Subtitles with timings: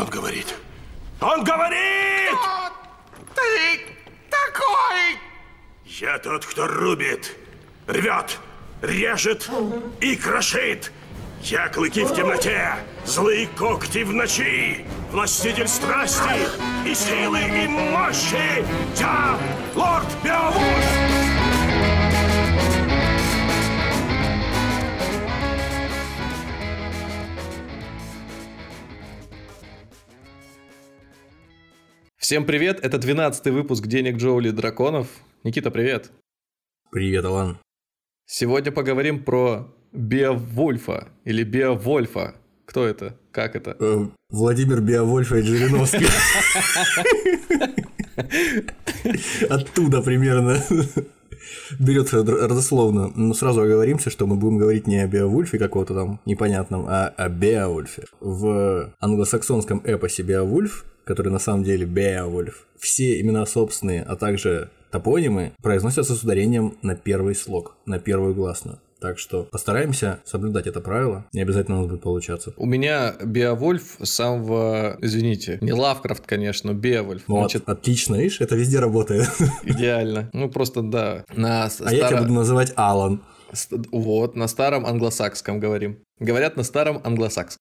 [0.00, 0.54] Он говорит.
[1.20, 2.32] Он говорит!
[2.32, 3.80] Кто ты
[4.30, 5.18] такой?
[5.84, 7.36] Я тот, кто рубит,
[7.86, 8.38] рвет,
[8.80, 9.50] режет
[10.00, 10.90] и крошит.
[11.42, 16.48] Я клыки в темноте, злые когти в ночи, властитель страсти
[16.86, 18.64] и силы и мощи.
[18.98, 19.38] Я
[19.74, 21.39] лорд Беовульф!
[32.30, 35.08] Всем привет, это 12 выпуск «Денег Джоули Драконов».
[35.42, 36.12] Никита, привет.
[36.92, 37.58] Привет, Алан.
[38.24, 42.36] Сегодня поговорим про Беовульфа или Беовольфа.
[42.66, 43.16] Кто это?
[43.32, 43.76] Как это?
[43.80, 46.06] Э, Владимир Биовольфович Жириновский.
[49.50, 50.62] Оттуда примерно
[51.80, 53.10] берется родословно.
[53.16, 57.28] Но сразу оговоримся, что мы будем говорить не о Беовульфе какого-то там непонятном, а о
[57.28, 58.04] Беовульфе.
[58.20, 65.50] В англосаксонском эпосе Беовульф который на самом деле Беовульф, все имена собственные, а также топонимы
[65.60, 68.78] произносятся с ударением на первый слог, на первую гласную.
[69.00, 71.26] Так что постараемся соблюдать это правило.
[71.32, 72.54] Не обязательно у нас будет получаться.
[72.56, 77.24] У меня Беовульф самого, извините, не Лавкрафт, конечно, Беовульф.
[77.26, 79.28] Вот, Значит, отлично, видишь, это везде работает.
[79.64, 80.30] Идеально.
[80.32, 81.24] Ну, просто да.
[81.34, 81.90] На а старо...
[81.90, 83.20] я тебя буду называть Алан.
[83.90, 85.98] Вот, на старом англосакском говорим.
[86.20, 87.58] Говорят на старом англосакском.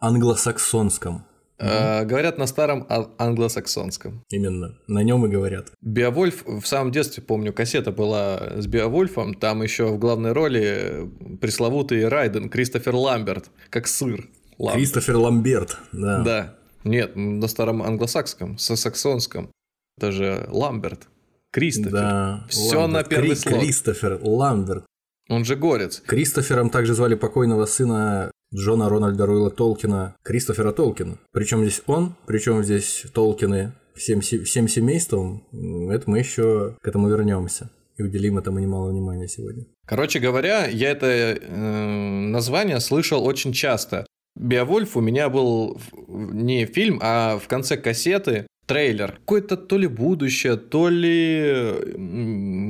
[0.00, 1.24] Англосаксонском.
[1.60, 2.06] Угу.
[2.08, 2.86] Говорят на старом
[3.18, 4.24] англосаксонском.
[4.30, 5.72] Именно, на нем и говорят.
[5.82, 12.08] Биовольф, в самом детстве помню, кассета была с Биовольфом, там еще в главной роли пресловутый
[12.08, 14.28] Райден, Кристофер Ламберт, как сыр.
[14.58, 14.76] Ламберт.
[14.76, 16.22] Кристофер Ламберт, да.
[16.22, 19.50] Да, нет, на старом англосакском, саксонском.
[19.98, 21.08] Это же Ламберт.
[21.52, 21.90] Кристофер.
[21.92, 23.60] Да, Все на первый Кри- слог.
[23.60, 24.86] Кристофер Ламберт.
[25.28, 26.02] Он же горец.
[26.06, 31.18] Кристофером также звали покойного сына Джона Рональда Руэлла Толкина, Кристофера Толкина.
[31.32, 35.46] Причем здесь он, причем здесь Толкины всем, всем семейством,
[35.90, 39.66] это мы еще к этому вернемся и уделим этому немало внимания сегодня.
[39.86, 41.86] Короче говоря, я это э,
[42.30, 44.06] название слышал очень часто.
[44.36, 49.12] Биовольф у меня был не фильм, а в конце кассеты трейлер.
[49.12, 51.74] Какое-то то ли будущее, то ли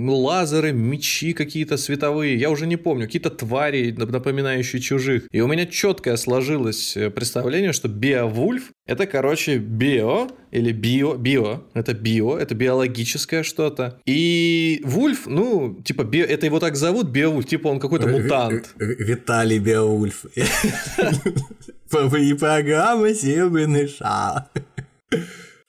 [0.09, 2.37] лазеры, мечи какие-то световые.
[2.37, 3.07] Я уже не помню.
[3.07, 5.25] Какие-то твари, напоминающие чужих.
[5.31, 11.63] И у меня четкое сложилось э, представление, что Биовульф это, короче, био или био, био,
[11.75, 14.01] это био, это биологическое что-то.
[14.05, 18.75] И Вульф, ну, типа, био, это его так зовут, Биовульф, типа он какой-то мутант.
[18.79, 20.25] Виталий Биовульф.
[22.19, 24.47] И программа «Серебряный шар».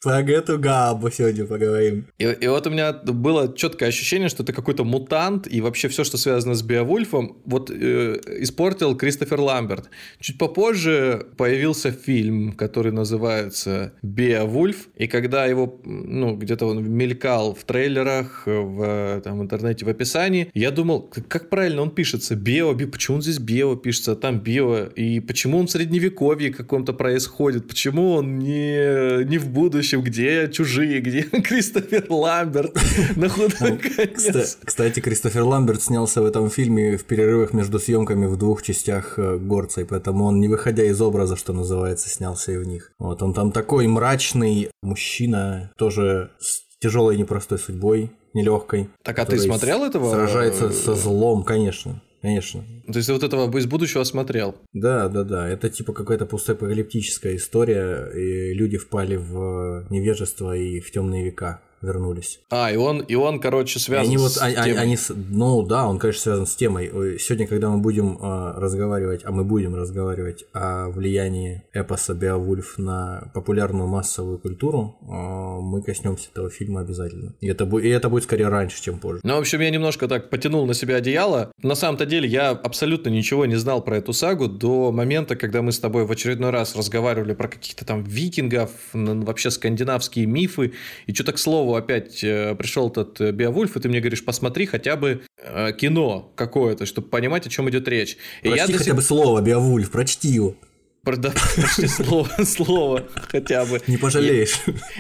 [0.04, 2.08] Про Грету Габу сегодня поговорим.
[2.18, 6.04] И, и вот у меня было четкое ощущение, что это какой-то мутант, и вообще все,
[6.04, 9.92] что связано с Биовульфом, вот э, испортил Кристофер Ламберт.
[10.20, 17.64] Чуть попозже появился фильм, который называется Биовульф, и когда его, ну, где-то он мелькал в
[17.64, 22.36] трейлерах, в там, интернете, в описании, я думал, как правильно он пишется?
[22.36, 26.52] Био, би, почему он здесь Био пишется, а там Био, и почему он в средневековье
[26.52, 32.78] каком-то происходит, почему он не, не в будущем, общем, где чужие, где Кристофер Ламберт
[33.16, 34.58] на худой конец.
[34.64, 39.38] Кстати, Кристофер Ламберт снялся в этом фильме в перерывах между съемками в двух частях э,
[39.38, 42.92] горца, и поэтому он, не выходя из образа, что называется, снялся и в них.
[43.00, 48.90] Вот он там такой мрачный мужчина, тоже с тяжелой непростой судьбой, нелегкой.
[49.04, 50.10] Так а ты смотрел этого?
[50.12, 52.02] Сражается со злом, конечно.
[52.22, 52.64] Конечно.
[52.86, 54.56] То есть ты вот этого из будущего смотрел?
[54.74, 55.50] Да, да, да.
[55.50, 62.40] Это типа какая-то постапокалиптическая история, и люди впали в невежество и в темные века вернулись.
[62.50, 64.82] А, и он, и он короче, связан они с вот, они, темой.
[64.82, 64.98] Они,
[65.30, 67.20] ну да, он, конечно, связан с темой.
[67.20, 73.32] Сегодня, когда мы будем э, разговаривать, а мы будем разговаривать о влиянии эпоса Беовульф на
[73.34, 77.34] популярную массовую культуру, э, мы коснемся этого фильма обязательно.
[77.42, 79.22] И это, и это будет скорее раньше, чем позже.
[79.24, 81.52] Ну, в общем, я немножко так потянул на себя одеяло.
[81.62, 85.72] На самом-то деле я абсолютно ничего не знал про эту сагу до момента, когда мы
[85.72, 90.74] с тобой в очередной раз разговаривали про каких-то там викингов, вообще скандинавские мифы,
[91.08, 94.66] и что-то к слову опять э, пришел этот э, Биовульф, и ты мне говоришь, посмотри
[94.66, 98.18] хотя бы э, кино какое-то, чтобы понимать, о чем идет речь.
[98.42, 98.96] И прочти я хотя сих...
[98.96, 100.56] бы слово Биовульф, прочти его.
[101.04, 103.82] Да, почти слово, слово хотя бы.
[103.88, 104.60] Не пожалеешь.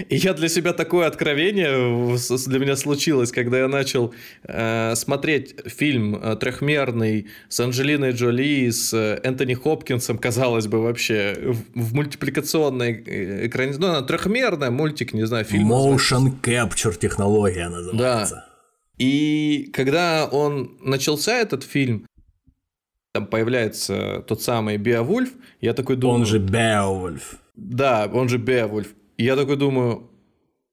[0.09, 2.18] И, и я для себя такое откровение
[2.48, 4.12] для меня случилось, когда я начал
[4.44, 11.38] э, смотреть фильм э, трехмерный с Анджелиной Джоли, с э, Энтони Хопкинсом, казалось бы, вообще
[11.39, 15.71] в, в мультипликационной э, экране, ну, она трехмерная, мультик, не знаю, фильм.
[15.71, 18.36] Motion Capture технология называется.
[18.36, 18.51] Да.
[18.97, 22.06] И когда он начался этот фильм,
[23.13, 26.19] там появляется тот самый Беовульф, я такой думаю...
[26.19, 27.36] Он же Беовульф.
[27.56, 28.94] Да, он же Беовульф.
[29.18, 30.10] И я такой думаю,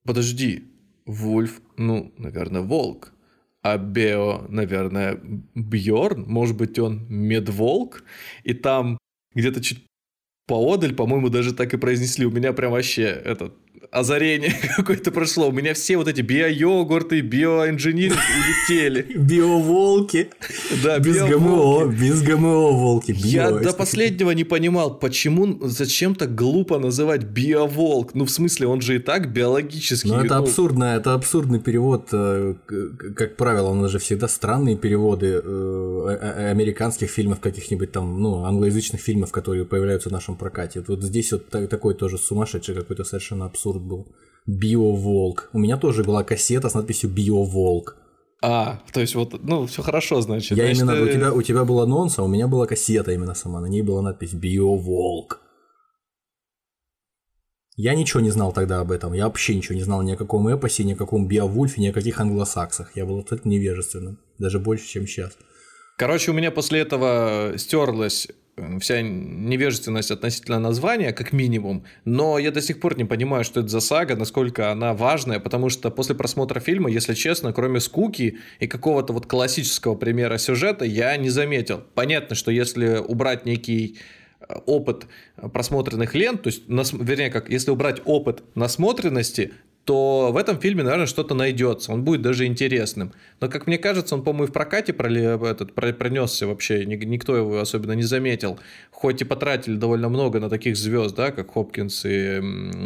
[0.04, 0.64] подожди,
[1.04, 3.12] Вульф, ну, наверное, волк.
[3.62, 5.20] А Бео, наверное,
[5.54, 8.04] Бьорн, может быть, он медволк,
[8.44, 8.98] и там
[9.34, 9.84] где-то чуть
[10.46, 12.24] поодаль, по-моему, даже так и произнесли.
[12.24, 13.54] У меня прям вообще этот
[13.90, 15.48] озарение какое-то прошло.
[15.48, 19.02] У меня все вот эти био-йогурты, биоинжиниринг улетели.
[19.18, 20.28] Биоволки.
[20.82, 23.14] Да, Без ГМО, без ГМО волки.
[23.16, 28.14] Я до последнего не понимал, почему, зачем так глупо называть биоволк.
[28.14, 30.08] Ну, в смысле, он же и так биологический.
[30.10, 32.08] Ну, это ну, абсурдно, это абсурдный перевод.
[32.12, 32.54] э,
[33.16, 38.20] Как правило, у нас же всегда странные переводы э, а- а- американских фильмов, каких-нибудь там,
[38.20, 40.82] ну, англоязычных фильмов, которые появляются в нашем прокате.
[40.86, 44.06] Вот здесь вот та- такой тоже сумасшедший какой-то совершенно абсурд был.
[44.46, 45.50] Биоволк.
[45.52, 47.96] У меня тоже была кассета с надписью Биоволк.
[48.40, 50.56] А, то есть вот, ну, все хорошо, значит.
[50.56, 53.12] Я Значит, именно, у э, тебя, у тебя был анонс, а у меня была кассета
[53.12, 55.40] именно сама, на ней была надпись Биоволк.
[57.76, 60.48] Я ничего не знал тогда об этом, я вообще ничего не знал ни о каком
[60.48, 62.96] эпосе, ни о каком Биовульфе, ни о каких англосаксах.
[62.96, 65.36] Я был абсолютно невежественным, даже больше, чем сейчас.
[65.96, 68.28] Короче, у меня после этого стерлась
[68.80, 73.68] вся невежественность относительно названия, как минимум, но я до сих пор не понимаю, что это
[73.68, 78.66] за сага, насколько она важная, потому что после просмотра фильма, если честно, кроме скуки и
[78.66, 81.82] какого-то вот классического примера сюжета, я не заметил.
[81.94, 83.98] Понятно, что если убрать некий
[84.40, 85.06] э, опыт
[85.52, 89.52] просмотренных лент, то есть, нас- вернее, как если убрать опыт насмотренности,
[89.88, 91.92] то в этом фильме, наверное, что-то найдется.
[91.92, 93.10] Он будет даже интересным.
[93.40, 96.84] Но, как мне кажется, он, по-моему, и в прокате этот, про- пронесся вообще.
[96.84, 98.58] Ни- Никто его особенно не заметил.
[98.90, 102.38] Хоть и потратили довольно много на таких звезд, да, как Хопкинс и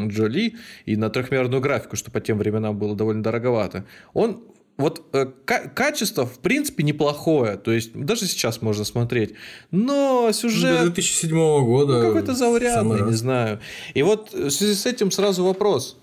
[0.07, 0.55] Джоли,
[0.87, 3.85] и на трехмерную графику, что по тем временам было довольно дороговато.
[4.15, 4.45] Он
[4.77, 7.57] вот э, ка- качество, в принципе, неплохое.
[7.57, 9.35] То есть, даже сейчас можно смотреть.
[9.73, 10.83] Но сюжет...
[10.85, 11.31] 2007
[11.65, 11.95] года.
[11.95, 13.59] Ну, какой-то заурядный, не знаю.
[13.95, 15.99] И вот в связи с этим сразу вопрос.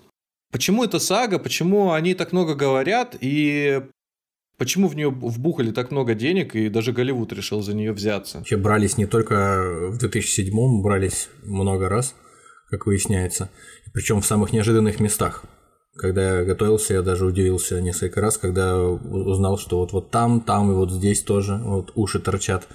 [0.50, 3.82] Почему эта сага, почему они так много говорят, и
[4.58, 8.38] почему в нее вбухали так много денег, и даже Голливуд решил за нее взяться?
[8.38, 12.14] Вообще брались не только в 2007 брались много раз,
[12.68, 13.50] как выясняется,
[13.92, 15.44] причем в самых неожиданных местах.
[15.96, 20.70] Когда я готовился, я даже удивился несколько раз, когда узнал, что вот, вот там, там
[20.70, 22.66] и вот здесь тоже вот уши торчат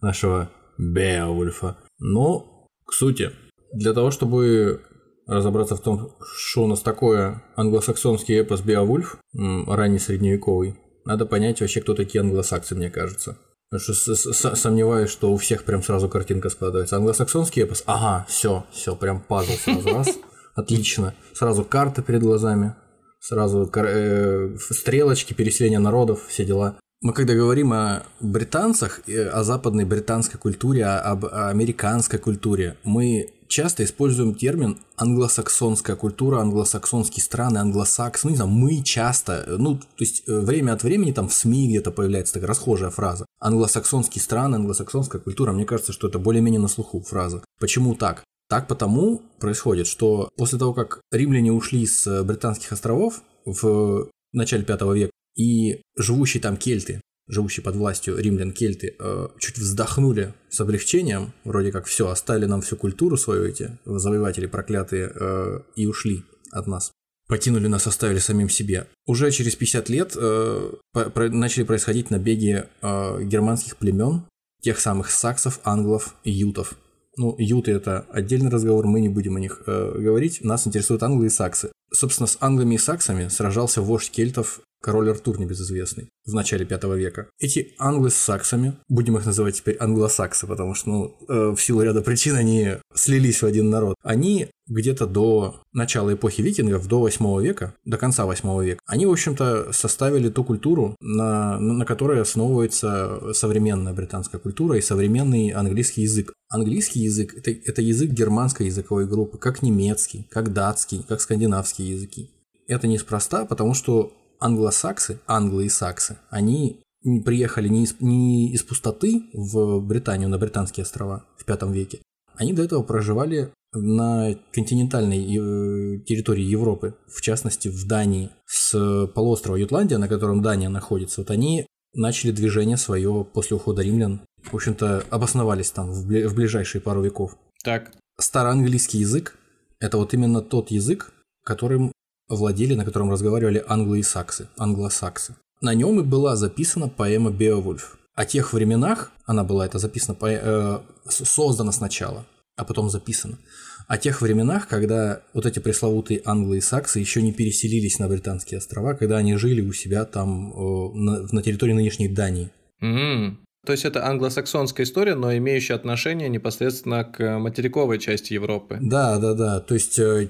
[0.00, 1.76] нашего Беовульфа.
[1.98, 3.30] Но к сути,
[3.72, 4.82] для того, чтобы
[5.26, 11.80] разобраться в том, что у нас такое англосаксонский эпос Беовульф, ранний средневековый, надо понять вообще,
[11.80, 13.38] кто такие англосаксы, мне кажется.
[13.70, 16.96] Потому что сомневаюсь, что у всех прям сразу картинка складывается.
[16.96, 20.08] Англосаксонский эпос, ага, все, все, прям пазл сразу раз,
[20.54, 21.14] отлично.
[21.32, 22.74] Сразу карта перед глазами,
[23.20, 26.76] сразу э, стрелочки, переселение народов, все дела.
[27.04, 33.84] Мы когда говорим о британцах, э, о западной британской культуре, об американской культуре, мы часто
[33.84, 38.24] используем термин англосаксонская культура, англосаксонские страны, англосакс.
[38.24, 41.68] Ну, не знаю, мы часто, ну, то есть э, время от времени там в СМИ
[41.68, 43.26] где-то появляется такая расхожая фраза.
[43.38, 45.52] Англосаксонские страны, англосаксонская культура.
[45.52, 47.44] Мне кажется, что это более-менее на слуху фраза.
[47.60, 48.24] Почему так?
[48.48, 54.64] Так потому происходит, что после того, как римляне ушли с э, британских островов в начале
[54.64, 60.60] 5 века, и живущие там кельты, живущие под властью римлян кельты, э, чуть вздохнули с
[60.60, 66.24] облегчением, вроде как все, оставили нам всю культуру свою эти завоеватели проклятые э, и ушли
[66.50, 66.92] от нас.
[67.26, 68.86] Покинули нас, оставили самим себе.
[69.06, 70.72] Уже через 50 лет э,
[71.14, 74.24] начали происходить набеги германских племен,
[74.64, 76.74] тех самых саксов, англов и ютов.
[77.16, 80.42] Ну, юты это отдельный разговор, мы не будем о них э, говорить.
[80.42, 81.70] Нас интересуют англы и саксы.
[81.92, 87.28] Собственно, с англами и саксами сражался вождь кельтов король Артур небезызвестный в начале 5 века.
[87.38, 91.80] Эти англы с саксами, будем их называть теперь англосаксы, потому что ну, э, в силу
[91.80, 97.42] ряда причин они слились в один народ, они где-то до начала эпохи викингов, до 8
[97.42, 103.32] века, до конца 8 века, они, в общем-то, составили ту культуру, на, на которой основывается
[103.32, 106.34] современная британская культура и современный английский язык.
[106.50, 112.30] Английский язык это, это язык германской языковой группы, как немецкий, как датский, как скандинавские языки.
[112.68, 114.12] Это неспроста, потому что
[114.44, 116.82] англосаксы, англы и саксы, они
[117.24, 122.00] приехали не из, не из пустоты в Британию, на Британские острова в V веке.
[122.36, 129.56] Они до этого проживали на континентальной э, территории Европы, в частности в Дании, с полуострова
[129.56, 131.22] Ютландия, на котором Дания находится.
[131.22, 134.20] Вот они начали движение свое после ухода римлян.
[134.42, 137.36] В общем-то, обосновались там в, бли- в ближайшие пару веков.
[137.62, 139.38] Так, Староанглийский язык–
[139.80, 141.12] это вот именно тот язык,
[141.44, 141.92] которым
[142.28, 145.36] владели, на котором разговаривали англы и саксы, англосаксы.
[145.60, 147.98] На нем и была записана поэма «Беовульф».
[148.14, 150.78] О тех временах она была это записана, по- э,
[151.08, 152.24] создана сначала,
[152.56, 153.38] а потом записана.
[153.86, 158.58] о тех временах, когда вот эти пресловутые англы и саксы еще не переселились на британские
[158.58, 162.50] острова, когда они жили у себя там э, на, на территории нынешней Дании.
[162.80, 163.40] М.
[163.66, 168.78] То есть это англосаксонская история, но имеющая отношение непосредственно к материковой части Европы.
[168.80, 169.60] Да, да, да.
[169.60, 170.28] То есть э,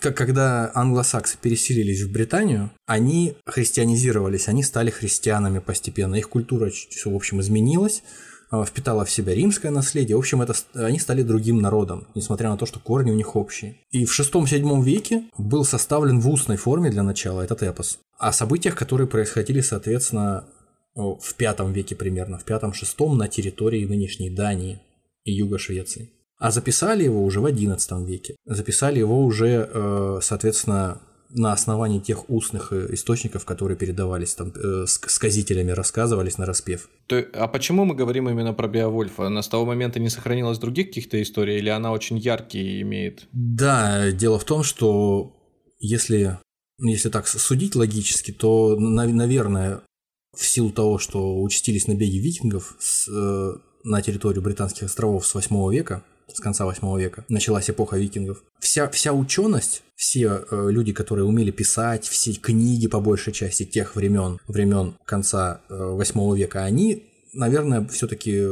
[0.00, 6.16] когда англосаксы переселились в Британию, они христианизировались, они стали христианами постепенно.
[6.16, 8.02] Их культура, в общем, изменилась,
[8.50, 10.16] э, впитала в себя римское наследие.
[10.16, 13.76] В общем, это, они стали другим народом, несмотря на то, что корни у них общие.
[13.90, 17.98] И в шестом-седьмом веке был составлен в устной форме для начала этот эпос.
[18.18, 20.44] О событиях, которые происходили, соответственно,
[20.94, 24.80] в пятом веке примерно, в пятом-шестом на территории нынешней Дании
[25.24, 26.10] и юга Швеции.
[26.42, 28.34] А записали его уже в XI веке.
[28.44, 34.84] Записали его уже, э, соответственно, на основании тех устных э, источников, которые передавались там э,
[34.86, 36.88] ск- сказителями, рассказывались на распев.
[37.06, 39.26] То- а почему мы говорим именно про Беовульфа?
[39.28, 43.28] Она с того момента не сохранилось других каких-то историй, или она очень яркие имеет?
[43.32, 45.36] Да, дело в том, что
[45.78, 46.38] если,
[46.78, 49.80] если так судить логически, то, на- наверное,
[50.36, 53.52] в силу того, что участились набеги викингов с, э,
[53.84, 56.02] на территорию британских островов с 8 века,
[56.34, 58.42] с конца 8 века, началась эпоха викингов.
[58.58, 63.96] Вся, вся ученость, все э, люди, которые умели писать, все книги по большей части тех
[63.96, 68.44] времен, времен конца э, 8 века, они наверное, все-таки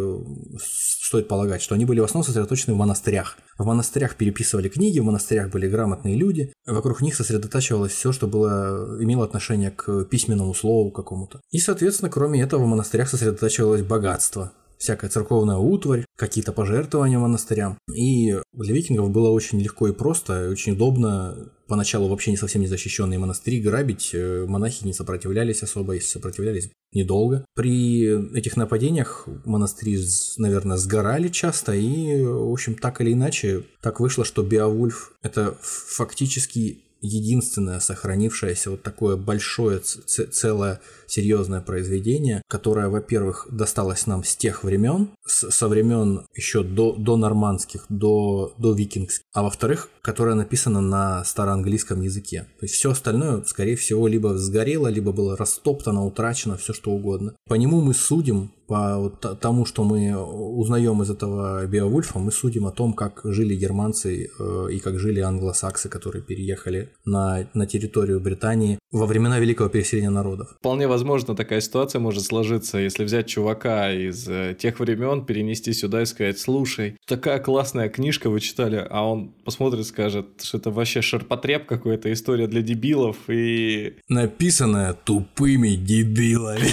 [0.58, 3.36] стоит полагать, что они были в основном сосредоточены в монастырях.
[3.58, 8.96] В монастырях переписывали книги, в монастырях были грамотные люди, вокруг них сосредотачивалось все, что было,
[9.00, 11.40] имело отношение к письменному слову какому-то.
[11.50, 17.78] И, соответственно, кроме этого, в монастырях сосредотачивалось богатство, всякая церковная утварь, какие-то пожертвования монастырям.
[17.94, 23.18] И для викингов было очень легко и просто, очень удобно поначалу вообще не совсем незащищенные
[23.18, 24.10] монастыри грабить.
[24.12, 27.44] Э, Монахи не сопротивлялись особо, если сопротивлялись недолго.
[27.54, 29.98] При этих нападениях монастыри,
[30.38, 36.82] наверное, сгорали часто, и, в общем, так или иначе, так вышло, что Беовульф– это фактически
[37.00, 45.10] единственное сохранившееся вот такое большое целое серьезное произведение, которое, во-первых, досталось нам с тех времен,
[45.26, 51.24] с- со времен еще до, до нормандских, до, до викингских, а во-вторых, которое написано на
[51.24, 52.46] староанглийском языке.
[52.58, 57.34] То есть все остальное, скорее всего, либо сгорело, либо было растоптано, утрачено, все что угодно.
[57.48, 59.10] По нему мы судим, по
[59.40, 64.68] тому, что мы узнаем из этого Беовульфа, мы судим о том, как жили германцы э,
[64.70, 70.54] и как жили англосаксы, которые переехали на, на территорию Британии во времена Великого переселения народов.
[70.60, 76.02] Вполне возможно, такая ситуация может сложиться, если взять чувака из э, тех времен, перенести сюда
[76.02, 80.70] и сказать, слушай, такая классная книжка вы читали, а он посмотрит и скажет, что это
[80.70, 86.70] вообще ширпотреб какой-то, история для дебилов, и Написанное тупыми дебилами.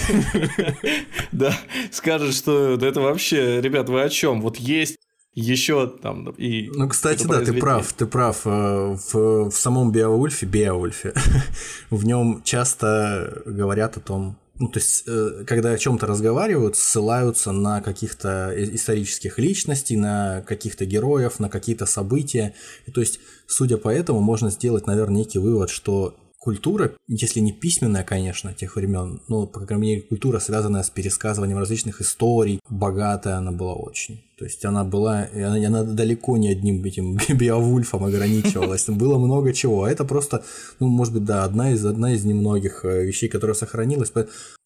[1.32, 1.58] да,
[1.92, 4.42] скажет, что да это вообще, ребят, вы о чем?
[4.42, 4.98] Вот есть
[5.34, 6.70] еще там и...
[6.74, 8.42] Ну, кстати, да, ты прав, ты прав.
[8.46, 11.14] Э, В, в самом Беовульфе, Беовульфе,
[11.92, 17.52] в нем часто говорят о том, ну, то есть, э, когда о чем-то разговаривают, ссылаются
[17.52, 22.56] на каких-то исторических личностей, на каких-то героев, на какие-то события.
[22.88, 26.16] И, то есть, судя по этому, можно сделать, наверное, некий вывод, что
[26.48, 31.58] культура, если не письменная, конечно, тех времен, но, по крайней мере, культура, связанная с пересказыванием
[31.58, 34.22] различных историй, богатая она была очень.
[34.38, 39.84] То есть она была, она, она далеко не одним этим Беовульфом ограничивалась, было много чего.
[39.84, 40.44] А это просто,
[40.80, 44.12] ну, может быть, да, одна из, одна из немногих э, вещей, которая сохранилась.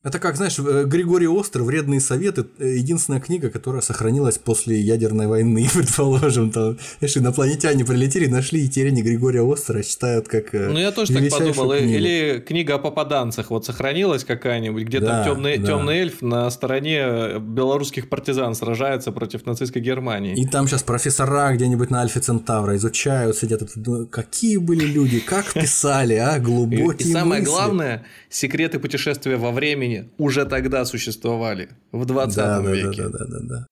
[0.04, 5.28] Это как, знаешь, э, Григорий Остер, «Вредные советы», э, единственная книга, которая сохранилась после ядерной
[5.28, 10.80] войны, предположим, там, знаешь, инопланетяне прилетели, нашли и теперь они Григория Остера читают как Ну,
[10.80, 11.78] я тоже так подумал.
[11.78, 11.94] книгу.
[11.94, 15.68] Или книга о попаданцах вот сохранилась какая-нибудь, где Да, там темный, да.
[15.68, 20.36] темный эльф на стороне белорусских партизан сражается против нацистской Германии.
[20.36, 25.54] И там сейчас профессора где-нибудь на Альфе Центавра изучают, сидят, думают, какие были люди, как
[25.54, 32.36] писали, а, глубокие и самое главное, секреты путешествия во времени уже тогда существовали, в 20
[32.36, 33.04] да, да, веке.
[33.04, 33.68] Да, да, да, да.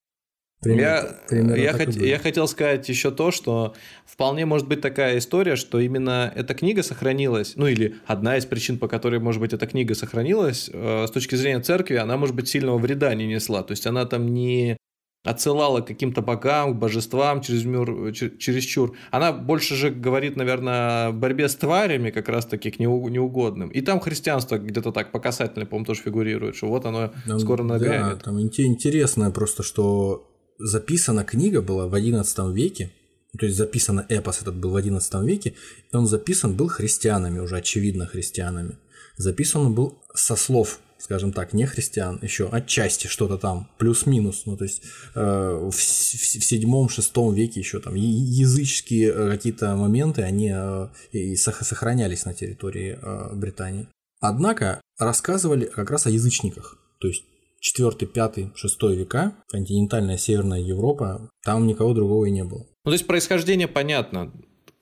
[0.61, 5.17] Я, Примерно- примерно я, хот- я хотел сказать еще то, что вполне может быть такая
[5.17, 9.53] история, что именно эта книга сохранилась, ну или одна из причин, по которой, может быть,
[9.53, 13.63] эта книга сохранилась, э, с точки зрения церкви, она, может быть, сильного вреда не несла.
[13.63, 14.75] То есть она там не
[15.23, 18.95] отсылала к каким-то богам, к божествам через мир, чересчур.
[19.11, 23.69] Она больше же говорит, наверное, о борьбе с тварями, как раз-таки к неу- неугодным.
[23.69, 27.57] И там христианство где-то так по касательной, по-моему, тоже фигурирует, что вот оно Там, скоро
[27.63, 28.23] Да, нагрянет.
[28.23, 30.25] там инте- интересно просто, что
[30.57, 32.91] записана книга была в XI веке,
[33.37, 35.53] то есть записан эпос этот был в XI веке,
[35.91, 38.77] и он записан был христианами, уже очевидно христианами.
[39.17, 44.57] Записан он был со слов скажем так, не христиан, еще отчасти что-то там, плюс-минус, ну
[44.57, 44.83] то есть
[45.15, 51.35] э, в, в, в седьмом-шестом веке еще там языческие э, какие-то моменты, они э, и
[51.35, 53.87] сохранялись на территории э, Британии.
[54.19, 57.23] Однако рассказывали как раз о язычниках, то есть
[57.61, 62.65] 4, 5, 6 века, континентальная Северная Европа, там никого другого и не было.
[62.85, 64.31] Ну, то есть происхождение понятно.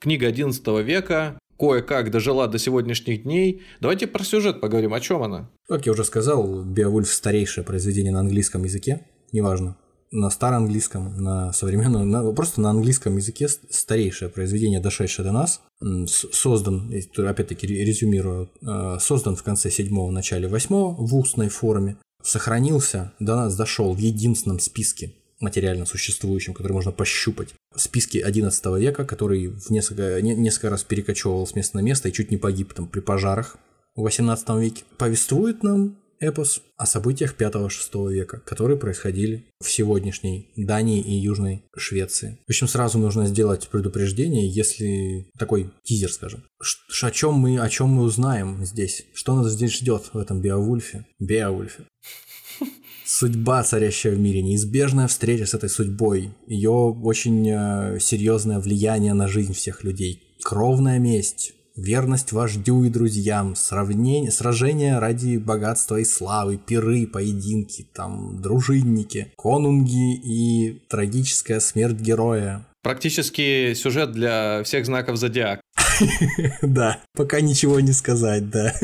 [0.00, 3.62] Книга 11 века, кое-как дожила до сегодняшних дней.
[3.80, 4.94] Давайте про сюжет поговорим.
[4.94, 5.50] О чем она?
[5.68, 9.76] Как я уже сказал, Беовульф старейшее произведение на английском языке, неважно,
[10.10, 15.60] на староанглийском, на современном, на, просто на английском языке старейшее произведение, дошедшее до нас,
[16.06, 23.36] создан, опять-таки резюмирую, э, создан в конце 7 начале 8 в устной форме, сохранился, до
[23.36, 27.54] нас дошел в единственном списке материально существующем, который можно пощупать.
[27.74, 32.12] Списки 11 века, который в несколько, не, несколько раз перекочевывал с места на место и
[32.12, 33.56] чуть не погиб там при пожарах
[33.94, 41.00] в 18 веке, повествует нам эпос о событиях 5-6 века, которые происходили в сегодняшней Дании
[41.00, 42.38] и Южной Швеции.
[42.46, 46.42] В общем, сразу нужно сделать предупреждение, если такой тизер, скажем.
[46.60, 49.06] Ш- о чем мы, о чем мы узнаем здесь?
[49.14, 51.06] Что нас здесь ждет в этом Беовульфе?
[51.20, 51.84] Беовульфе
[53.08, 59.28] судьба, царящая в мире, неизбежная встреча с этой судьбой, ее очень э, серьезное влияние на
[59.28, 66.58] жизнь всех людей, кровная месть, верность вождю и друзьям, сравнение, сражения ради богатства и славы,
[66.58, 72.66] пиры, поединки, там, дружинники, конунги и трагическая смерть героя.
[72.82, 75.62] Практически сюжет для всех знаков зодиака.
[76.62, 78.74] Да, пока ничего не сказать, да.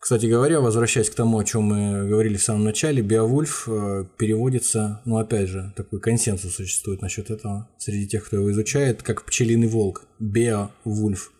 [0.00, 5.02] Кстати говоря, возвращаясь к тому, о чем мы говорили в самом начале, Беовульф э, переводится,
[5.04, 9.66] ну опять же, такой консенсус существует насчет этого среди тех, кто его изучает, как пчелиный
[9.66, 11.32] волк, Беовульф,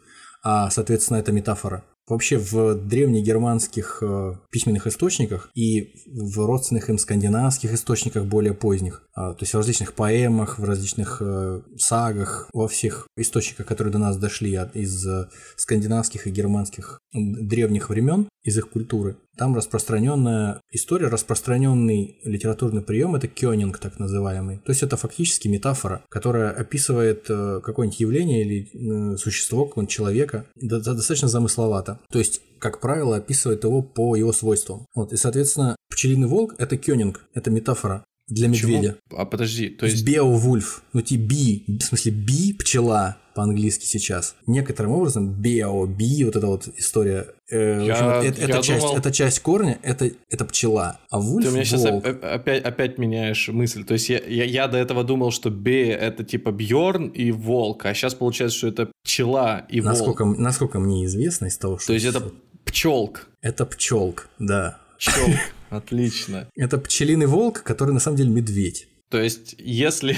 [0.42, 1.84] а, соответственно, это метафора.
[2.08, 9.20] Вообще в древнегерманских э, письменных источниках и в родственных им скандинавских источниках более поздних, э,
[9.20, 14.16] то есть в различных поэмах, в различных э, сагах, во всех источниках, которые до нас
[14.16, 22.18] дошли из э, скандинавских и германских древних времен, из их культуры, там распространенная история, распространенный
[22.24, 24.58] литературный прием это кёнинг так называемый.
[24.58, 30.46] То есть это фактически метафора, которая описывает э, какое-нибудь явление или э, существо какого-нибудь человека
[30.56, 32.00] достаточно замысловато.
[32.10, 34.86] То есть как правило, описывает его по его свойствам.
[34.94, 38.96] Вот, и, соответственно, пчелиный волк– это кёнинг, это метафора для медведя.
[39.10, 40.04] А подожди, то есть...
[40.04, 44.34] Беовульф, ну ти би, в смысле би, пчела по-английски сейчас.
[44.48, 47.26] Некоторым образом бео, би, вот эта вот история.
[47.48, 48.96] Э, я, общем, это, это, часть, думал...
[48.96, 53.48] это часть корня, это, это пчела, а вульф Ты у меня сейчас опять, опять меняешь
[53.48, 53.84] мысль.
[53.84, 57.86] То есть я, я, я до этого думал, что бе это типа Бьорн и волк,
[57.86, 60.38] а сейчас получается, что это пчела и насколько, волк.
[60.38, 61.86] Насколько мне известно из того, что...
[61.86, 62.32] То есть это
[62.64, 63.28] пчелк.
[63.40, 64.78] Это пчелк, да.
[64.98, 65.36] Пчелк.
[65.70, 66.48] Отлично.
[66.54, 68.88] Это пчелиный волк, который на самом деле медведь.
[69.10, 70.16] То есть, если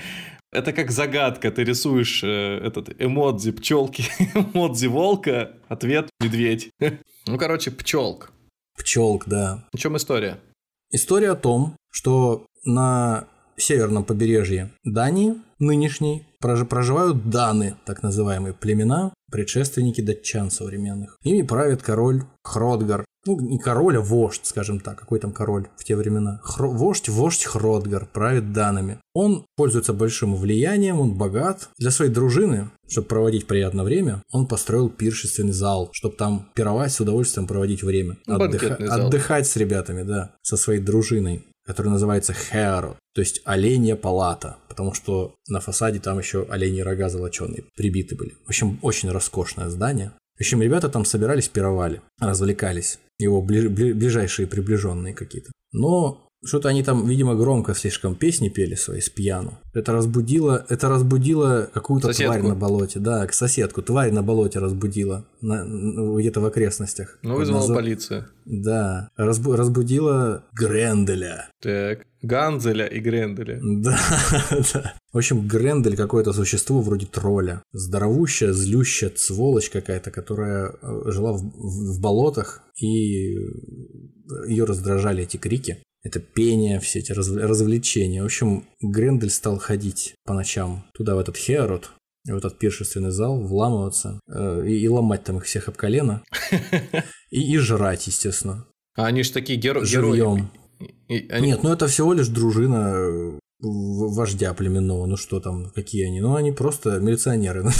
[0.52, 6.70] это как загадка, ты рисуешь э, этот эмодзи пчелки, эмодзи волка, ответ медведь.
[7.26, 8.32] ну, короче, пчелк.
[8.78, 9.68] Пчелк, да.
[9.72, 10.38] О чем история?
[10.90, 20.00] История о том, что на северном побережье Дании, нынешней, проживают даны, так называемые племена, предшественники
[20.00, 21.18] датчан современных.
[21.22, 25.84] Ими правит король Хродгар, ну, не король, а вождь, скажем так, какой там король в
[25.84, 26.40] те времена.
[26.42, 26.70] Хро...
[26.70, 28.98] Вождь, вождь Хродгар, правит данными.
[29.14, 31.68] Он пользуется большим влиянием, он богат.
[31.78, 37.00] Для своей дружины, чтобы проводить приятное время, он построил пиршественный зал, чтобы там пировать с
[37.00, 38.16] удовольствием проводить время.
[38.26, 38.76] Отдыха...
[38.76, 44.92] Отдыхать с ребятами, да, со своей дружиной который называется Херо, то есть оленья палата, потому
[44.92, 48.32] что на фасаде там еще оленьи рога золоченые прибиты были.
[48.44, 50.10] В общем, очень роскошное здание.
[50.36, 55.52] В общем, ребята там собирались, пировали, развлекались его ближайшие приближенные какие-то.
[55.72, 59.58] Но что-то они там, видимо, громко слишком песни пели свои с пьяну.
[59.74, 62.98] Это разбудило, это разбудило какую-то тварь на болоте.
[62.98, 63.82] Да, к соседку.
[63.82, 65.64] Тварь на болоте разбудила на,
[66.18, 67.18] где-то в окрестностях.
[67.22, 67.76] Ну, вызвала Назов...
[67.76, 68.28] полицию.
[68.46, 69.10] Да.
[69.16, 69.54] Разбу...
[69.54, 71.50] Разбудила Гренделя.
[71.60, 72.06] Так.
[72.22, 73.60] Ганзеля и Гренделя.
[73.62, 73.98] Да,
[74.72, 74.94] да.
[75.12, 77.62] В общем, Грендель какое-то существо вроде тролля.
[77.72, 83.36] Здоровущая, злющая сволочь какая-то, которая э, жила в, в, в болотах, и
[84.46, 88.22] ее раздражали эти крики это пение, все эти развлечения.
[88.22, 91.90] В общем, Грендель стал ходить по ночам туда, в этот Хеорот,
[92.26, 96.22] в этот пиршественный зал, вламываться э, и, и ломать там их всех об колено.
[97.30, 98.66] И, и жрать, естественно.
[98.96, 100.48] А они же такие геро- герои.
[101.08, 101.46] И, они...
[101.46, 105.06] Нет, ну это всего лишь дружина э, вождя племенного.
[105.06, 106.20] Ну что там, какие они?
[106.20, 107.64] Ну они просто милиционеры.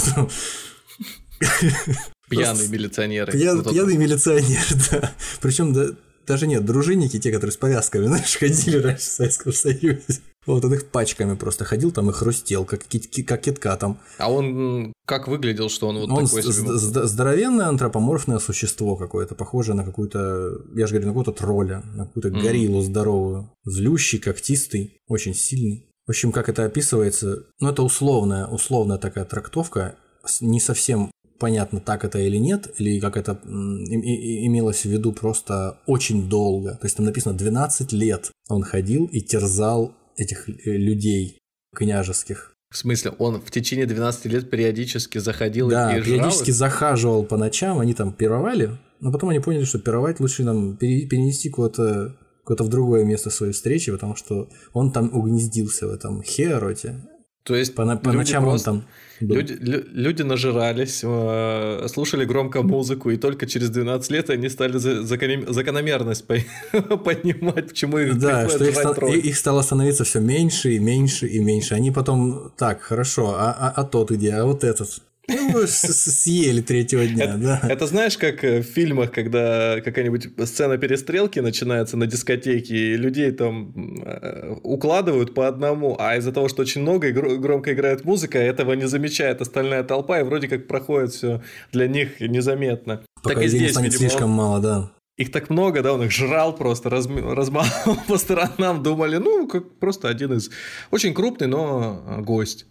[2.31, 3.33] Пьяные милиционеры.
[3.33, 3.75] Пьян, Вот это.
[3.75, 5.13] пьяный милиционер, да.
[5.41, 5.89] Причем да,
[6.27, 10.21] даже нет, дружинники, те, которые с повязками, знаешь, ходили раньше в Советском Союзе.
[10.47, 12.81] Вот он их пачками просто ходил, там и хрустел, как,
[13.27, 13.99] как киткатом.
[14.19, 17.07] А он как выглядел, что он вот Он такой себе?
[17.07, 22.31] здоровенное антропоморфное существо какое-то, похожее на какую-то, я же говорю, на какого-то тролля, на какую-то
[22.31, 22.41] Мгм.
[22.41, 23.51] гориллу здоровую.
[23.65, 25.87] Злющий, когтистый, очень сильный.
[26.07, 29.97] В общем, как это описывается, ну это условная, условная такая трактовка,
[30.41, 36.29] не совсем понятно, так это или нет, или как это имелось в виду просто очень
[36.29, 36.73] долго.
[36.77, 41.39] То есть там написано 12 лет он ходил и терзал этих э, людей
[41.75, 42.53] княжеских.
[42.73, 46.55] В смысле, он в течение 12 лет периодически заходил Да, и жрал периодически их?
[46.57, 51.07] захаживал по ночам, они там пировали, но потом они поняли, что пировать лучше нам пере-
[51.07, 56.23] перенести куда-то куда-то в другое место своей встречи, потому что он там угнездился в этом
[56.23, 56.97] Хероте.
[57.43, 58.85] То есть По, по ночам он просто- там
[59.21, 59.37] был.
[59.37, 64.79] Люди, лю- люди нажирались, э, слушали громко музыку, и только через 12 лет они стали
[64.79, 66.37] за- закономер- закономерность по-
[66.99, 69.17] понимать, почему их Да, что их, жрать ста- тролль.
[69.17, 71.75] и- их стало становиться все меньше и меньше и меньше.
[71.75, 75.01] Они потом, так, хорошо, а, а, а тот где, а вот этот?
[75.31, 77.61] Ну, съели третьего дня, да.
[77.69, 83.31] Это знаешь, как э, в фильмах, когда какая-нибудь сцена перестрелки начинается на дискотеке, и людей
[83.33, 83.73] там
[84.05, 88.39] э, укладывают по одному, а из-за того, что очень много и гро- громко играет музыка,
[88.39, 93.03] этого не замечает остальная толпа, и вроде как проходит все для них незаметно.
[93.23, 94.91] Пока так и здесь, станет видимо, он- слишком мало, да.
[95.17, 99.79] Их так много, да, он их жрал просто, разм- размахивал по сторонам, думали, ну, как
[99.79, 100.51] просто один из...
[100.91, 102.65] Очень крупный, но э, гость.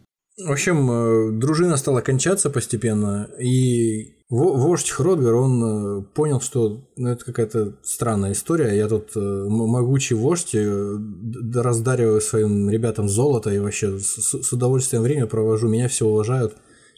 [0.45, 6.87] В общем, э, дружина стала кончаться постепенно, и во- вождь Хродгар, он э, понял, что
[6.95, 8.77] ну, это какая-то странная история.
[8.77, 15.67] Я тут э, могучий вождь, раздариваю своим ребятам золото и вообще с, удовольствием время провожу,
[15.67, 16.55] меня все уважают.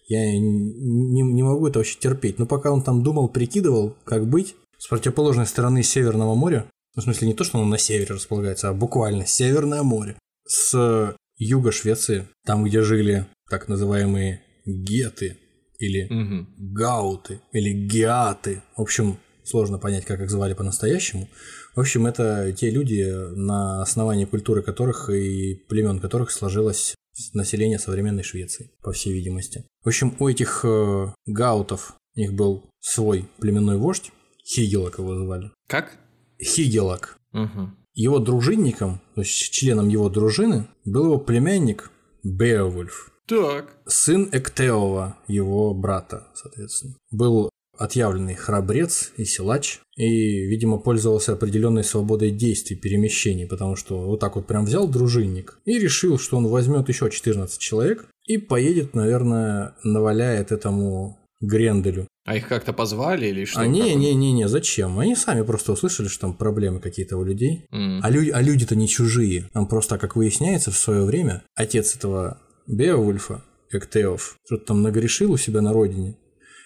[0.08, 2.38] Я не, не могу это вообще терпеть.
[2.38, 7.06] Но пока он там думал, прикидывал, как быть, с противоположной стороны Северного моря, ну, в
[7.06, 12.28] смысле не то, что оно на севере располагается, а буквально Северное море, с юга Швеции,
[12.46, 15.38] там, где жили так называемые геты
[15.80, 16.48] или Мгм.
[16.58, 18.62] гауты или геаты.
[18.78, 21.28] В общем, сложно понять, как их звали по-настоящему.
[21.76, 23.04] В общем, это те люди,
[23.36, 26.94] на основании культуры которых и племен которых сложилось
[27.34, 29.66] население современной Швеции, по всей видимости.
[29.84, 34.12] В общем, у этих э, гаутов у них был свой племенной вождь,
[34.46, 35.52] Хигелок его звали.
[35.68, 35.98] Как?
[36.42, 37.18] Хигелок.
[37.32, 37.78] Мгм.
[37.94, 41.92] Его дружинником, то есть членом его дружины, был его племянник
[42.24, 43.76] Беовульф, Так.
[43.86, 46.96] сын Эктеова, его брата, соответственно.
[47.12, 54.20] Был отъявленный храбрец и силач, и, видимо, пользовался определенной свободой действий, перемещений, потому что вот
[54.20, 58.94] так вот прям взял дружинник и решил, что он возьмет еще 14 человек и поедет,
[58.94, 62.08] наверное, наваляет этому Гренделю.
[62.26, 63.60] А их как-то позвали или что?
[63.60, 65.00] а не, не, не, не, зачем?
[65.00, 67.66] Они сами просто услышали, что там проблемы какие-то у людей.
[67.72, 68.00] М.
[68.04, 69.50] А, люди, а люди-то не чужие.
[69.54, 75.38] Там просто, как выясняется, в свое время отец этого Беовульфа, Эктеов, что-то там нагрешил у
[75.38, 76.18] себя на родине,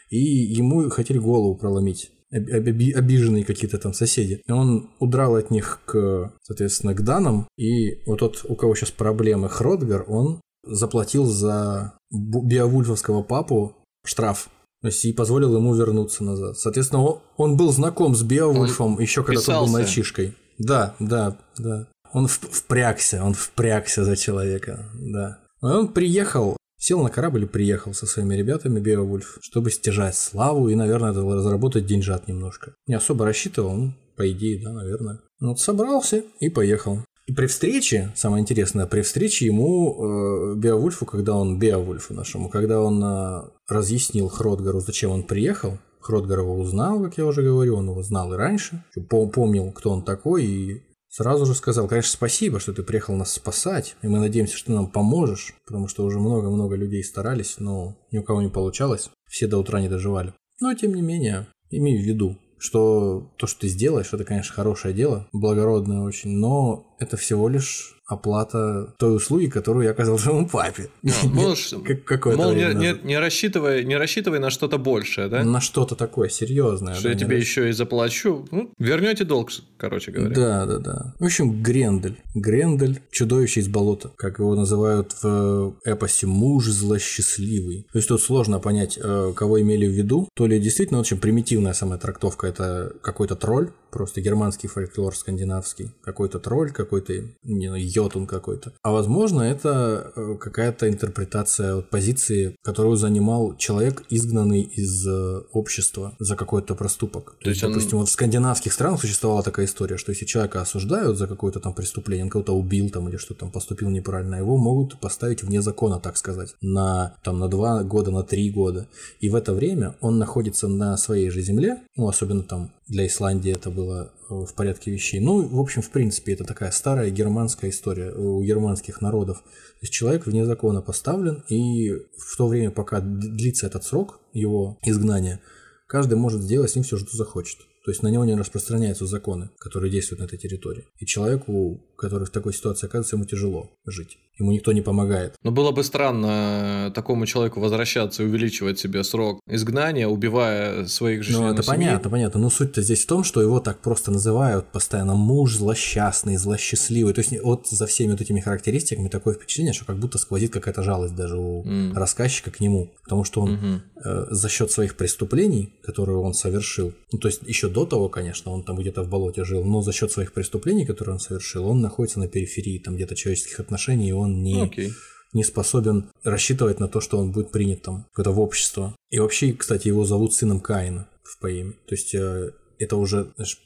[0.10, 2.12] и ему хотели голову проломить.
[2.34, 4.42] об- оби- обиженные какие-то там соседи.
[4.46, 8.92] И он удрал от них к, соответственно, к Данам, и вот тот, у кого сейчас
[8.92, 14.50] проблемы, Хродгар, он заплатил за Беовульфовского папу штраф.
[14.90, 16.58] И позволил ему вернуться назад.
[16.58, 20.36] Соответственно, он, он был знаком с Беовульфом еще когда тот был мальчишкой.
[20.58, 21.88] Да, да, да.
[22.14, 25.40] Он впрягся, он впрягся за человека, да.
[25.62, 30.70] И он приехал, сел на корабль и приехал со своими ребятами Беовульф, чтобы стяжать славу
[30.70, 32.74] и, наверное, разработать деньжат немножко.
[32.88, 35.20] Не особо рассчитывал, ну, по идее, да, наверное.
[35.40, 37.00] Ну, Вот собрался и поехал.
[37.28, 42.82] И при встрече, самое интересное, при встрече ему, э, Беовульфу, когда он, Беовульфу нашему, когда
[42.82, 47.90] он э, разъяснил Хродгару, зачем он приехал, Хродгар его узнал, как я уже говорю, он
[47.90, 52.60] его знал и раньше, пом- помнил, кто он такой, и сразу же сказал, конечно, спасибо,
[52.60, 56.20] что ты приехал нас спасать, и мы надеемся, что ты нам поможешь, потому что уже
[56.20, 60.34] много-много людей старались, но ни у кого не получалось, все до утра не доживали.
[60.62, 64.94] Но, тем не менее, имей в виду, что то, что ты сделаешь, это, конечно, хорошее
[64.94, 70.90] дело, благородное очень, но это всего лишь оплата той услуги, которую я оказал твоему папе.
[71.24, 75.44] Можешь, Как- какое-то мол, не, не- не рассчитывай, не рассчитывай на что-то большее, да?
[75.44, 76.94] На что-то такое серьезное.
[76.94, 78.46] Что я тебе еще и заплачу.
[78.52, 80.36] Ну, вернете долг, короче говоря.
[80.36, 81.14] Да, да, да.
[81.20, 82.18] В общем, Грендель.
[82.36, 87.88] Грендель– чудовище из болота, как его называют в эпосе «муж злосчастливый».
[87.92, 90.30] То есть тут сложно понять, э, кого имели в виду.
[90.36, 96.38] То ли действительно очень примитивная самая трактовка– это какой-то тролль, просто германский фольклор скандинавский, какой-то
[96.40, 98.74] тролль, какой-то не знаю, йотун какой-то.
[98.84, 106.36] А возможно, это э, какая-то интерпретация позиции, которую занимал человек, изгнанный из э, общества за
[106.36, 107.36] какой-то проступок.
[107.38, 107.72] То, То есть, он...
[107.72, 111.74] допустим, вот в скандинавских странах существовала такая история, что если человека осуждают за какое-то там
[111.74, 116.02] преступление, он кого-то убил там или что-то там поступил неправильно, его могут поставить вне закона,
[116.02, 118.88] так сказать, на там на два года, на три года.
[119.22, 123.52] И в это время он находится на своей же земле, ну особенно там для Исландии
[123.52, 125.20] это было э, в порядке вещей.
[125.20, 129.38] Ну, в общем, в принципе, это такая старая германская история у германских народов.
[129.38, 134.78] То есть человек вне закона поставлен, и в то время, пока длится этот срок его
[134.84, 135.42] изгнания,
[135.88, 137.60] каждый может сделать с ним все, что захочет.
[137.86, 140.86] То есть на него не распространяются законы, которые действуют на этой территории.
[140.98, 145.36] И человеку, который в такой ситуации оказывается, ему тяжело жить ему никто не помогает.
[145.44, 151.34] Но было бы странно такому человеку возвращаться и увеличивать себе срок изгнания, убивая своих же
[151.34, 151.78] Ну, это семьи.
[151.78, 152.40] понятно, понятно.
[152.40, 157.14] Но суть-то здесь в том, что его так просто называют постоянно муж злосчастный, злосчастливый.
[157.14, 160.84] То есть вот за всеми вот этими характеристиками такое впечатление, что как будто сквозит какая-то
[160.84, 161.94] жалость даже у mm.
[161.94, 162.92] рассказчика к нему.
[163.04, 163.80] Потому что он mm-hmm.
[164.04, 168.52] э, за счет своих преступлений, которые он совершил, ну, то есть еще до того, конечно,
[168.52, 171.82] он там где-то в болоте жил, но за счет своих преступлений, которые он совершил, он
[171.86, 174.92] находится на периферии там где-то человеческих отношений, и он не, okay.
[175.34, 178.96] не способен рассчитывать на то, что он будет принят там в это в общество.
[179.10, 181.74] И вообще, кстати, его зовут сыном Каина в поэме.
[181.88, 183.58] То есть э, это уже знаешь,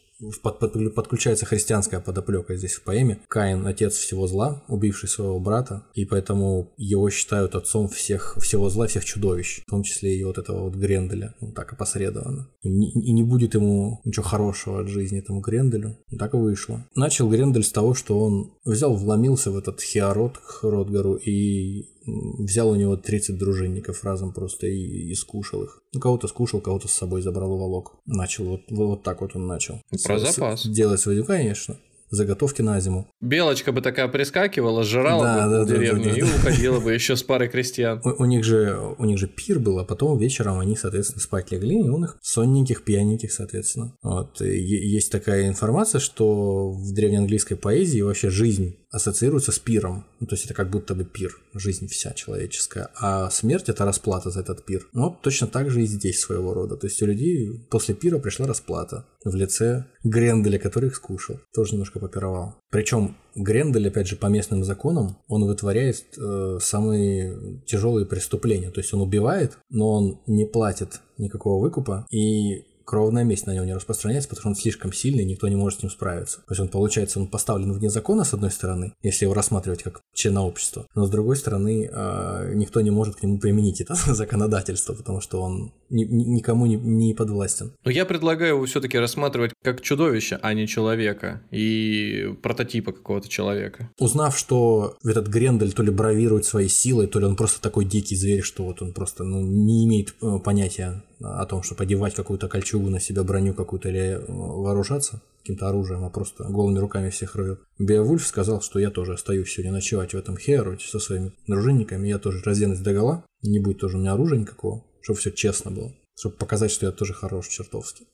[0.42, 3.20] под, под, подключается христианская подоплека здесь в поэме.
[3.28, 8.88] Каин– отец всего зла, убивший своего брата, и поэтому его считают отцом всех, всего зла,
[8.88, 12.50] всех чудовищ, в том числе и вот этого вот Гренделя, ну, так опосредованно.
[12.62, 15.98] И не, будет ему ничего хорошего от жизни этому Гренделю.
[16.18, 16.86] Так и вышло.
[16.96, 22.70] Начал Грендель с того, что он взял, вломился в этот Хиарот к Ротгару и взял
[22.70, 25.82] у него 30 дружинников разом просто и, и скушал их.
[25.94, 27.94] Ну, кого-то скушал, кого-то с собой забрал уволок.
[28.06, 29.82] Начал, вот, вот так вот он начал.
[30.04, 30.68] Про с, запас.
[30.68, 31.78] Делать свою, конечно
[32.10, 33.08] заготовки на зиму.
[33.22, 36.20] Белочка бы такая прискакивала, жрала да, бы да, деревню да, да, да.
[36.20, 38.02] и уходила бы еще с парой крестьян.
[38.04, 41.52] У, у, них же, у них же пир был, а потом вечером они, соответственно, спать
[41.52, 43.96] легли, и он их сонненьких, пьяненьких, соответственно.
[44.02, 44.42] Вот.
[44.42, 50.06] И есть такая информация, что в древнеанглийской поэзии вообще жизнь ассоциируется с пиром.
[50.20, 52.90] Ну, то есть это как будто бы пир, жизнь вся человеческая.
[52.96, 54.88] А смерть это расплата за этот пир.
[54.94, 56.76] Вот точно так же и здесь своего рода.
[56.76, 61.40] То есть у людей после пира пришла расплата в лице Гренделя, который их скушал.
[61.54, 62.56] Тоже немножко попировал.
[62.72, 68.72] Причем Грендель, опять же, по местным законам, он вытворяет э, самые тяжелые преступления.
[68.72, 73.66] То есть он убивает, но он не платит никакого выкупа и кровная месть на него
[73.66, 76.38] не распространяется, потому что он слишком сильный, никто не может с ним справиться.
[76.38, 80.02] То есть он, получается, он поставлен вне закона, с одной стороны, если его рассматривать как
[80.16, 84.96] члена общества, но с другой стороны, э, никто не может к нему применить это законодательство,
[84.96, 87.74] потому что он ни, никому не, не подвластен.
[87.86, 93.92] Но я предлагаю его все-таки рассматривать как чудовище, а не человека и прототипа какого-то человека.
[94.00, 98.16] Узнав, что этот Грендель то ли бравирует своей силой, то ли он просто такой дикий
[98.16, 102.48] зверь, что вот он просто ну, не имеет э, понятия о том, чтобы одевать какую-то
[102.48, 107.36] кольчугу на себя, броню какую-то или э, вооружаться каким-то оружием, а просто голыми руками всех
[107.36, 107.60] рвет.
[107.80, 112.20] Беовульф сказал, что я тоже остаюсь сегодня ночевать в этом Хероте со своими дружинниками, я
[112.20, 116.36] тоже разденусь догола, не будет тоже у меня оружия никакого, чтобы все честно было, чтобы
[116.36, 118.06] показать, что я тоже хорош чертовски.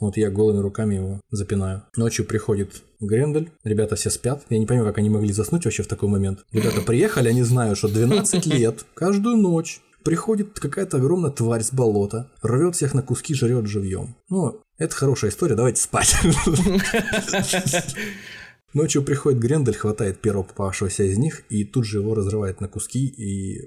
[0.00, 1.82] Вот я голыми руками его запинаю.
[1.96, 4.44] Ночью приходит Грендель, ребята все спят.
[4.48, 6.44] Я не понимаю, как они могли заснуть вообще в такой момент.
[6.52, 12.30] Ребята приехали, они знают, что 12 лет, каждую ночь Приходит какая-то огромная тварь с болота,
[12.42, 14.16] рвет всех на куски, жрет живьем.
[14.28, 16.16] Ну, это хорошая история, давайте спать.
[18.74, 23.06] Ночью приходит Грендель, хватает первого попавшегося из них и тут же его разрывает на куски
[23.06, 23.66] и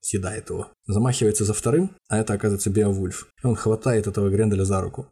[0.00, 0.68] съедает его.
[0.86, 3.28] Замахивается за вторым, а это оказывается Беовульф.
[3.42, 5.06] Он хватает этого Гренделя за руку.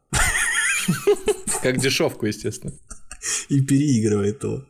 [1.62, 2.74] Как дешевку, естественно.
[3.48, 4.64] и переигрывает его.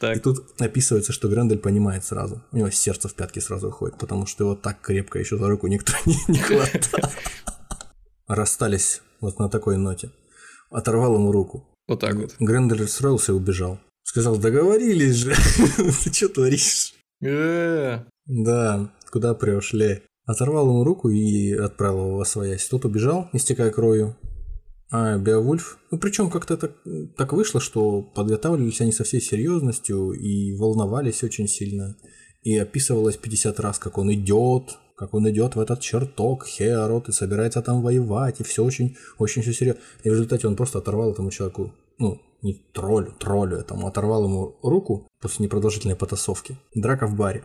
[0.00, 0.16] Так.
[0.16, 2.42] И тут описывается, что Грендель понимает сразу.
[2.52, 5.66] У него сердце в пятки сразу уходит, потому что его так крепко еще за руку
[5.66, 7.10] никто не, не хватал.
[8.28, 10.10] Расстались вот на такой ноте.
[10.70, 11.68] Оторвал ему руку.
[11.86, 12.34] Вот так вот.
[12.38, 13.78] Грендель расстроился и убежал.
[14.04, 15.34] Сказал, договорились же.
[16.04, 16.94] Ты что творишь?
[17.22, 18.00] Э.
[18.26, 19.74] Да, куда прешь,
[20.24, 22.68] Оторвал ему руку и отправил его во своясь.
[22.68, 24.16] Тот убежал, истекая кровью.
[24.92, 26.72] А Беовульф, ну причем как-то так,
[27.16, 31.96] так вышло, что подготавливались они со всей серьезностью и волновались очень сильно.
[32.42, 37.12] И описывалось 50 раз, как он идет, как он идет в этот чертог Хеорот и
[37.12, 39.80] собирается там воевать, и все очень, очень все серьезно.
[40.04, 44.56] И в результате он просто оторвал этому человеку, ну, не троллю, троллю этому, оторвал ему
[44.62, 46.58] руку после непродолжительной потасовки.
[46.74, 47.42] Драка в баре.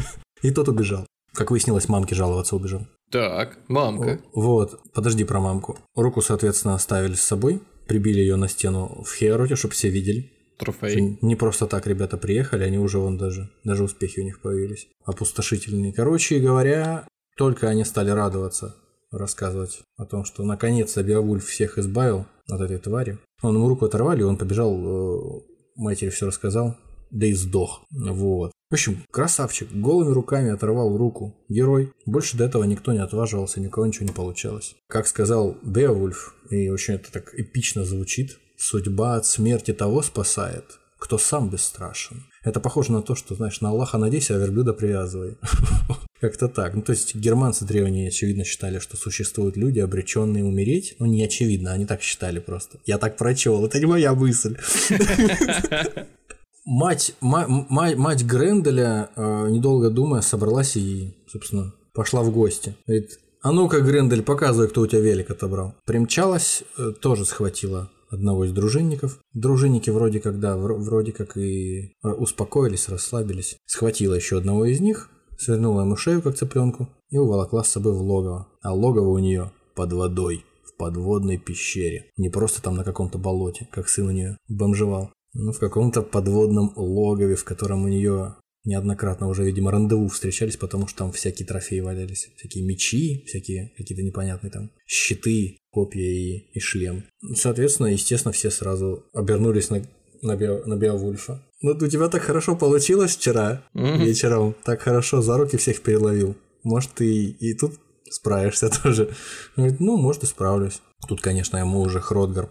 [0.42, 1.06] И тот убежал.
[1.34, 2.86] Как выяснилось, мамке жаловаться убежал.
[3.10, 4.20] Так, мамка.
[4.32, 5.78] Вот, подожди про мамку.
[5.96, 10.30] Руку, соответственно, оставили с собой, прибили ее на стену в Хероте, чтобы все видели.
[10.58, 11.18] Трофей.
[11.22, 14.88] Не просто так ребята приехали, они уже вон даже, даже успехи у них появились.
[15.04, 15.92] Опустошительные.
[15.92, 18.76] Короче говоря, только они стали радоваться,
[19.10, 23.18] рассказывать о том, что наконец-то Беовульф всех избавил от этой твари.
[23.42, 25.40] Он ему руку оторвали, он побежал, э,
[25.76, 26.76] матери все рассказал,
[27.10, 27.82] да и сдох.
[27.90, 28.52] Вот.
[28.70, 31.34] В общем, красавчик, голыми руками оторвал руку.
[31.48, 31.92] Герой.
[32.06, 34.76] Больше до этого никто не отваживался, никого ничего не получалось.
[34.86, 41.18] Как сказал Беовульф, и очень это так эпично звучит, судьба от смерти того спасает, кто
[41.18, 42.26] сам бесстрашен.
[42.44, 45.36] Это похоже на то, что, знаешь, на Аллаха надейся, а верблюда привязывай.
[46.20, 46.74] Как-то так.
[46.74, 50.94] Ну, то есть германцы древние, очевидно, считали, что существуют люди, обреченные умереть.
[51.00, 52.78] Ну, не очевидно, они так считали просто.
[52.86, 54.56] Я так прочел, это не моя мысль.
[56.64, 62.76] Мать, мать, мать Гренделя, э, недолго думая, собралась и, собственно, пошла в гости.
[62.86, 65.74] Говорит, а ну-ка, Грендель, показывай, кто у тебя велик отобрал.
[65.86, 69.18] Примчалась, э, тоже схватила одного из дружинников.
[69.32, 73.56] Дружинники вроде как, да, вроде как и э, успокоились, расслабились.
[73.64, 78.02] Схватила еще одного из них, свернула ему шею, как цыпленку, и уволокла с собой в
[78.02, 78.48] логово.
[78.62, 82.10] А логово у нее под водой, в подводной пещере.
[82.18, 85.10] Не просто там на каком-то болоте, как сын у нее бомжевал.
[85.32, 90.86] Ну, в каком-то подводном логове, в котором у нее неоднократно уже, видимо, рандеву встречались, потому
[90.86, 92.30] что там всякие трофеи валялись.
[92.36, 97.04] Всякие мечи, всякие какие-то непонятные там щиты, копья и, и шлем.
[97.34, 99.82] Соответственно, естественно, все сразу обернулись на,
[100.22, 101.42] на, Бео, на Беовульфа.
[101.62, 104.04] Ну, у тебя так хорошо получилось вчера mm-hmm.
[104.04, 104.54] вечером.
[104.64, 106.36] Так хорошо за руки всех переловил.
[106.62, 107.78] Может, ты и, и тут
[108.10, 109.08] справишься тоже.
[109.56, 110.82] Он говорит, ну, может, и справлюсь.
[111.08, 112.46] Тут, конечно, ему уже Хродгар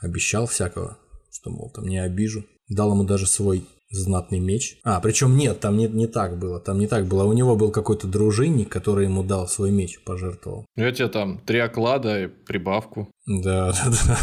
[0.00, 0.98] пообещал всякого
[1.44, 2.44] что, мол, там не обижу.
[2.68, 4.78] Дал ему даже свой знатный меч.
[4.82, 6.58] А, причем нет, там не, не так было.
[6.58, 7.24] Там не так было.
[7.24, 10.66] У него был какой-то дружинник, который ему дал свой меч, пожертвовал.
[10.74, 13.08] Я тебе там три оклада и прибавку.
[13.26, 14.18] Да, да, да.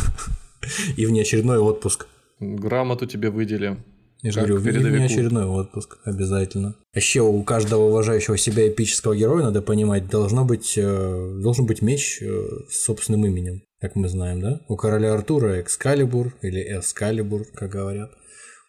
[0.98, 2.08] И внеочередной отпуск.
[2.40, 3.84] Грамоту тебе выделим.
[4.22, 6.76] Я же говорю, внеочередной отпуск обязательно.
[6.94, 12.20] Еще у каждого уважающего себя эпического героя, надо понимать, должно быть, э, должен быть меч
[12.22, 14.62] э, с собственным именем как мы знаем, да?
[14.68, 18.12] У короля Артура Экскалибур или Эскалибур, как говорят.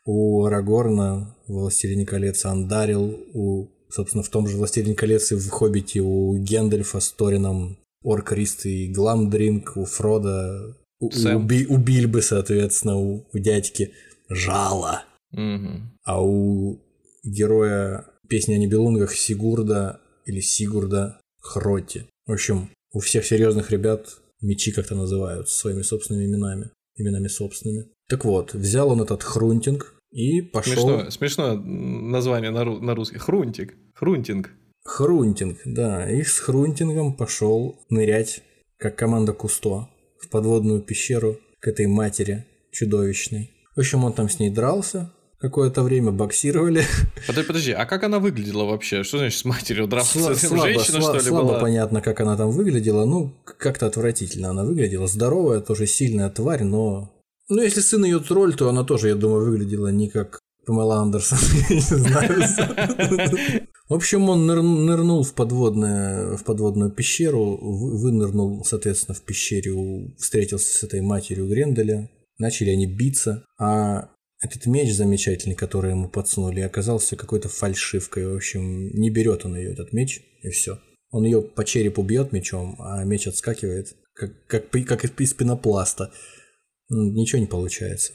[0.07, 6.01] У Арагорна «Властелине колец» Андарил, у, собственно, в том же «Властелине колец» и в «Хоббите»
[6.01, 12.97] у Гендальфа с Торином Оркрист и Гламдринг, у Фрода, у, у, Би, у Бильбы, соответственно,
[12.97, 13.93] у, у дядьки
[14.29, 15.05] Жало.
[15.33, 15.69] Угу.
[16.05, 16.81] А у
[17.25, 22.07] героя песни о Нибелунгах Сигурда или Сигурда Хротти.
[22.27, 27.87] В общем, у всех серьезных ребят мечи как-то называют своими собственными именами, именами собственными.
[28.09, 30.75] Так вот, взял он этот хрунтинг и пошел.
[30.75, 32.81] Смешно, смешно название на, ру...
[32.81, 33.19] на русский.
[33.19, 33.75] Хрунтик.
[33.95, 34.51] Хрунтинг.
[34.85, 36.11] Хрунтинг, да.
[36.11, 38.43] И с хрунтингом пошел нырять,
[38.77, 39.89] как команда Кусто,
[40.21, 43.51] в подводную пещеру к этой матери чудовищной.
[43.75, 45.13] В общем, он там с ней дрался,
[45.43, 46.85] какое-то время боксировали.
[47.27, 49.03] Подожди, подожди, а как она выглядела вообще?
[49.03, 50.19] Что значит с матерью драться?
[50.19, 51.61] Сла- слабо, Женщина, сла- что ли, слабо была?
[51.61, 53.05] понятно, как она там выглядела.
[53.05, 55.09] Ну, как-то отвратительно она выглядела.
[55.09, 57.11] Здоровая, тоже сильная тварь, но...
[57.49, 61.39] Ну, если сын ее тролль, то она тоже, я думаю, выглядела не как Памела Андерсон,
[61.69, 63.67] я не знаю.
[63.89, 70.83] В общем, он нырнул в, подводное, в подводную пещеру, вынырнул, соответственно, в пещере, встретился с
[70.85, 74.09] этой матерью Гренделя, начали они биться, а
[74.43, 78.27] этот меч замечательный, который ему подсунули, оказался какой-то фальшивкой.
[78.27, 80.81] В общем, не берет он ее, этот меч, и все.
[81.11, 86.13] Он ее по черепу бьет мечом, а меч отскакивает, как, как, как из пенопласта.
[86.89, 88.13] Ничего не получается.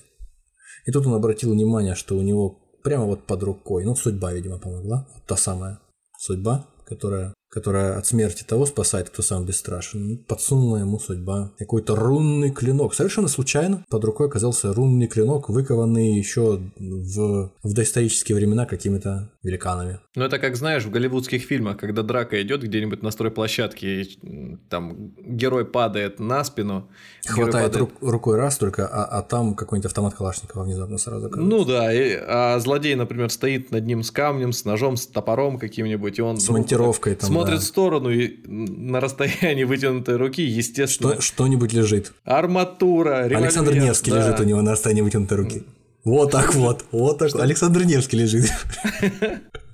[0.86, 4.60] И тут он обратил внимание, что у него прямо вот под рукой, ну, судьба, видимо,
[4.60, 5.80] помогла, та самая
[6.20, 10.08] судьба, которая которая от смерти того спасает, кто сам бесстрашен.
[10.08, 12.94] Ну, подсунула ему судьба какой-то рунный клинок.
[12.94, 20.00] Совершенно случайно под рукой оказался рунный клинок, выкованный еще в, в доисторические времена какими-то великанами.
[20.16, 25.14] Ну, это как знаешь, в голливудских фильмах, когда драка идет где-нибудь на стройплощадке, и там
[25.20, 26.90] герой падает на спину.
[27.26, 27.78] Хватает падает...
[27.78, 31.30] Рук, рукой раз только, а, а там какой-нибудь автомат Калашникова внезапно сразу.
[31.30, 31.50] Кажется.
[31.50, 35.58] Ну да, и, а злодей, например, стоит над ним с камнем, с ножом, с топором
[35.58, 36.38] каким-нибудь, и он...
[36.38, 37.62] С монтировкой там, смотрит да.
[37.62, 41.14] в сторону и на расстоянии вытянутой руки, естественно...
[41.14, 42.14] Что, что-нибудь лежит.
[42.26, 44.20] Арматура, револьвер, Александр Невский да.
[44.20, 45.64] лежит у него на расстоянии вытянутой руки.
[46.08, 47.36] Вот так вот, вот так.
[47.36, 48.50] Александр Невский лежит.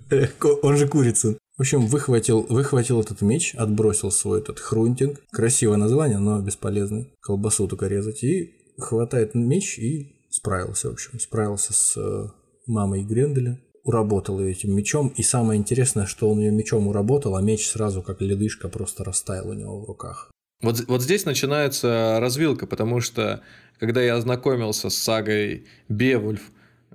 [0.64, 1.38] Он же курица.
[1.58, 5.20] В общем, выхватил, выхватил этот меч, отбросил свой этот хрунтинг.
[5.32, 7.14] Красивое название, но бесполезный.
[7.22, 8.24] Колбасу только резать.
[8.24, 11.20] И хватает меч и справился, в общем.
[11.20, 12.30] Справился с э,
[12.66, 15.10] мамой Гренделя уработал ее этим мечом.
[15.10, 19.50] И самое интересное, что он ее мечом уработал, а меч сразу как ледышка просто растаял
[19.50, 20.32] у него в руках.
[20.64, 23.42] Вот, вот здесь начинается развилка, потому что
[23.84, 26.42] когда я ознакомился с сагой Бевульф,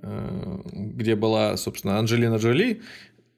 [0.01, 2.81] э, где была, собственно, Анджелина Джоли,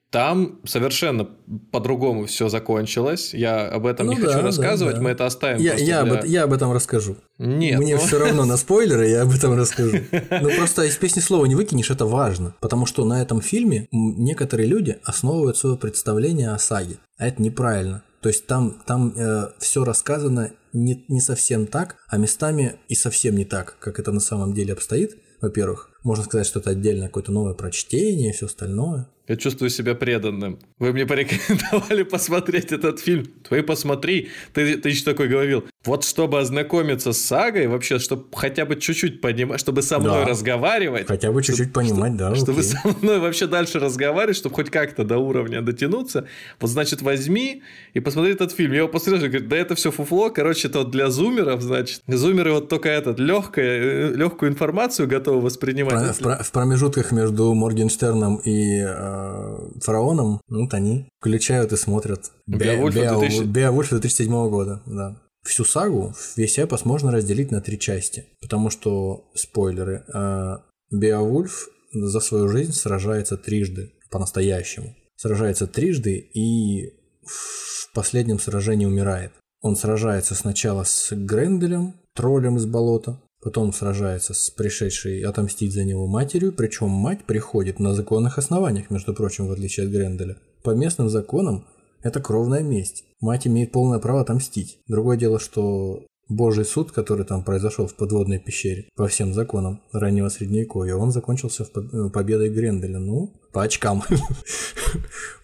[0.09, 1.27] там совершенно
[1.71, 3.33] по-другому все закончилось.
[3.33, 5.01] Я об этом Ну не да, хочу да, рассказывать, да.
[5.01, 5.61] мы это оставим.
[5.61, 7.17] Я, я, для- об, я об этом расскажу.
[7.37, 9.97] Нет, Мне ну- все равно на спойлеры, я об этом расскажу.
[10.41, 12.55] Ну просто из песни слова не выкинешь, это важно.
[12.61, 16.97] Потому что на этом фильме некоторые люди основывают свое представление о саге.
[17.17, 18.03] А это неправильно.
[18.21, 19.15] То есть там, там
[19.59, 24.19] все рассказано не, не совсем так, а местами и совсем не так, как это на
[24.19, 25.17] самом деле обстоит.
[25.41, 29.07] Во-первых, можно сказать, что это отдельно какое-то новое прочтение и все остальное.
[29.27, 30.59] Я чувствую себя преданным.
[30.77, 33.25] Вы мне порекомендовали посмотреть этот фильм.
[33.49, 34.29] Ты посмотри.
[34.53, 35.65] Ты, ты еще такой говорил.
[35.83, 40.29] Вот чтобы ознакомиться с сагой, вообще, чтобы хотя бы чуть-чуть понимать, чтобы со мной Да.
[40.29, 41.07] разговаривать.
[41.07, 42.35] Хотя бы чуть-чуть понимать, да.
[42.35, 42.63] Чтобы окей.
[42.71, 46.25] со мной вообще дальше разговаривать, чтобы хоть как-то до уровня дотянуться.
[46.59, 47.63] Вот значит, возьми
[47.95, 48.73] и посмотри этот фильм.
[48.73, 50.29] Я его посмотрел, говорю, да это все фуфло.
[50.29, 52.01] Короче, это вот для зумеров, значит.
[52.07, 55.93] Зумеры вот только этот легкое, легкую информацию готовы воспринимать.
[55.95, 61.75] Про- В, про- в промежутках между Моргенштерном и э, фараоном, ну, вот они включают и
[61.77, 63.43] смотрят Беовульфа Бео- 2000.
[63.45, 65.15] Беовульф 2007 года, да.
[65.43, 70.57] Всю сагу, весь эпос можно разделить на три части, потому что, спойлеры, э,
[70.91, 74.95] Беовульф за свою жизнь сражается трижды, по-настоящему.
[75.15, 76.93] Сражается трижды и
[77.25, 79.31] в последнем сражении умирает.
[79.61, 86.07] Он сражается сначала с Гренделем, троллем из болота, потом сражается с пришедшей отомстить за него
[86.07, 90.37] матерью, причем мать приходит на законных основаниях, между прочим, в отличие от Гренделя.
[90.63, 91.65] По местным законам
[92.03, 93.03] это кровная месть.
[93.19, 94.79] Мать имеет полное право отомстить.
[94.87, 100.29] Другое дело, что Божий суд, который там произошел в подводной пещере, по всем законам раннего
[100.29, 102.99] средневековья, он закончился в по- э, победой Гренделя.
[102.99, 104.03] Ну, по очкам.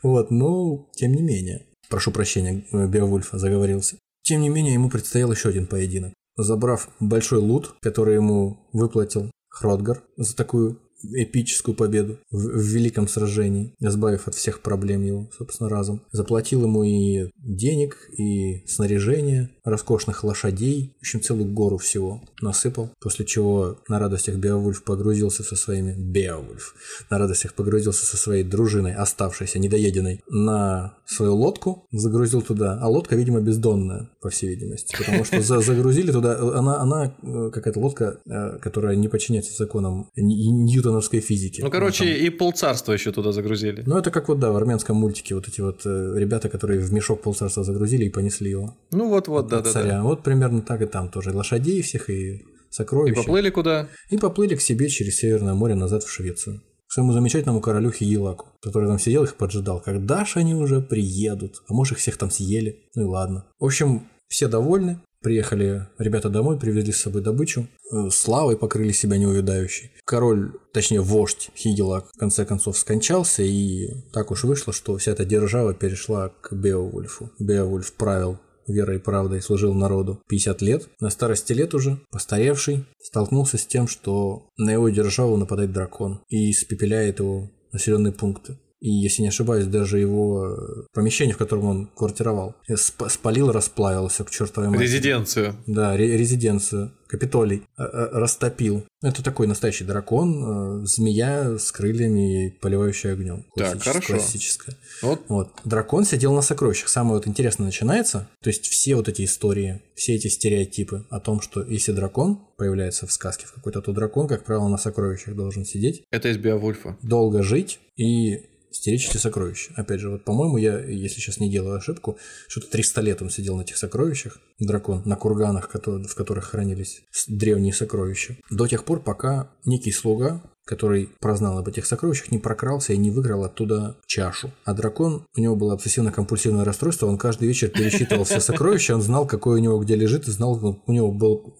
[0.03, 1.65] Вот, но тем не менее.
[1.89, 3.97] Прошу прощения, э, Беовульф заговорился.
[4.23, 6.13] Тем не менее, ему предстоял еще один поединок.
[6.35, 13.73] Забрав большой лут, который ему выплатил Хродгар за такую эпическую победу в, в великом сражении,
[13.79, 16.01] избавив от всех проблем его, собственно, разом.
[16.11, 23.25] Заплатил ему и денег, и снаряжение, роскошных лошадей, в общем, целую гору всего насыпал, после
[23.25, 25.93] чего на радостях Беовульф погрузился со своими...
[25.97, 26.75] Беовульф
[27.09, 33.15] на радостях погрузился со своей дружиной, оставшейся, недоеденной, на свою лодку, загрузил туда, а лодка,
[33.15, 38.19] видимо, бездонная, по всей видимости, потому что за- загрузили туда, она, она э, какая-то лодка,
[38.25, 41.61] э, которая не подчиняется законам ньютоновской физики.
[41.61, 43.83] Ну, короче, там- и полцарства еще туда загрузили.
[43.85, 46.91] ну, это как вот, да, в армянском мультике вот эти вот э, ребята, которые в
[46.93, 48.75] мешок полцарства загрузили и понесли его.
[48.91, 49.81] Ну, вот-вот, от да-да-да.
[49.89, 50.03] царя.
[50.03, 51.31] Вот примерно так и там тоже.
[51.31, 53.15] Лошадей всех и И сокровища.
[53.21, 53.87] поплыли куда?
[54.09, 56.61] И поплыли к себе через Северное море назад в Швецию.
[56.87, 59.81] К своему замечательному королю Хиелаку, который там сидел их поджидал.
[59.81, 61.61] Когда ж они уже приедут?
[61.67, 62.79] А может их всех там съели?
[62.95, 63.45] Ну и ладно.
[63.59, 65.01] В общем, все довольны.
[65.21, 67.67] Приехали ребята домой, привезли с собой добычу.
[67.91, 69.91] Э, Славой покрыли себя неувядающей.
[70.05, 75.25] Король, точнее вождь Хигелак, в конце концов скончался, и так уж вышло, что вся эта
[75.25, 77.31] держава перешла к Беовульфу.
[77.39, 78.37] Беовульф правил
[78.67, 80.89] верой и правдой служил народу 50 лет.
[80.99, 86.51] На старости лет уже, постаревший, столкнулся с тем, что на его державу нападает дракон и
[86.51, 88.57] испепеляет его населенные пункты.
[88.79, 93.51] И, если не ошибаюсь, даже его э, помещение, в котором он квартировал, э, сп- спалил,
[93.51, 94.83] расплавил все к чертовой матери.
[94.83, 95.55] Резиденцию.
[95.65, 98.83] Да, ре- резиденцию, Капитолий, э, растопил.
[99.01, 103.45] Это такой настоящий дракон, змея с крыльями и поливающая огнем.
[103.55, 104.13] Так, хорошо.
[104.13, 104.75] Классическая.
[105.01, 105.49] Вот Вот.
[105.65, 106.89] Дракон сидел на сокровищах.
[106.89, 108.27] Самое вот интересное начинается.
[108.43, 113.07] То есть все вот эти истории, все эти стереотипы о том, что если дракон появляется
[113.07, 116.97] в сказке в какой-то, то дракон, как правило, на сокровищах должен сидеть, это из Беовульфа.
[117.01, 118.41] долго жить и
[118.77, 119.73] стеречь эти сокровища.
[119.75, 122.17] Опять же, вот, по-моему, я, если сейчас не делаю ошибку,
[122.47, 127.73] что-то 300 лет он сидел на этих сокровищах, дракон, на курганах, в которых хранились древние
[127.73, 128.37] сокровища.
[128.49, 133.09] До тех пор, пока некий слуга, который прознал об этих сокровищах, не прокрался и не
[133.09, 134.51] выиграл оттуда чашу.
[134.65, 139.25] А дракон, у него было обсессивно-компульсивное расстройство, он каждый вечер пересчитывал все сокровища, он знал,
[139.25, 141.57] какое у него где лежит, и знал, ну, у него был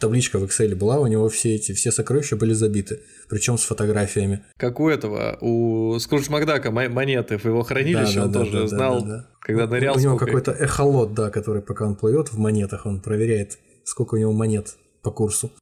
[0.00, 4.44] табличка в Excel была, у него все эти, все сокровища были забиты, причем с фотографиями.
[4.56, 8.52] Как у этого, у Скрудж Макдака мо- монеты в его хранилище, Да, он да, тоже
[8.52, 9.26] да, да, знал, да, да.
[9.40, 13.00] когда нырял, У него сколько какой-то эхолот, да, который пока он плывет в монетах, он
[13.00, 15.52] проверяет, сколько у него монет по курсу,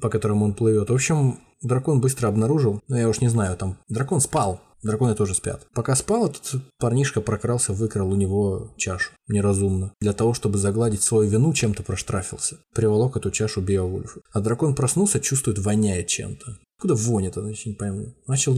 [0.00, 0.90] по которому он плывет.
[0.90, 5.34] В общем, дракон быстро обнаружил, ну я уж не знаю, там дракон спал, драконы тоже
[5.34, 5.66] спят.
[5.74, 9.92] Пока спал, этот парнишка прокрался, выкрал у него чашу неразумно.
[10.00, 12.58] Для того, чтобы загладить свою вину, чем-то проштрафился.
[12.74, 14.22] Приволок эту чашу Беовульфу.
[14.32, 16.58] А дракон проснулся, чувствует, воняет чем-то.
[16.78, 18.14] Откуда вонь это, я не пойму.
[18.26, 18.54] Начал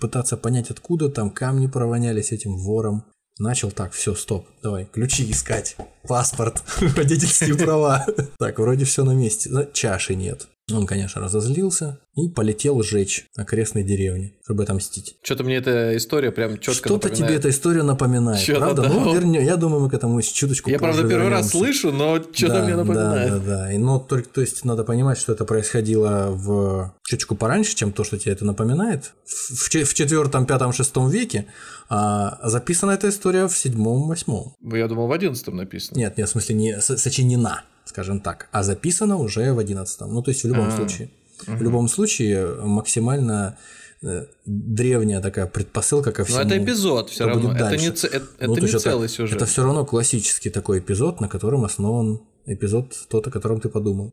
[0.00, 3.04] пытаться понять, откуда там камни провонялись этим вором.
[3.38, 5.76] Начал так, все, стоп, давай, ключи искать,
[6.06, 8.06] паспорт, водительские права.
[8.38, 10.48] Так, вроде все на месте, чаши нет.
[10.76, 15.16] Он, конечно, разозлился и полетел сжечь окрестные деревни, чтобы отомстить.
[15.22, 18.82] Что-то мне эта история прям четко Что-то тебе эта история напоминает, Чё-то правда?
[18.82, 21.80] да, ну, вернее, я думаю, мы к этому чуточку Я, правда, первый раз вернёмся.
[21.80, 23.30] слышу, но что-то да, мне напоминает.
[23.30, 23.72] Да, да, да.
[23.72, 28.04] И, но только, то есть, надо понимать, что это происходило в чуточку пораньше, чем то,
[28.04, 29.12] что тебе это напоминает.
[29.24, 31.46] В, в че- в четвертом, пятом, шестом веке.
[31.88, 34.54] А записана эта история в седьмом, восьмом.
[34.62, 35.98] Я думал, в одиннадцатом написано.
[35.98, 40.12] Нет, нет, в смысле не со- сочинена, скажем так, а записана уже в одиннадцатом.
[40.14, 41.10] Ну, то есть в любом А, случае.
[41.46, 43.56] В любом случае максимально
[44.02, 46.40] э, древняя такая предпосылка ко Но всему.
[46.40, 47.48] это эпизод все равно.
[47.48, 47.92] будет Это не, дальше.
[47.92, 49.36] ц- это, Ну, это то не целый сюжет.
[49.36, 54.12] Это все равно классический такой эпизод, на котором основан эпизод тот, о котором ты подумал.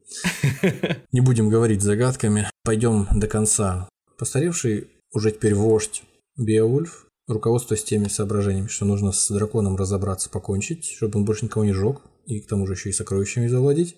[1.12, 2.50] Не будем говорить загадками.
[2.64, 3.90] Пойдем до конца.
[4.18, 6.04] Постаревший уже теперь вождь
[6.38, 11.74] Беовульф, руководствуясь теми соображениями, что нужно с драконом разобраться, покончить, чтобы он больше никого не
[11.74, 13.96] жег, и к тому же еще и сокровищами завладеть.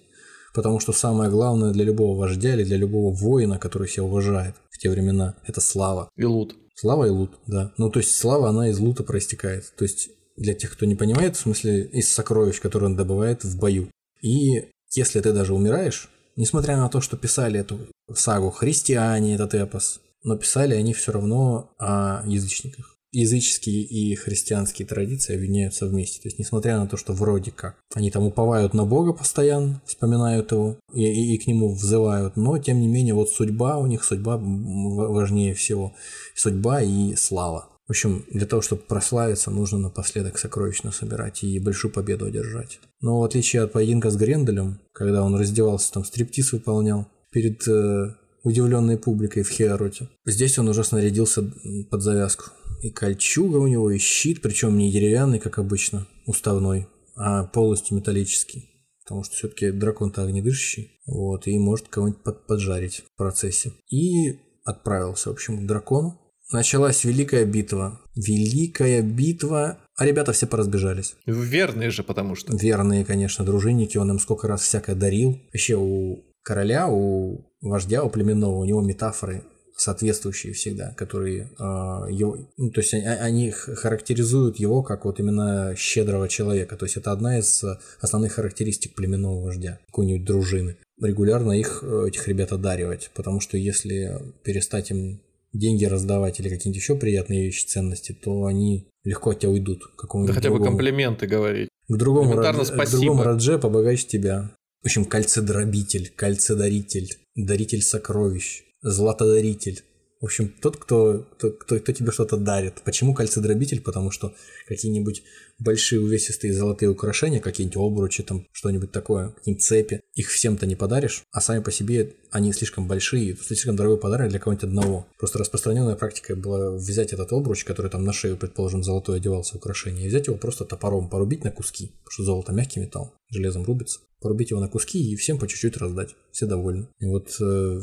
[0.53, 4.79] Потому что самое главное для любого вождя или для любого воина, который себя уважает в
[4.79, 6.09] те времена, это слава.
[6.15, 6.55] И лут.
[6.75, 7.73] Слава и лут, да.
[7.77, 9.73] Ну, то есть слава, она из лута проистекает.
[9.77, 13.59] То есть для тех, кто не понимает, в смысле из сокровищ, которые он добывает в
[13.59, 13.91] бою.
[14.21, 17.79] И если ты даже умираешь, несмотря на то, что писали эту
[18.13, 22.95] сагу христиане, этот эпос, но писали они все равно о язычниках.
[23.11, 26.21] Языческие и христианские традиции объединяются вместе.
[26.21, 30.51] То есть, несмотря на то, что вроде как они там уповают на Бога постоянно, вспоминают
[30.51, 34.03] его и, и- и к нему взывают, но тем не менее вот судьба у них,
[34.03, 35.93] судьба важнее всего.
[36.35, 37.69] Судьба и слава.
[37.87, 42.79] В общем, для того, чтобы прославиться, нужно напоследок сокровищно собирать и большую победу одержать.
[43.01, 48.13] Но в отличие от поединка с Гренделем, когда он раздевался, там стриптиз выполнял перед э,
[48.43, 51.43] удивленной публикой в Хеороте, здесь он уже снарядился
[51.89, 52.51] под завязку.
[52.81, 58.69] И кольчуга у него, и щит, причем не деревянный, как обычно, уставной, а полностью металлический.
[59.03, 63.73] Потому что все-таки дракон-то огнедышащий, вот, и может кого-нибудь под- поджарить в процессе.
[63.89, 66.19] И отправился, в общем, к дракону.
[66.51, 68.01] Началась великая битва.
[68.15, 69.79] Великая битва.
[69.95, 71.15] А ребята все поразбежались.
[71.25, 72.55] Верные же, потому что.
[72.55, 73.97] Верные, конечно, дружинники.
[73.97, 75.39] Он им сколько раз всякое дарил.
[75.51, 79.43] Вообще у короля, у вождя, у племенного, у него метафоры
[79.79, 85.19] соответствующие всегда, которые а, его, ну, то есть они, они х- характеризуют его как вот
[85.19, 86.75] именно щедрого человека.
[86.75, 90.77] То есть это одна из э, основных характеристик племенного вождя, какой-нибудь дружины.
[91.01, 95.21] Регулярно их, э, этих ребят одаривать, потому что если перестать им
[95.53, 99.89] деньги раздавать или какие-нибудь еще приятные вещи, ценности, то они легко от тебя уйдут к
[99.89, 101.69] Да какому-нибудь хотя бы комплименты говорить.
[101.87, 103.01] к другому, радже, к спасибо.
[103.01, 104.51] другому радже побогаче тебя.
[104.81, 109.83] В общем, кольцедробитель, кольцедаритель, даритель сокровищ, златодаритель.
[110.21, 112.81] В общем, тот, кто, кто, кто, кто тебе что-то дарит.
[112.83, 113.79] Почему кольцедробитель?
[113.79, 114.33] Потому что
[114.67, 115.23] какие-нибудь
[115.59, 121.23] большие увесистые золотые украшения, какие-нибудь обручи, там что-нибудь такое, какие-нибудь цепи, их всем-то не подаришь,
[121.31, 125.07] а сами по себе они слишком большие, слишком дорогой подарок для кого-нибудь одного.
[125.17, 130.05] Просто распространенная практика была взять этот обруч, который там на шею, предположим, золотой одевался украшение,
[130.05, 133.99] и взять его просто топором, порубить на куски, потому что золото мягкий металл, железом рубится,
[134.19, 136.15] порубить его на куски и всем по чуть-чуть раздать.
[136.31, 136.87] Все довольны.
[136.99, 137.81] И вот э,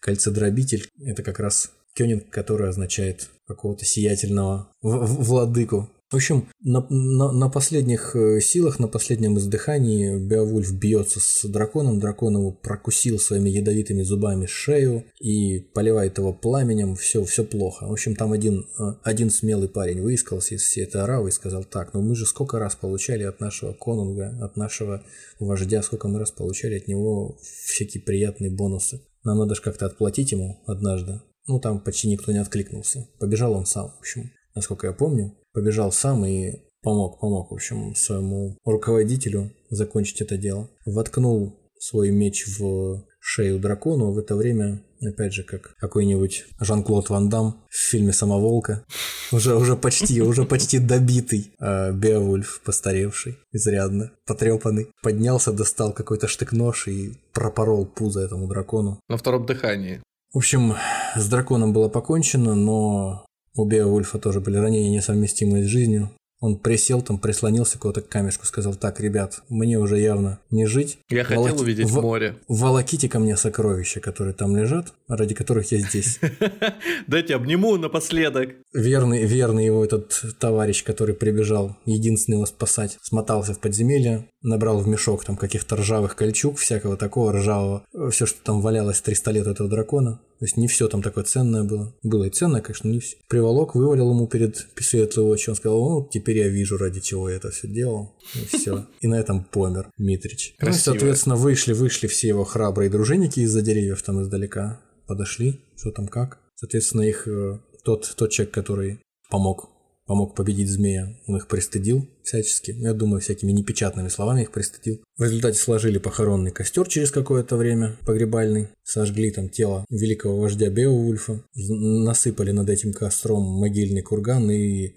[0.00, 5.90] кольцедробитель– это как раз кёнинг, который означает какого-то сиятельного владыку.
[6.10, 12.00] В общем, на, на, на последних э, силах, на последнем издыхании Беовульф бьется с драконом.
[12.00, 16.96] Дракон его прокусил своими ядовитыми зубами шею и поливает его пламенем.
[16.96, 17.86] Все, все плохо.
[17.86, 21.62] В общем, там один, э, один смелый парень выискался из всей этой оравы и сказал,
[21.62, 25.04] так, ну мы же сколько раз получали от нашего конунга, от нашего
[25.38, 29.00] вождя, сколько мы раз получали от него всякие приятные бонусы.
[29.22, 31.20] Нам надо же как-то отплатить ему однажды.
[31.46, 33.08] Ну, там почти никто не откликнулся.
[33.20, 35.36] Побежал он сам, в общем, насколько я помню.
[35.52, 40.68] Побежал сам и помог, помог, в общем, своему руководителю закончить это дело.
[40.86, 44.12] Воткнул свой меч в шею дракону.
[44.12, 48.84] В это время, опять же, как какой-нибудь Жан-Клод Ван Дам в фильме «Самоволка»,
[49.32, 56.88] уже, уже почти, уже почти добитый а, Беовульф, постаревший, изрядно, потрепанный, поднялся, достал какой-то штык-нож
[56.88, 59.00] и пропорол пузо этому дракону.
[59.08, 60.02] На втором дыхании.
[60.32, 60.74] В общем,
[61.16, 63.24] с драконом было покончено, но
[63.54, 66.10] у Беовульфа тоже были ранения, несовместимые с жизнью.
[66.42, 70.98] Он присел там, прислонился к какому-то камешку, сказал, так, ребят, мне уже явно не жить.
[71.10, 72.36] Я хотел Волоки- увидеть во- море.
[72.48, 74.94] Волоките ко мне сокровища, которые там лежат.
[75.16, 76.20] Ради которых я здесь.
[77.06, 78.50] Дайте обниму напоследок.
[78.72, 84.88] Верный, верный его этот товарищ, который прибежал единственный его спасать, смотался в подземелье, набрал в
[84.88, 89.68] мешок там каких-то ржавых кольчуг, всякого такого ржавого, все, что там валялось 300 лет этого
[89.68, 90.20] дракона.
[90.40, 91.94] То есть не все там такое ценное было.
[92.02, 93.18] Было и ценное, конечно, не все.
[93.28, 95.50] Приволок, вывалил ему перед светлой очи.
[95.50, 98.14] Он сказал, ну, теперь я вижу, ради чего я это все делал.
[98.34, 98.86] И все.
[99.00, 100.54] И на этом помер Митрич.
[100.60, 104.80] Ну, соответственно, вышли, вышли все его храбрые дружинники из-за деревьев там издалека.
[105.06, 106.38] Подошли, что там как.
[106.54, 109.70] Соответственно, их э, тот, тот человек, который помог
[110.10, 112.72] помог победить змея, он их пристыдил всячески.
[112.72, 115.00] Я думаю, всякими непечатными словами их пристыдил.
[115.16, 118.70] В результате сложили похоронный костер через какое-то время, погребальный.
[118.82, 121.44] Сожгли там тело великого вождя Беовульфа.
[121.54, 124.50] Насыпали над этим костром могильный курган.
[124.50, 124.96] И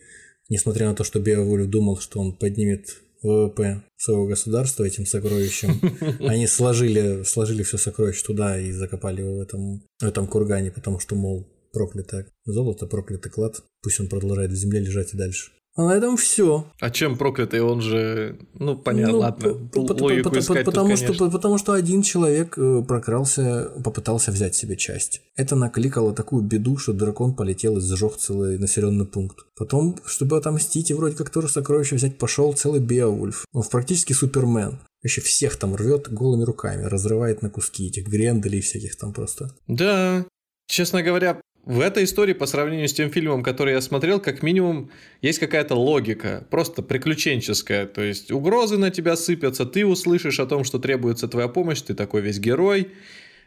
[0.49, 5.79] несмотря на то, что Беовульф думал, что он поднимет ВВП своего государства этим сокровищем.
[6.27, 10.99] Они сложили, сложили все сокровище туда и закопали его в этом, в этом кургане, потому
[10.99, 13.63] что, мол, проклятое золото, проклятый клад.
[13.81, 15.51] Пусть он продолжает в земле лежать и дальше.
[15.75, 16.67] А на этом все.
[16.79, 17.61] А чем проклятый?
[17.61, 19.53] Он же, ну понятно, ну, ладно.
[19.71, 24.55] По Логику по искать потому, тут, что, потому что один человек э, прокрался, попытался взять
[24.55, 25.21] себе часть.
[25.35, 29.39] Это накликало такую беду, что дракон полетел и сжег целый населенный пункт.
[29.55, 33.45] Потом, чтобы отомстить и вроде как тоже сокровище взять, пошел целый Беовульф.
[33.51, 34.79] Он практически Супермен.
[35.01, 39.53] Еще всех там рвет голыми руками, разрывает на куски этих гренделей всяких там просто.
[39.67, 40.25] Да,
[40.67, 44.91] честно говоря, в этой истории, по сравнению с тем фильмом, который я смотрел, как минимум
[45.21, 47.85] есть какая-то логика, просто приключенческая.
[47.85, 51.93] То есть угрозы на тебя сыпятся, ты услышишь о том, что требуется твоя помощь, ты
[51.93, 52.89] такой весь герой,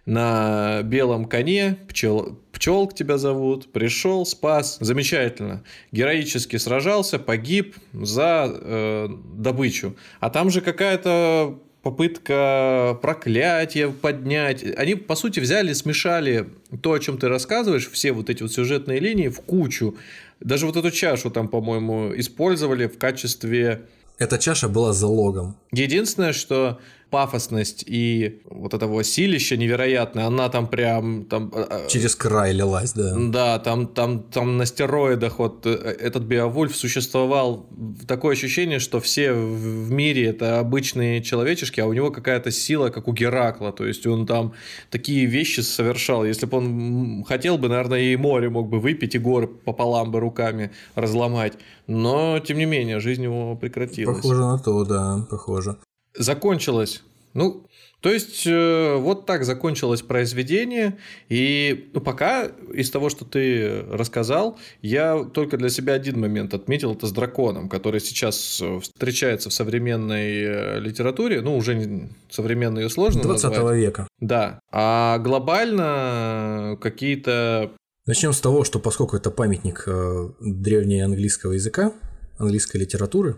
[0.07, 9.09] на белом коне, пчел, пчелк тебя зовут, пришел, спас, замечательно, героически сражался, погиб за э,
[9.35, 9.97] добычу.
[10.21, 14.64] А там же какая-то попытка проклятия поднять.
[14.76, 16.49] Они, по сути, взяли, смешали
[16.82, 19.97] то, о чем ты рассказываешь, все вот эти вот сюжетные линии в кучу.
[20.41, 23.82] Даже вот эту чашу там, по-моему, использовали в качестве...
[24.18, 25.57] Эта чаша была залогом.
[25.70, 26.80] Единственное, что
[27.11, 31.25] пафосность и вот этого силища невероятное, она там прям...
[31.25, 33.15] Там, а, а, Через край лилась, да.
[33.17, 37.67] Да, там, там, там на стероидах вот э, этот Биовульф существовал.
[38.09, 43.09] Такое ощущение, что все в мире это обычные человечешки, а у него какая-то сила, как
[43.09, 43.73] у Геракла.
[43.73, 44.53] То есть он там
[44.91, 46.25] такие вещи совершал.
[46.25, 50.21] Если бы он хотел бы, наверное, и море мог бы выпить, и горы пополам бы
[50.21, 51.55] руками разломать.
[51.87, 54.17] Но, тем не менее, жизнь его прекратилась.
[54.17, 55.77] Похоже на то, да, похоже
[56.19, 57.03] закончилось.
[57.35, 57.67] Ну,
[58.01, 60.97] то есть, э, вот так закончилось произведение.
[61.29, 66.93] И ну, пока из того, что ты рассказал, я только для себя один момент отметил,
[66.93, 71.41] это с драконом, который сейчас э, встречается в современной э, литературе.
[71.41, 73.77] Ну, уже не современной ее сложно 20 назвать.
[73.77, 74.09] века.
[74.21, 74.61] Да.
[74.71, 77.73] А глобально какие-то...
[78.07, 79.89] Начнем с того, что поскольку это памятник
[80.41, 81.93] древнеанглийского языка,
[82.39, 83.37] английской литературы,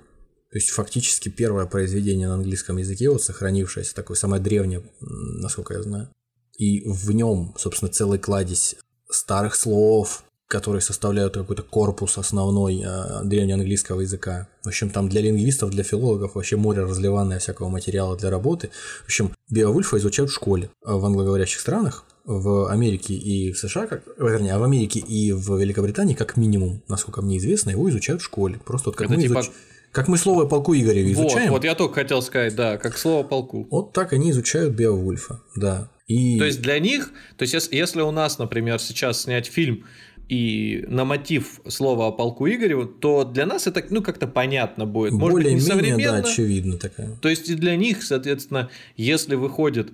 [0.51, 5.82] то есть фактически первое произведение на английском языке, вот сохранившееся, такое самое древнее, насколько я
[5.82, 6.09] знаю.
[6.57, 8.76] И в нем, собственно, целый кладезь
[9.11, 14.49] старых слов, которые составляют какой-то корпус основной э, древнеанглийского языка.
[14.64, 18.70] В общем, там для лингвистов, для филологов вообще море разливанное всякого материала для работы.
[19.03, 24.05] В общем, Беовульфа изучают в школе в англоговорящих странах, в Америке и в США, как,
[24.18, 28.24] вернее, а в Америке и в Великобритании, как минимум, насколько мне известно, его изучают в
[28.24, 28.59] школе.
[28.64, 29.51] Просто вот как Это мы типа изуч...
[29.99, 31.51] Как мы слово полку Игореве изучаем.
[31.51, 33.66] Вот, вот я только хотел сказать, да, как слово полку.
[33.68, 35.90] Вот так они изучают Беовульфа, да.
[36.07, 36.38] И...
[36.38, 39.84] То есть для них, то есть если у нас, например, сейчас снять фильм
[40.28, 45.14] и на мотив слова о полку Игореву, то для нас это ну как-то понятно будет.
[45.14, 46.22] Может Более быть, не современно.
[46.22, 47.16] Да, очевидно такая.
[47.20, 49.90] То есть и для них, соответственно, если выходит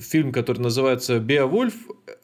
[0.00, 1.74] фильм, который называется Беовульф,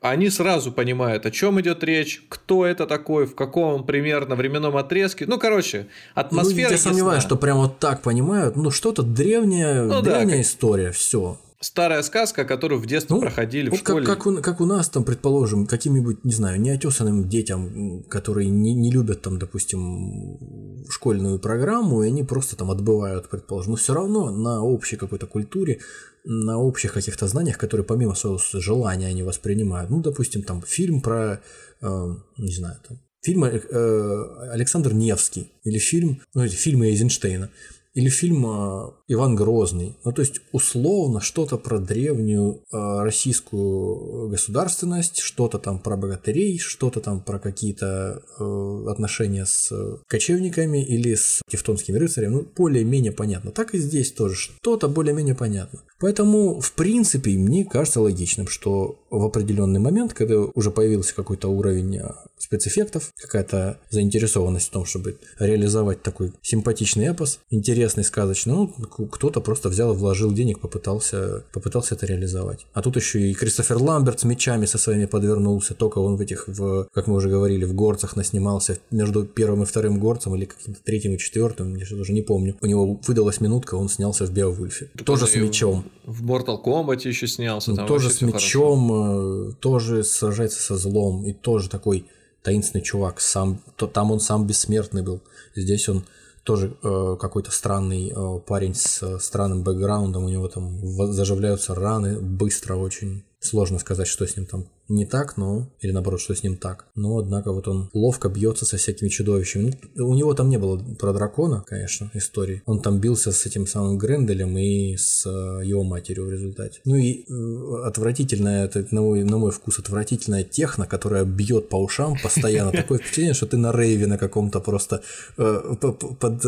[0.01, 5.26] они сразу понимают, о чем идет речь, кто это такой, в каком примерно временном отрезке.
[5.26, 6.68] Ну, короче, атмосфера.
[6.68, 8.57] Ну, я сомневаюсь, что прям вот так понимают.
[8.57, 13.68] Ну, что-то древняя, ну, древняя да, история, все старая сказка, которую в детстве ну, проходили
[13.68, 14.07] вот в школе.
[14.07, 18.74] Как, как, у, как у нас там, предположим, каким-нибудь, не знаю, неотесанным детям, которые не,
[18.74, 24.30] не любят там, допустим, школьную программу, и они просто там отбывают, предположим, но все равно
[24.30, 25.80] на общей какой-то культуре,
[26.24, 29.90] на общих каких-то знаниях, которые помимо своего желания они воспринимают.
[29.90, 31.40] Ну, допустим, там фильм про,
[31.80, 37.50] э, не знаю, там, фильм э, Александр Невский или фильм, ну, эти фильмы Эйзенштейна
[37.95, 39.97] или фильм э, Иван Грозный.
[40.05, 47.01] Ну, то есть, условно, что-то про древнюю э, российскую государственность, что-то там про богатырей, что-то
[47.01, 49.72] там про какие-то э, отношения с
[50.09, 52.32] кочевниками или с тевтонскими рыцарями.
[52.34, 53.53] Ну, более-менее понятно.
[53.53, 55.80] Так и здесь тоже что-то более-менее понятно.
[56.01, 61.97] Поэтому, в принципе, мне кажется логичным, что в определенный момент, когда уже появился какой-то уровень
[61.97, 69.41] э, спецэффектов, какая-то заинтересованность в том, чтобы реализовать такой симпатичный эпос, интересный, сказочный, ну, кто-то
[69.41, 72.67] просто взял и вложил денег, попытался, попытался это реализовать.
[72.73, 76.49] А тут еще и Кристофер Ламберт с мечами со своими подвернулся, только он в этих,
[76.49, 80.81] в, как мы уже говорили, в горцах наснимался между первым и вторым горцем или каким-то
[80.83, 82.57] третьим и четвертым, я уже не помню.
[82.61, 84.91] У него выдалась минутка, он снялся в Беовульфе.
[85.05, 85.85] Тоже с мечом.
[86.05, 87.73] В Mortal Kombat еще снялся.
[87.73, 89.03] Ну, тоже с мечом, хорошо.
[89.05, 92.07] Э, тоже сражается со злом, и тоже такой
[92.42, 93.20] таинственный чувак.
[93.20, 95.22] Сам, то, там он сам бессмертный был.
[95.55, 96.05] Здесь он
[96.44, 100.24] тоже э, какой-то странный э, парень с э, странным бэкграундом.
[100.24, 100.78] У него там
[101.12, 103.24] заживляются раны быстро очень.
[103.40, 105.70] Сложно сказать, что с ним там не так, но...
[105.80, 106.87] Или наоборот, что с ним так.
[106.95, 109.78] Но, однако, вот он ловко бьется со всякими чудовищами.
[109.95, 112.62] Ну, у него там не было про дракона, конечно, истории.
[112.66, 116.80] Он там бился с этим самым Гренделем и с э, его матерью в результате.
[116.85, 121.76] Ну и э, отвратительная, это на мой, на мой вкус, отвратительная техно, которая бьет по
[121.76, 122.72] ушам постоянно.
[122.72, 125.03] Такое впечатление, что ты на рейве на каком-то просто
[125.39, 126.43] э, под,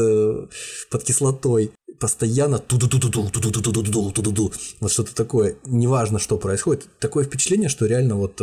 [0.91, 2.63] под кислотой постоянно.
[4.81, 5.57] Вот что-то такое.
[5.67, 6.89] Неважно, что происходит.
[6.99, 8.41] Такое впечатление, что реально вот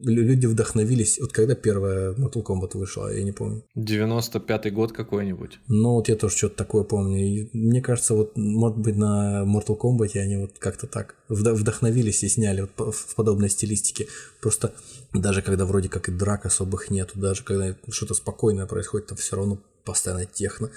[0.00, 1.18] люди вдохновились.
[1.20, 3.64] Вот когда первая Mortal Kombat вышла, я не помню.
[3.76, 5.58] 95-й год какой-нибудь.
[5.66, 7.18] Ну, вот я тоже что-то такое помню.
[7.18, 12.28] И мне кажется, вот, может быть, на Mortal Kombat они вот как-то так вдохновились и
[12.28, 14.06] сняли вот в подобной стилистике.
[14.40, 14.72] Просто
[15.12, 19.34] даже когда вроде как и драк особых нету, даже когда что-то спокойное происходит, там все
[19.34, 20.70] равно постоянно техно.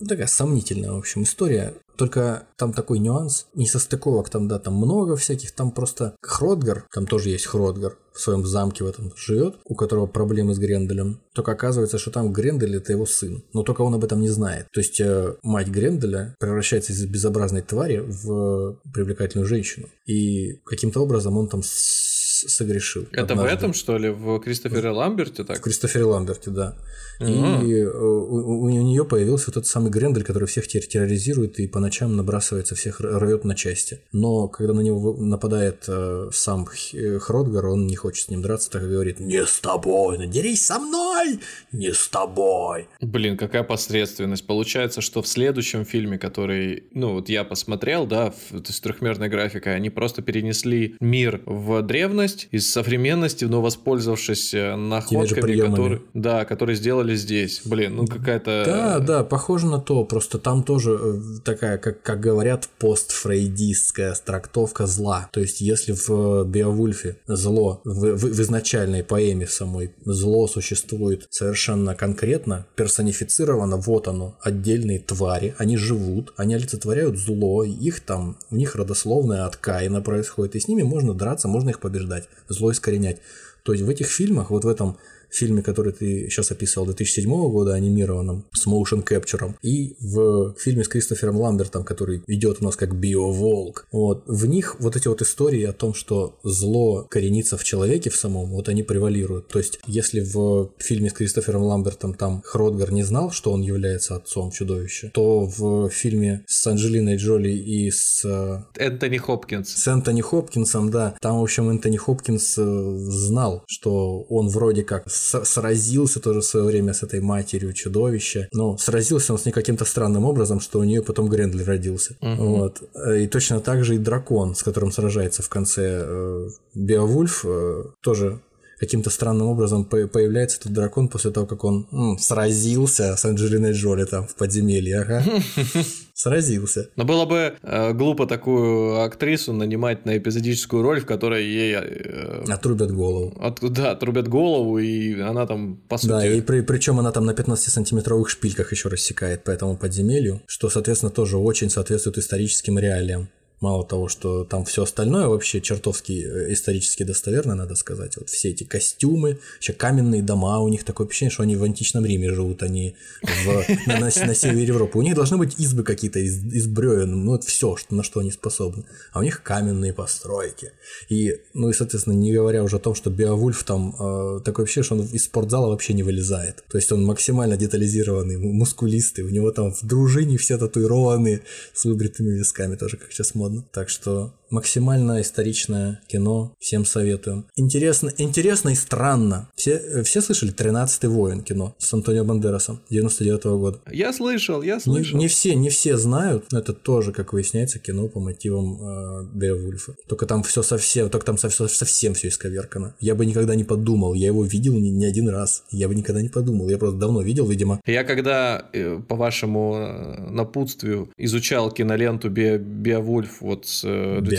[0.00, 1.74] Ну, такая сомнительная, в общем, история.
[1.96, 7.08] Только там такой нюанс, не состыковок там, да, там много всяких, там просто Хродгар, там
[7.08, 11.20] тоже есть Хродгар, в своем замке в этом живет, у которого проблемы с Гренделем.
[11.34, 13.44] Только оказывается, что там Грендель это его сын.
[13.52, 14.66] Но только он об этом не знает.
[14.72, 19.88] То есть э, мать Гренделя превращается из безобразной твари в привлекательную женщину.
[20.06, 23.06] И каким-то образом он там согрешил.
[23.12, 23.42] Это однажды.
[23.42, 25.58] в этом, что ли, в Кристофере Ламберте так?
[25.58, 26.76] В Кристофере Ламберте, да.
[27.20, 27.64] Угу.
[27.64, 31.80] И э, у, у нее появился вот тот самый Грендель, который всех терроризирует и по
[31.80, 34.00] ночам набрасывается, всех рвет на части.
[34.12, 38.70] Но когда на него нападает э, сам э, Хродгар, он не хочет с ним драться,
[38.70, 41.40] так и говорит «Не с тобой, надерись со мной!
[41.72, 44.46] Не с тобой!» Блин, какая посредственность.
[44.46, 49.90] Получается, что в следующем фильме, который, ну вот я посмотрел, да, с трехмерной графикой, они
[49.90, 57.07] просто перенесли мир в древность из современности, но воспользовавшись э, находками, которые, да, которые сделали
[57.14, 57.62] здесь.
[57.64, 58.62] Блин, ну какая-то...
[58.64, 64.86] Да, да, похоже на то, просто там тоже э, такая, как, как говорят, постфрейдистская трактовка
[64.86, 65.28] зла.
[65.32, 71.94] То есть, если в Беовульфе зло, в, в, в изначальной поэме самой, зло существует совершенно
[71.94, 78.76] конкретно, персонифицировано, вот оно, отдельные твари, они живут, они олицетворяют зло, их там, у них
[78.76, 83.18] родословная от Каина происходит, и с ними можно драться, можно их побеждать, зло искоренять.
[83.62, 84.96] То есть в этих фильмах, вот в этом
[85.30, 90.88] фильме, который ты сейчас описывал, 2007 года, анимированном, с motion capture, и в фильме с
[90.88, 93.86] Кристофером Ламбертом, который идет у нас как биоволк.
[93.92, 94.24] Вот.
[94.26, 98.50] В них вот эти вот истории о том, что зло коренится в человеке в самом,
[98.50, 99.48] вот они превалируют.
[99.48, 104.16] То есть, если в фильме с Кристофером Ламбертом там Хродгар не знал, что он является
[104.16, 108.24] отцом чудовища, то в фильме с Анджелиной Джоли и с...
[108.24, 109.68] Э, Энтони Хопкинс.
[109.68, 111.16] С Энтони Хопкинсом, да.
[111.20, 116.66] Там, в общем, Энтони Хопкинс э, знал, что он вроде как сразился тоже в свое
[116.66, 118.48] время с этой матерью чудовища.
[118.52, 122.16] Но сразился он с ней каким-то странным образом, что у нее потом Грендель родился.
[122.20, 122.44] Угу.
[122.44, 122.82] Вот.
[123.16, 128.40] И точно так же и дракон, с которым сражается в конце э, Беовульф, э, тоже
[128.78, 134.04] каким-то странным образом появляется этот дракон после того, как он м, сразился с Анджелиной Джоли
[134.04, 135.22] там в подземелье, ага.
[136.14, 136.90] Сразился.
[136.96, 141.76] Но было бы э, глупо такую актрису нанимать на эпизодическую роль, в которой ей...
[141.76, 143.36] Э, отрубят голову.
[143.40, 146.10] От, да, отрубят голову, и она там, по сути...
[146.10, 150.68] Да, и при, причем она там на 15-сантиметровых шпильках еще рассекает по этому подземелью, что,
[150.68, 153.28] соответственно, тоже очень соответствует историческим реалиям.
[153.60, 158.16] Мало того, что там все остальное вообще чертовски э, исторически достоверно, надо сказать.
[158.16, 162.04] Вот все эти костюмы, еще каменные дома, у них такое впечатление, что они в античном
[162.04, 164.98] Риме живут, они в, на, на, на севере Европы.
[164.98, 168.20] У них должны быть избы какие-то из, из бревен, ну вот все, что, на что
[168.20, 168.84] они способны.
[169.12, 170.70] А у них каменные постройки.
[171.08, 174.84] И, ну и, соответственно, не говоря уже о том, что Беовульф там э, такое вообще,
[174.84, 176.62] что он из спортзала вообще не вылезает.
[176.68, 181.40] То есть он максимально детализированный, мускулистый, у него там в дружине все татуированные
[181.74, 183.47] с выбритыми висками, тоже как сейчас модно.
[183.72, 187.46] Так что максимально историчное кино, всем советую.
[187.56, 189.48] Интересно, интересно и странно.
[189.54, 193.80] Все, все слышали «13-й воин» кино с Антонио Бандерасом 99 -го года?
[193.90, 195.16] Я слышал, я слышал.
[195.16, 199.24] Не, не все, не все знают, но это тоже, как выясняется, кино по мотивам э,
[199.34, 199.94] Беовульфа.
[200.08, 202.94] Только там все совсем, только там совсем, совсем все исковеркано.
[203.00, 206.22] Я бы никогда не подумал, я его видел не, не один раз, я бы никогда
[206.22, 207.80] не подумал, я просто давно видел, видимо.
[207.86, 213.84] Я когда, э, по вашему э, напутствию, изучал киноленту Бе Беовульф вот с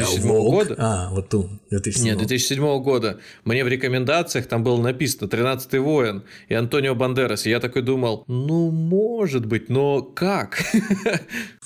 [0.05, 0.53] 2007 Биоволк?
[0.53, 0.75] года.
[0.77, 2.05] А, вот ту, 2007.
[2.05, 3.19] Нет, 2007 года.
[3.45, 7.45] Мне в рекомендациях там было написано «13-й воин» и Антонио Бандерас.
[7.45, 10.63] И я такой думал, ну, может быть, но как?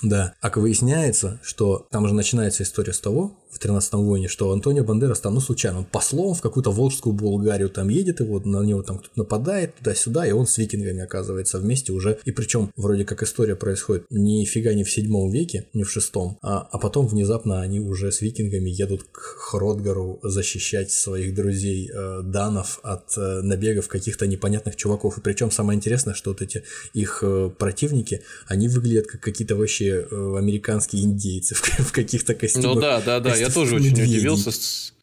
[0.02, 0.34] Да.
[0.42, 5.20] А выясняется, что там же начинается история с того, в 13-м войне, что Антонио Бандерас
[5.20, 8.98] там, ну, случайно, послом в какую-то волжскую Болгарию там едет, и вот на него там
[8.98, 12.18] кто-то нападает туда-сюда, и он с викингами оказывается вместе уже.
[12.24, 16.68] И причем вроде как история происходит нифига не в седьмом веке, не в шестом, а,
[16.70, 22.80] а потом внезапно они уже с викингами едут к Хродгару защищать своих друзей э, данов
[22.82, 25.18] от э, набегов каких-то непонятных чуваков.
[25.18, 30.06] И причем самое интересное, что вот эти их э, противники, они выглядят как какие-то вообще
[30.10, 32.74] э, американские индейцы в, в каких-то костюмах.
[32.74, 34.50] Ну да, да, да, я тоже очень удивился.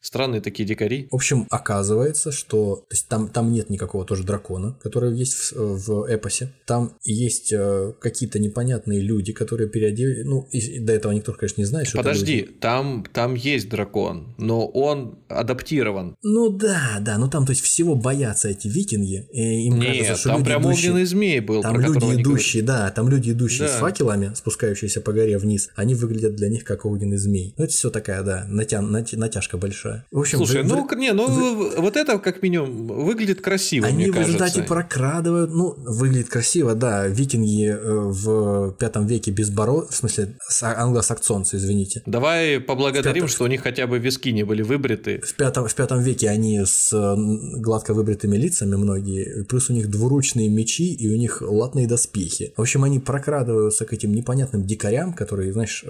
[0.02, 1.06] Странные такие дикари.
[1.10, 5.52] В общем, оказывается, что то есть там, там нет никакого тоже дракона, который есть в,
[5.56, 6.52] в эпосе.
[6.66, 10.22] Там есть э, какие-то непонятные люди, которые переодели.
[10.24, 12.52] Ну, и, и до этого никто, конечно, не знает, что это Подожди, люди.
[12.60, 16.16] там, там есть дракон, но он адаптирован.
[16.22, 19.28] Ну да, да, ну там, то есть всего боятся эти викинги.
[19.32, 22.62] И им Нет, кажется, что там люди, прям идущие- огненный змей был, Там люди, идущие,
[22.64, 23.76] да, там люди, идущие Да.
[23.76, 27.54] с факелами, спускающиеся по горе вниз, они выглядят для них как огненный змей.
[27.56, 29.91] Ну, это все такая, да, натя- нат- натяжка большая.
[30.10, 34.10] В общем, Слушай, вы- ну, вы- не, ну, вот это как минимум выглядит красиво, Они
[34.10, 39.86] в результате прокрадывают, ну, выглядит красиво, да, викинги э, в пятом веке безборо...
[39.86, 42.02] в смысле, с- англосаксонцы, извините.
[42.06, 45.20] Давай поблагодарим, пятом- что у них хотя бы виски не были выбриты.
[45.24, 47.14] В пятом, в пятом веке они с э,
[47.60, 52.52] гладко выбритыми лицами многие, плюс у них двуручные мечи и у них латные доспехи.
[52.56, 55.84] В общем, они прокрадываются к этим непонятным дикарям, которые, знаешь,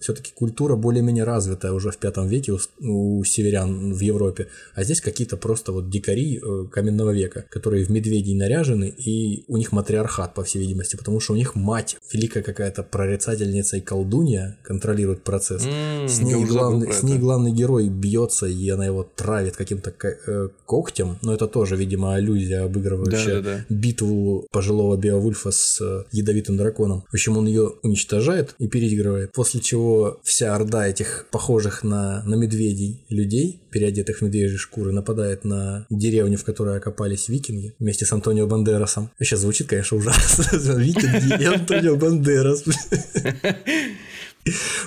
[0.00, 5.00] все-таки культура более-менее развитая уже в пятом веке у, у северян в Европе, а здесь
[5.00, 10.34] какие-то просто вот дикари э, каменного века, которые в медведей наряжены, и у них матриархат,
[10.34, 15.64] по всей видимости, потому что у них мать, великая какая-то прорицательница и колдунья, контролирует процесс.
[15.66, 19.92] М, С ней, главный, с ней главный герой бьется, и она его травит каким-то
[20.26, 21.18] э, когтем.
[21.22, 23.64] Но это тоже, видимо, аллюзия, обыгрывающая Да-да-да.
[23.68, 27.04] битву пожилого Беовульфа с э, ядовитым драконом.
[27.10, 29.32] В общем, он ее уничтожает и переигрывает.
[29.32, 33.35] После чего вся орда этих похожих на, на медведей людей,
[33.70, 39.10] переодетых в медвежьи шкуры, нападает на деревню, в которой окопались викинги вместе с Антонио Бандерасом.
[39.20, 40.44] Сейчас звучит, конечно, ужасно.
[40.78, 42.64] Викинги и Антонио Бандерас.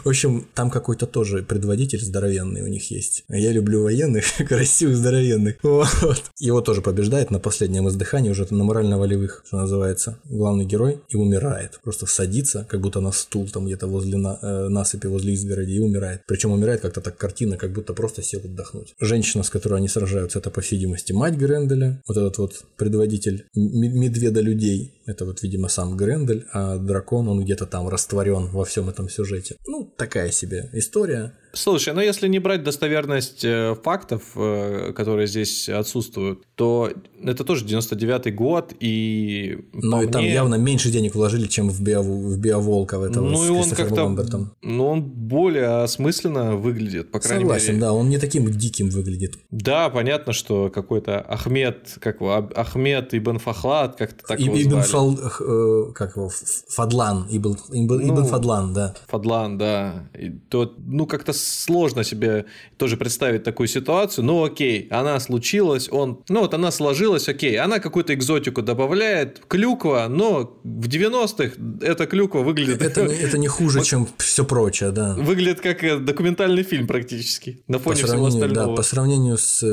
[0.03, 3.23] В общем, там какой-то тоже предводитель здоровенный у них есть.
[3.29, 5.55] Я люблю военных, красивых, здоровенных.
[5.63, 6.23] Вот.
[6.37, 10.17] Его тоже побеждает на последнем издыхании, уже на морально-волевых, что называется.
[10.25, 11.79] Главный герой и умирает.
[11.83, 15.79] Просто садится, как будто на стул там где-то возле на- э, насыпи, возле изгороди и
[15.79, 16.21] умирает.
[16.27, 18.93] Причем умирает как-то так картина, как будто просто сел отдохнуть.
[18.99, 22.01] Женщина, с которой они сражаются, это, по всей видимости, мать Гренделя.
[22.07, 24.93] Вот этот вот предводитель медведа людей.
[25.05, 29.48] Это вот, видимо, сам Грендель, а дракон, он где-то там растворен во всем этом сюжете.
[29.65, 31.33] Ну, такая себе история.
[31.53, 36.91] Слушай, ну если не брать достоверность э, фактов, э, которые здесь отсутствуют, то
[37.23, 41.81] это тоже 99-й год, и по и там мне- явно меньше денег вложили, чем в,
[41.81, 44.53] Биову, в Биоволка в этого Ну с и он как-то, Ламбертом.
[44.61, 47.81] ну он более осмысленно выглядит, по крайней Согласен, мере.
[47.81, 49.37] да, он не таким диким выглядит.
[49.49, 54.81] Да, понятно, что какой-то Ахмед, как его, Ахмед Ибн Фахлад, как-то так И- его Ибн.
[54.81, 56.29] Фал, э, как его,
[56.69, 58.95] Фадлан, Ибн, Ибн, Ну, Ибн Фадлан, да.
[59.07, 60.09] Фадлан, да.
[60.17, 62.45] И то, ну, как-то сложно себе
[62.77, 64.25] тоже представить такую ситуацию.
[64.25, 66.19] Ну, окей, она случилась, он...
[66.29, 67.57] Ну, вот она сложилась, окей.
[67.59, 72.81] Она какую-то экзотику добавляет, клюква, но в 90-х эта клюква выглядит...
[72.81, 75.15] Это, не- это не хуже, чем все прочее, да.
[75.15, 78.75] Выглядит как э, документальный фильм практически на По фоне всего сравнению, да, остального.
[78.75, 79.63] по сравнению с,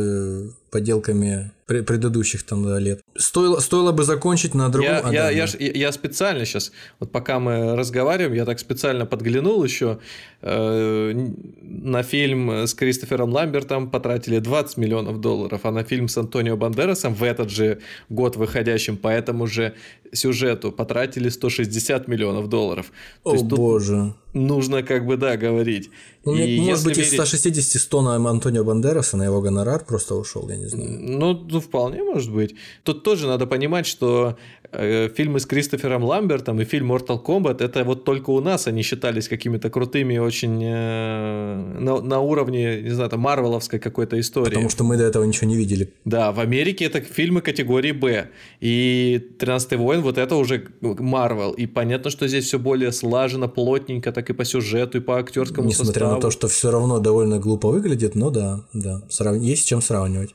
[0.77, 3.01] по подделками пре- предыдущих там лет.
[3.17, 4.93] Стоило, стоило бы закончить на другом...
[4.93, 5.79] Я, а, я, да, я, да.
[5.79, 9.99] я специально сейчас, вот пока мы разговариваем, я так специально подглянул еще
[10.43, 11.29] э,
[11.63, 17.15] на фильм с Кристофером Ламбертом потратили 20 миллионов долларов, а на фильм с Антонио Бандерасом
[17.15, 17.79] в этот же
[18.11, 19.73] год выходящим по этому же
[20.13, 22.93] сюжету потратили 160 миллионов долларов.
[23.25, 24.15] То О есть боже.
[24.33, 25.91] нужно как бы, да, говорить.
[26.25, 30.15] Ну, И может быть, из верить- 160 100 на Антонио Бандераса, на его гонорар просто
[30.17, 30.99] ушел, я не знаю.
[31.01, 32.55] Ну, ну, вполне может быть.
[32.83, 34.37] Тут тоже надо понимать, что
[34.73, 39.29] фильмы с Кристофером Ламбертом и фильм Mortal Kombat это вот только у нас они считались
[39.29, 44.51] какими-то крутыми, очень э, на, на уровне, не знаю, там, марвеловской какой-то истории.
[44.51, 45.93] Потому что мы до этого ничего не видели.
[46.05, 48.29] Да, в Америке это фильмы категории Б.
[48.61, 51.53] И 13-й воин вот это уже Марвел.
[51.53, 55.69] И понятно, что здесь все более слажено, плотненько, так и по сюжету, и по актерскому
[55.69, 56.15] Несмотря составу.
[56.15, 59.83] на то, что все равно довольно глупо выглядит, но да, да, срав- есть с чем
[59.83, 60.35] сравнивать.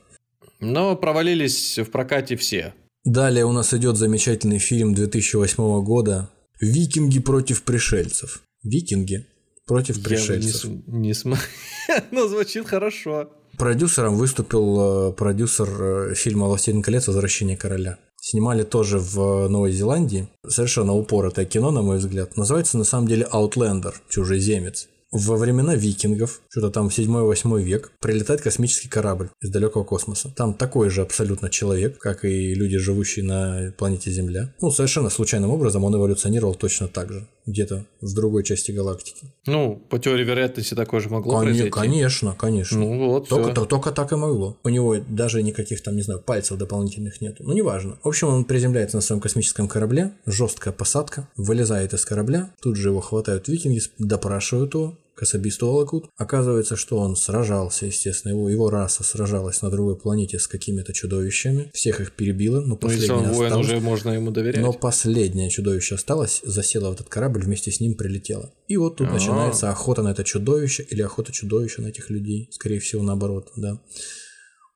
[0.60, 2.74] Но провалились в прокате все.
[3.04, 6.30] Далее у нас идет замечательный фильм 2008 года
[6.60, 8.42] «Викинги против пришельцев».
[8.62, 9.26] Викинги
[9.66, 10.64] против Я пришельцев.
[10.64, 11.42] не, с- не см-
[12.12, 13.28] Ну, звучит хорошо.
[13.58, 17.08] Продюсером выступил э, продюсер э, фильма «Властелин колец.
[17.08, 17.98] Возвращение короля».
[18.20, 20.28] Снимали тоже в Новой Зеландии.
[20.46, 22.36] Совершенно упоротое кино, на мой взгляд.
[22.36, 24.00] Называется на самом деле «Аутлендер.
[24.08, 24.88] Чужеземец».
[25.12, 30.32] Во времена викингов, что-то там в 7-8 век, прилетает космический корабль из далекого космоса.
[30.34, 34.54] Там такой же абсолютно человек, как и люди, живущие на планете Земля.
[34.60, 39.26] Ну, совершенно случайным образом он эволюционировал точно так же, где-то в другой части галактики.
[39.46, 41.70] Ну, по теории вероятности такое же могло Коне- произойти.
[41.70, 42.78] конечно, конечно.
[42.78, 44.56] Ну вот, Только, то- только так и могло.
[44.64, 47.42] У него даже никаких там, не знаю, пальцев дополнительных нету.
[47.44, 47.98] Ну, неважно.
[48.02, 52.88] В общем, он приземляется на своем космическом корабле, жесткая посадка, вылезает из корабля, тут же
[52.88, 56.06] его хватают викинги, допрашивают его, к особисту волокут.
[56.16, 61.70] Оказывается, что он сражался, естественно, его, его раса сражалась на другой планете с какими-то чудовищами.
[61.74, 63.66] Всех их перебило, но Ну, последнее воин, осталось.
[63.66, 64.62] уже можно ему доверять.
[64.62, 68.52] Но последнее чудовище осталось, засело в этот корабль, вместе с ним прилетело.
[68.68, 69.12] И вот тут А.
[69.12, 72.48] начинается охота на это чудовище или охота чудовища на этих людей.
[72.50, 73.78] Скорее всего, наоборот, да.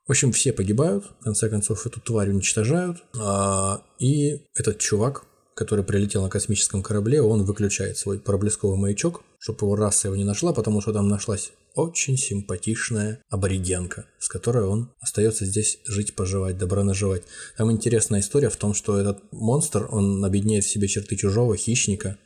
[0.07, 2.99] В общем, все погибают, в конце концов, эту тварь уничтожают.
[3.18, 5.24] а, и этот чувак,
[5.57, 10.22] который прилетел на космическом корабле, он выключает свой проблесковый маячок, чтобы его раса его не
[10.22, 16.59] нашла, потому что там нашлась очень симпатичная аборигенка, с которой он остается здесь жить, поживать,
[16.59, 17.22] добро наживать.
[17.57, 22.18] Там интересная история в том, что этот монстр, он объединяет в себе черты чужого хищника,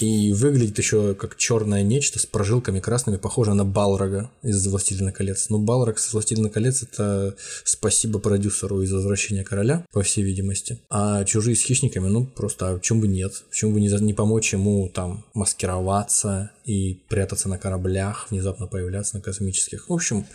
[0.00, 5.48] и выглядит еще как черное нечто с прожилками красными, похоже на Балрога из «Властелина колец».
[5.48, 7.34] Ну, Балрог из «Властелина колец»— это
[7.64, 10.78] спасибо продюсеру из «Возвращения короля», по всей видимости.
[10.90, 13.44] А «Чужие с хищниками», ну, просто, а почему бы нет?
[13.50, 19.22] Почему бы не, не помочь ему там маскироваться и прятаться на кораблях, внезапно появляться на
[19.22, 19.88] космических?
[19.88, 20.26] В общем,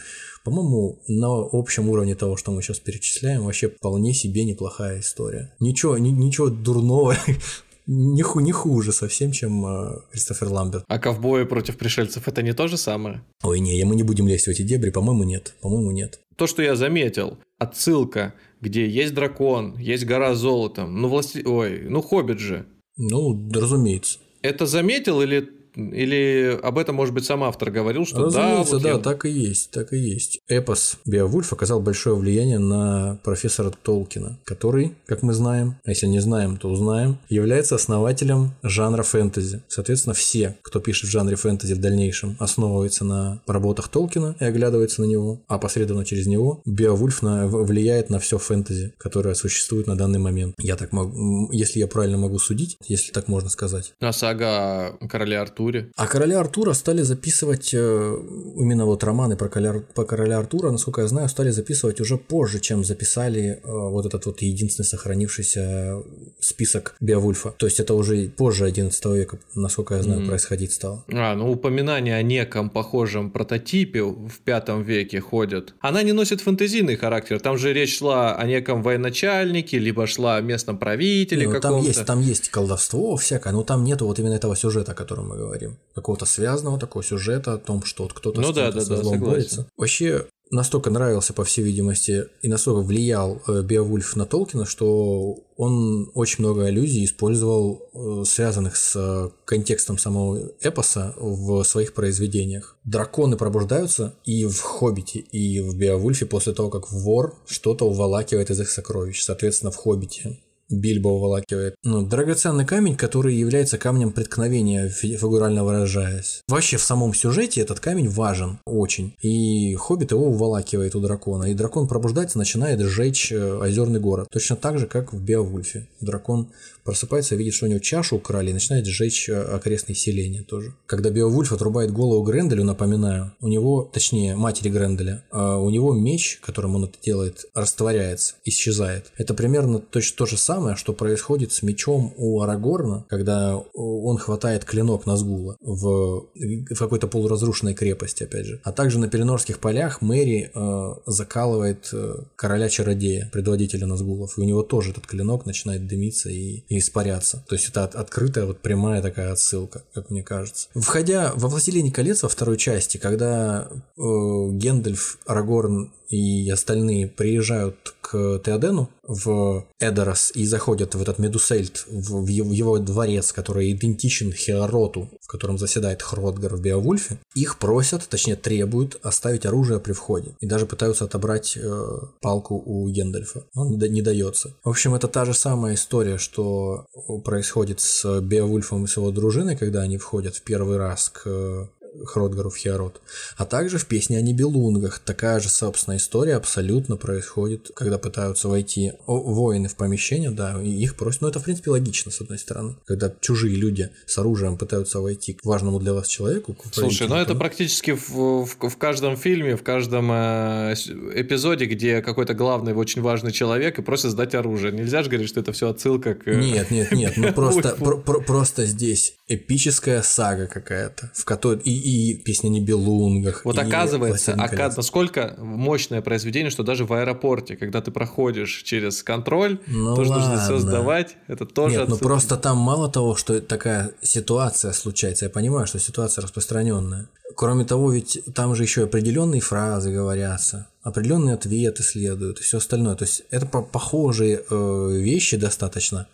[0.44, 5.54] по-моему, на общем уровне того, что мы сейчас перечисляем, вообще вполне себе неплохая история.
[5.60, 7.16] Ничего, ни- ничего дурного
[7.88, 10.86] не, ху, не хуже совсем, чем э, Кристофер Ламберт.
[10.88, 13.24] А ковбои против пришельцев это не то же самое?
[13.44, 15.56] Ой, не, мы не будем лезть в эти дебри, по-моему, нет.
[15.62, 16.20] По-моему, нет.
[16.36, 21.44] То, что я заметил, отсылка, где есть дракон, есть гора золотом, ну, власти...
[21.46, 22.66] Ой, ну, Хоббит же.
[22.98, 24.20] Ну, да, разумеется.
[24.42, 28.84] Это заметил или, или об этом, может быть, сам автор говорил, что разумеется, да, вот
[28.84, 30.40] да, я- так и есть, так и есть.
[30.48, 36.20] Эпос Беовульф оказал большое влияние на профессора Толкина, который, как мы знаем, а если не
[36.20, 39.62] знаем, то узнаем, является основателем жанра фэнтези.
[39.68, 45.02] Соответственно, все, кто пишет в жанре фэнтези в дальнейшем, основывается на работах Толкина и оглядывается
[45.02, 49.98] на него, а посредственно через него Беовульф на, влияет на все фэнтези, которое существует на
[49.98, 50.56] данный момент.
[50.60, 53.94] Я так могу, если я правильно могу судить, если так можно сказать.
[54.00, 55.92] А сага о короле Артуре.
[55.96, 58.18] А короля Артура стали записывать, э,
[58.58, 62.60] именно вот романы про короля, по короля Артура, насколько я знаю, стали записывать уже позже,
[62.60, 66.04] чем записали э, вот этот вот единственный сохранившийся
[66.40, 67.54] список Беовульфа.
[67.58, 71.04] То есть это уже позже 11 века, насколько я знаю, происходить стало.
[71.12, 75.74] А, ну упоминания о неком похожем прототипе в пятом веке ходят.
[75.80, 77.40] Она не носит фэнтезийный характер.
[77.40, 81.88] Там же речь шла о неком военачальнике, либо шла о местном правителе Ну, там каком-то.
[81.88, 85.38] есть, там есть колдовство всякое, но там нету вот именно этого сюжета, о котором мы
[85.38, 85.53] говорим.
[85.96, 88.98] Какого-то связанного такого сюжета о том, что вот кто-то Ну с да, да, со да,
[88.98, 89.68] злом борется.
[89.78, 96.12] Вообще, настолько нравился, по всей видимости, и настолько влиял э, Беовульф на Толкина, что он
[96.14, 102.78] очень много аллюзий использовал, э, связанных с э, контекстом самого эпоса в своих произведениях.
[102.84, 108.60] Драконы пробуждаются и в «Хоббите», и в Беовульфе после того, как вор что-то уволакивает из
[108.62, 109.24] их сокровищ.
[109.24, 110.40] Соответственно, в «Хоббите»
[110.70, 111.76] Бильбо уволакивает.
[111.84, 116.42] Ну, драгоценный камень, который является камнем преткновения, фигурально выражаясь.
[116.48, 119.16] Вообще в самом сюжете этот камень важен очень.
[119.22, 121.46] И Хоббит его уволакивает у дракона.
[121.46, 124.28] И дракон пробуждается, начинает сжечь э, озерный город.
[124.32, 125.88] Точно так же, как в Беовульфе.
[126.02, 126.50] Дракон
[126.84, 130.74] просыпается, видит, что у него чашу украли и начинает сжечь э, окрестные селения тоже.
[130.86, 136.40] Когда Беовульф отрубает голову Гренделю, напоминаю, у него, точнее, матери Гренделя, э, у него меч,
[136.42, 139.12] которым он это делает, растворяется, исчезает.
[139.18, 144.66] Это примерно точно то же самое, что происходит с мечом у Арагорна, когда он хватает
[144.66, 148.60] клинок Назгула в, в какой-то полуразрушенной крепости, опять же.
[148.64, 154.62] А также на Перенорских полях Мэри э, закалывает э, короля-чародея, предводителя Назгулов, и у него
[154.62, 157.44] тоже этот клинок начинает дымиться и, и испаряться.
[157.48, 160.68] То есть это от, открытая вот прямая такая отсылка, как мне кажется.
[160.76, 168.40] Входя во «Властелине колец» во второй части, когда э, Гендальф, Арагорн и остальные приезжают к
[168.46, 175.28] Теодену в Эдорос и заходят в этот Медусельт, в его дворец, который идентичен Хеороту, в
[175.28, 180.36] котором заседает Хродгар в Беовульфе, их просят, точнее требуют оставить оружие при входе.
[180.42, 183.46] И даже пытаются отобрать э, палку у Гендальфа.
[183.56, 184.54] Он не, не дается.
[184.64, 186.86] В общем, это та же самая история, что
[187.26, 191.68] происходит с Беовульфом и с его дружиной, когда они входят в первый раз к
[192.06, 193.02] Хродгару в Хиарот.
[193.38, 198.94] А также в песне о Нибелунгах такая же, собственно, история абсолютно происходит, когда пытаются войти
[199.06, 201.22] воины в помещение, да, и их просят.
[201.22, 202.76] Ну, это, в принципе, логично, с одной стороны.
[202.86, 206.56] Когда чужие люди с оружием пытаются войти к важному для вас человеку.
[206.72, 210.74] Слушай, ну это практически в, в, в каждом фильме, в каждом э,
[211.16, 214.74] эпизоде, где какой-то главный, очень важный человек и просит сдать оружие.
[214.74, 216.26] Нельзя же говорить, что это все отсылка к...
[216.28, 221.72] Нет, нет, нет, ну просто, просто здесь эпическая сага какая-то, в которой и,
[222.12, 223.46] и песня Нибелунгах.
[223.46, 224.72] Вот оказывается, ока...
[224.76, 230.30] насколько мощное произведение, что даже в аэропорте, когда ты проходишь через контроль, ну тоже ладно.
[230.30, 231.16] нужно все сдавать.
[231.28, 231.78] Это тоже.
[231.78, 235.26] Нет, ну просто там мало того, что такая ситуация случается.
[235.26, 237.08] Я понимаю, что ситуация распространенная.
[237.36, 242.96] Кроме того, ведь там же еще определенные фразы говорятся, определенные ответы следуют и все остальное.
[242.96, 246.08] То есть это похожие э, вещи достаточно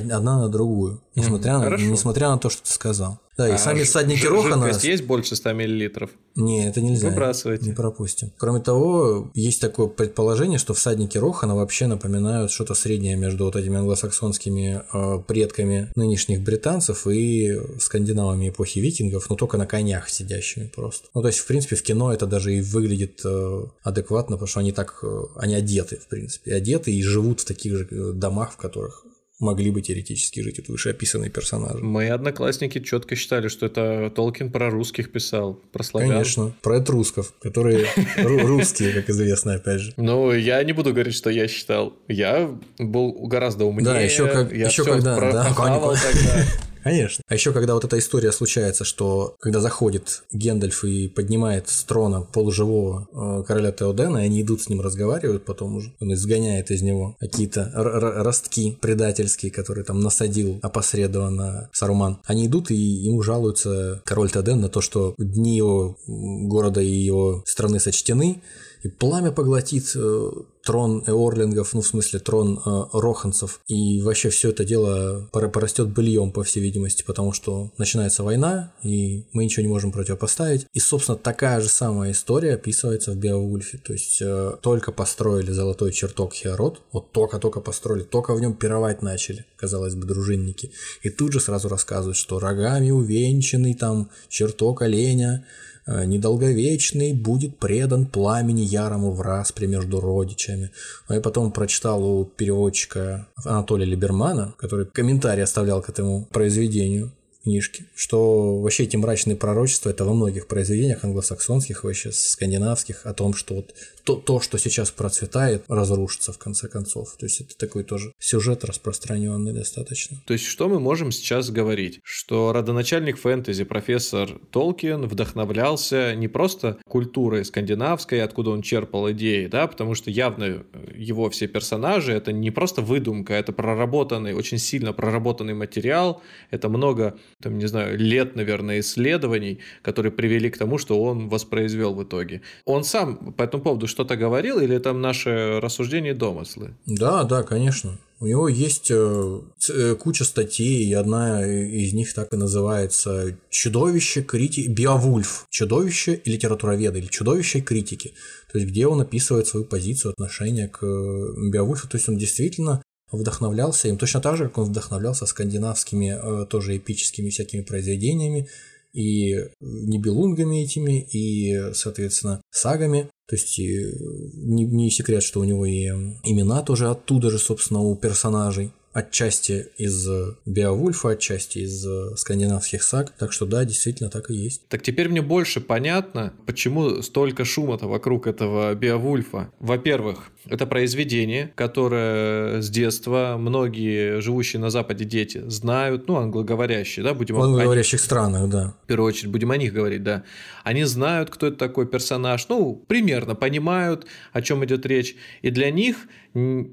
[0.00, 3.18] одна на другую, несмотря, на, несмотря на то, что ты сказал.
[3.36, 4.70] Да, и а сами всадники Рохана...
[4.80, 6.08] есть больше 100 мл?
[6.36, 7.08] Не, это нельзя.
[7.08, 7.66] Выбрасывайте.
[7.66, 8.30] Не пропустим.
[8.38, 13.76] Кроме того, есть такое предположение, что всадники Рохана вообще напоминают что-то среднее между вот этими
[13.76, 21.08] англосаксонскими э, предками нынешних британцев и скандинавами эпохи викингов, но только на конях сидящими просто.
[21.12, 24.60] Ну, то есть, в принципе, в кино это даже и выглядит э, адекватно, потому что
[24.60, 28.52] они так, э, они одеты, в принципе, одеты и живут в таких же э, домах,
[28.52, 29.04] в которых
[29.44, 31.78] могли бы теоретически жить вот вышеописанные персонажи.
[31.84, 36.10] Мои одноклассники четко считали, что это Толкин про русских писал, про славян.
[36.10, 37.86] Конечно, про этрусков, которые
[38.16, 39.92] русские, как известно, опять же.
[39.96, 41.94] Ну, я не буду говорить, что я считал.
[42.08, 43.84] Я был гораздо умнее.
[43.84, 46.46] Да, еще как, еще когда, да, тогда.
[46.84, 47.24] Конечно.
[47.26, 52.20] А еще когда вот эта история случается, что когда заходит Гендальф и поднимает с трона
[52.20, 56.82] полуживого э, короля Теодена, и они идут с ним разговаривают потом уже, он изгоняет из
[56.82, 62.18] него какие-то ростки предательские, которые там насадил опосредованно Саруман.
[62.26, 67.42] Они идут и ему жалуются король Теоден на то, что дни его города и его
[67.46, 68.42] страны сочтены,
[68.84, 70.30] и пламя поглотит э,
[70.62, 76.30] трон Эорлингов, ну, в смысле, трон э, Роханцев, и вообще все это дело порастет быльем,
[76.32, 80.66] по всей видимости, потому что начинается война, и мы ничего не можем противопоставить.
[80.74, 85.90] И, собственно, такая же самая история описывается в Беовульфе, то есть э, только построили золотой
[85.90, 90.72] чертог Хеорот, вот только-только построили, только в нем пировать начали, казалось бы, дружинники,
[91.02, 95.46] и тут же сразу рассказывают, что рогами увенчанный там чертог оленя,
[95.86, 100.70] недолговечный будет предан пламени ярому в распре между родичами.
[101.08, 107.12] Ну и потом прочитал у переводчика Анатолия Либермана, который комментарий оставлял к этому произведению
[107.44, 113.34] книжки, что вообще эти мрачные пророчества это во многих произведениях англосаксонских, вообще скандинавских, о том,
[113.34, 113.74] что вот
[114.04, 117.16] то, то, что сейчас процветает, разрушится в конце концов.
[117.18, 120.18] То есть это такой тоже сюжет распространенный достаточно.
[120.26, 122.00] То есть что мы можем сейчас говорить?
[122.02, 129.66] Что родоначальник фэнтези профессор Толкин вдохновлялся не просто культурой скандинавской, откуда он черпал идеи, да,
[129.66, 130.64] потому что явно
[130.94, 137.18] его все персонажи это не просто выдумка, это проработанный, очень сильно проработанный материал, это много,
[137.44, 142.40] там, не знаю, лет, наверное, исследований, которые привели к тому, что он воспроизвел в итоге.
[142.64, 146.70] Он сам по этому поводу что-то говорил, или там наши рассуждения и домыслы?
[146.86, 147.98] Да, да, конечно.
[148.20, 154.22] У него есть э, э, куча статей, и одна из них так и называется «Чудовище
[154.22, 155.46] критики...» Биовульф.
[155.50, 158.14] Чудовище и литературоведа, или чудовище критики.
[158.52, 161.88] То есть, где он описывает свою позицию, отношение к э, Биовульфу.
[161.88, 162.82] То есть, он действительно
[163.16, 168.48] вдохновлялся им точно так же, как он вдохновлялся скандинавскими э, тоже эпическими всякими произведениями
[168.92, 173.10] и небелунгами этими, и, соответственно, сагами.
[173.26, 175.86] То есть не, не секрет, что у него и
[176.22, 180.08] имена тоже оттуда же, собственно, у персонажей отчасти из
[180.46, 181.86] Беовульфа, отчасти из
[182.18, 183.12] скандинавских саг.
[183.18, 184.66] Так что да, действительно так и есть.
[184.68, 189.50] Так теперь мне больше понятно, почему столько шума-то вокруг этого Беовульфа.
[189.58, 197.14] Во-первых, это произведение, которое с детства многие живущие на Западе дети знают, ну, англоговорящие, да,
[197.14, 197.36] будем...
[197.36, 198.04] В англоговорящих о...
[198.04, 198.74] странах, да.
[198.84, 200.22] В первую очередь, будем о них говорить, да.
[200.62, 205.16] Они знают, кто это такой персонаж, ну, примерно понимают, о чем идет речь.
[205.42, 205.96] И для них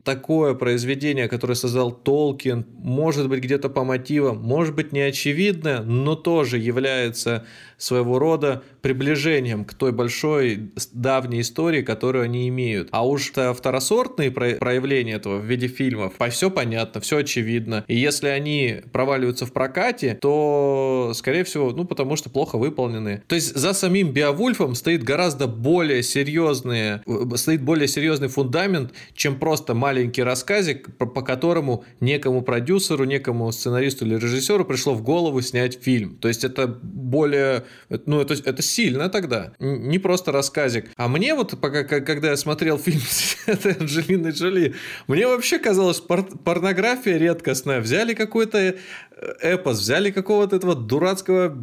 [0.04, 6.16] такое произведение, которое создал Толкин, может быть где-то по мотивам, может быть не очевидно, но
[6.16, 7.46] тоже является
[7.82, 12.90] своего рода приближением к той большой давней истории, которую они имеют.
[12.92, 17.84] А уж второсортные проявления этого в виде фильмов, по все понятно, все очевидно.
[17.88, 23.24] И если они проваливаются в прокате, то, скорее всего, ну, потому что плохо выполнены.
[23.28, 27.02] То есть за самим Биовульфом стоит гораздо более серьезные,
[27.36, 34.06] стоит более серьезный фундамент, чем просто маленький рассказик, по, по которому некому продюсеру, некому сценаристу
[34.06, 36.18] или режиссеру пришло в голову снять фильм.
[36.18, 37.64] То есть это более
[38.06, 39.54] ну, это, это сильно тогда.
[39.60, 40.90] Не просто рассказик.
[40.96, 44.76] А мне вот, пока, когда я смотрел фильм с Анджелиной Джоли,
[45.08, 47.82] мне вообще казалось, пор порнография редкостная.
[47.82, 48.76] Взяли какой-то
[49.42, 51.56] эпос, взяли какого-то этого дурацкого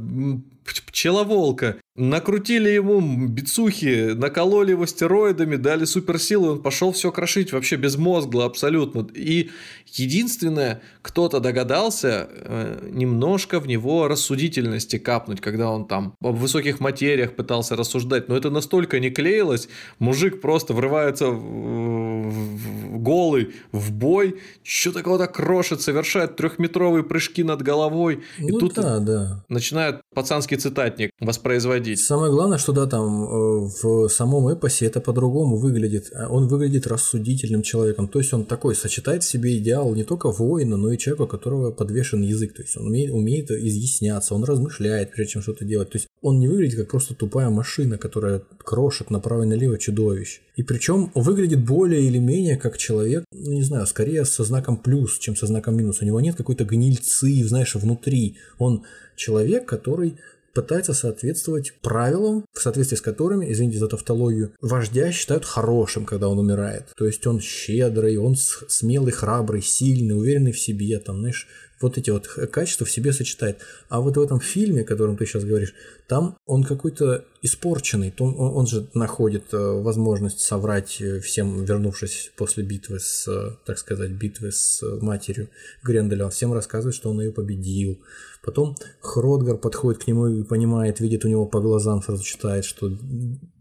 [0.87, 8.45] пчеловолка, накрутили ему бицухи, накололи его стероидами, дали суперсилы, он пошел все крошить вообще безмозгло
[8.45, 9.09] абсолютно.
[9.15, 9.51] И
[9.87, 17.35] единственное, кто-то догадался э, немножко в него рассудительности капнуть, когда он там об высоких материях
[17.35, 19.69] пытался рассуждать, но это настолько не клеилось,
[19.99, 27.63] мужик просто врывается в, в, голый в бой, что-то кого-то крошит, совершает трехметровые прыжки над
[27.63, 29.45] головой, ну, и тут да, да.
[29.49, 32.01] начинает пацанский цитатник воспроизводить.
[32.01, 36.13] Самое главное, что да, там э, в самом эпосе это по-другому выглядит.
[36.31, 38.09] Он выглядит рассудительным человеком.
[38.09, 41.27] То есть он такой сочетает в себе идеал не только воина, но и человека, у
[41.27, 42.55] которого подвешен язык.
[42.55, 45.91] То есть он умеет, умеет изъясняться, он размышляет, прежде чем что-то делать.
[45.91, 50.41] То есть он не выглядит как просто тупая машина, которая крошит направо и налево чудовищ.
[50.59, 55.17] И причем выглядит более или менее как человек, ну не знаю, скорее со знаком плюс,
[55.21, 56.03] чем со знаком минус.
[56.03, 58.39] У него нет какой-то гнильцы, знаешь, внутри.
[58.59, 58.83] Он
[59.15, 60.17] человек, который
[60.55, 66.41] пытается соответствовать правилам, в соответствии с которыми, извините за тавтологию, вождя считают хорошим, когда он
[66.41, 66.89] умирает.
[66.97, 71.47] То есть он щедрый, он смелый, храбрый, сильный, уверенный в себе, там, знаешь,
[71.81, 73.61] вот эти вот качества в себе сочетает.
[73.89, 75.75] А вот в этом фильме, о котором ты сейчас говоришь,
[76.07, 82.65] там он какой-то испорченный, он, он же находит э, возможность соврать э, всем, вернувшись после
[82.65, 85.51] битвы с, э, так сказать, битвы с матерью
[85.83, 87.99] Гренделя, он всем рассказывает, что он ее победил.
[88.43, 92.91] Потом Хродгар подходит к нему и понимает, видит у него по глазам, сразу читает, что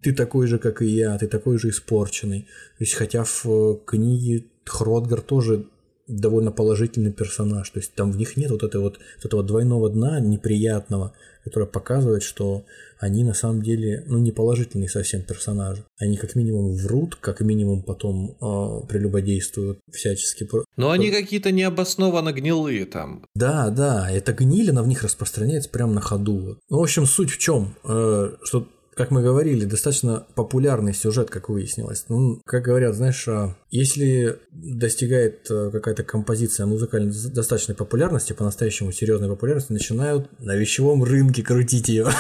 [0.02, 2.42] ты такой же, как и я, ты такой же испорченный.
[2.78, 5.66] То есть, хотя в книге Хродгар тоже
[6.08, 7.70] довольно положительный персонаж.
[7.70, 11.14] То есть там в них нет вот, этой вот, вот этого двойного дна неприятного,
[11.44, 12.66] которое показывает, что
[13.00, 15.84] они на самом деле ну, не положительные совсем персонажи.
[16.00, 20.48] Они как минимум врут, как минимум потом э, прелюбодействуют всячески.
[20.76, 23.26] Но они какие-то необоснованно гнилые там.
[23.36, 26.58] Да, да, эта гниль, она в них распространяется прямо на ходу.
[26.70, 27.76] Ну, в общем, суть в чем?
[27.84, 28.68] Э, что
[28.98, 32.06] как мы говорили, достаточно популярный сюжет, как выяснилось.
[32.10, 39.30] Ну, как говорят, знаешь, а, если достигает э, какая-то композиция музыкальной достаточной популярности, по-настоящему серьезной
[39.30, 42.08] популярности, начинают на вещевом рынке крутить ее.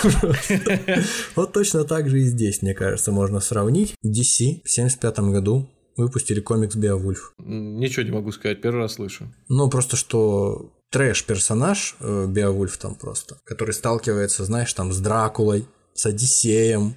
[1.35, 3.95] Вот точно так же и здесь, мне кажется, можно сравнить.
[4.05, 7.33] DC в 75 году выпустили комикс Беовульф.
[7.39, 9.31] Ничего не могу сказать, первый раз слышу.
[9.49, 15.65] Ну, просто что трэш-персонаж э, Беовульф там просто, который сталкивается, знаешь, там с Дракулой,
[15.97, 16.95] с Одиссеем,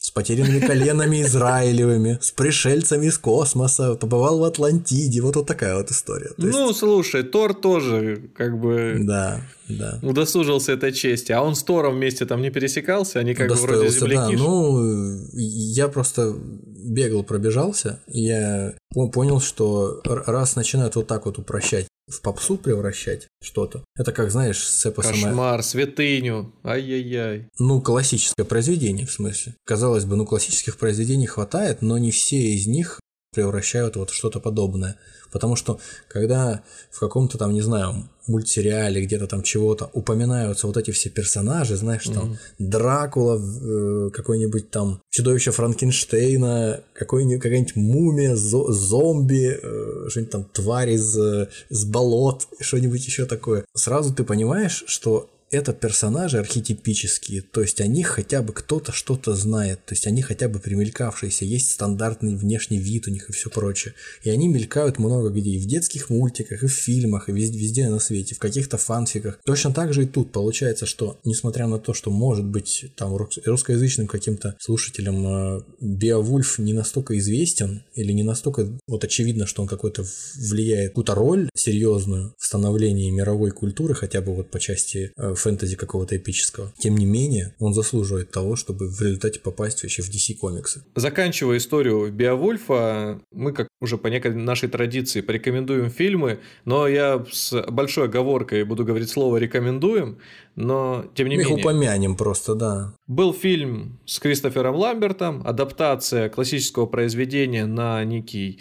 [0.00, 5.20] с потерянными коленами Израилевыми, с пришельцами из космоса, побывал в Атлантиде.
[5.20, 6.30] Вот, вот такая вот история.
[6.30, 6.80] То ну, есть...
[6.80, 10.00] слушай, Тор тоже как бы да, да.
[10.02, 11.30] удосужился этой чести.
[11.30, 14.36] А он с Тором вместе там не пересекался, они как бы вроде земляки.
[14.36, 18.74] Да, ну, я просто бегал, пробежался, и я
[19.12, 23.84] понял, что раз начинают вот так вот упрощать в попсу превращать что-то.
[23.96, 25.12] Это как, знаешь, с эпосом...
[25.12, 27.48] Кошмар, святыню, ай-яй-яй.
[27.58, 29.54] Ну, классическое произведение, в смысле.
[29.64, 33.00] Казалось бы, ну, классических произведений хватает, но не все из них
[33.32, 34.96] превращают вот что-то подобное.
[35.30, 35.78] Потому что
[36.08, 41.76] когда в каком-то там, не знаю, мультсериале где-то там чего-то упоминаются вот эти все персонажи,
[41.76, 42.14] знаешь, mm-hmm.
[42.14, 50.44] там Дракула, э, какой-нибудь там чудовище Франкенштейна, какой-нибудь, какая-нибудь мумия, зо- зомби, э, что-нибудь там
[50.44, 53.64] тварь из, э, из болот, что-нибудь еще такое.
[53.74, 59.34] Сразу ты понимаешь, что это персонажи архетипические, то есть о них хотя бы кто-то что-то
[59.34, 63.50] знает, то есть они хотя бы примелькавшиеся, есть стандартный внешний вид у них и все
[63.50, 63.94] прочее.
[64.22, 67.88] И они мелькают много где, и в детских мультиках, и в фильмах, и везде, везде
[67.88, 69.40] на свете, в каких-то фанфиках.
[69.44, 74.06] Точно так же и тут получается, что несмотря на то, что может быть там русскоязычным
[74.06, 80.04] каким-то слушателям э, Беовульф не настолько известен или не настолько вот очевидно, что он какой-то
[80.36, 85.76] влияет какую-то роль серьезную в становлении мировой культуры, хотя бы вот по части э, фэнтези
[85.76, 86.72] какого-то эпического.
[86.78, 90.84] Тем не менее, он заслуживает того, чтобы в результате попасть вообще в DC комиксы.
[90.94, 97.62] Заканчивая историю Биовульфа, мы, как уже по некой нашей традиции, порекомендуем фильмы, но я с
[97.70, 100.18] большой оговоркой буду говорить слово «рекомендуем»,
[100.56, 101.58] но тем не Мы менее...
[101.58, 102.94] их упомянем просто, да.
[103.06, 108.60] Был фильм с Кристофером Ламбертом, адаптация классического произведения на некий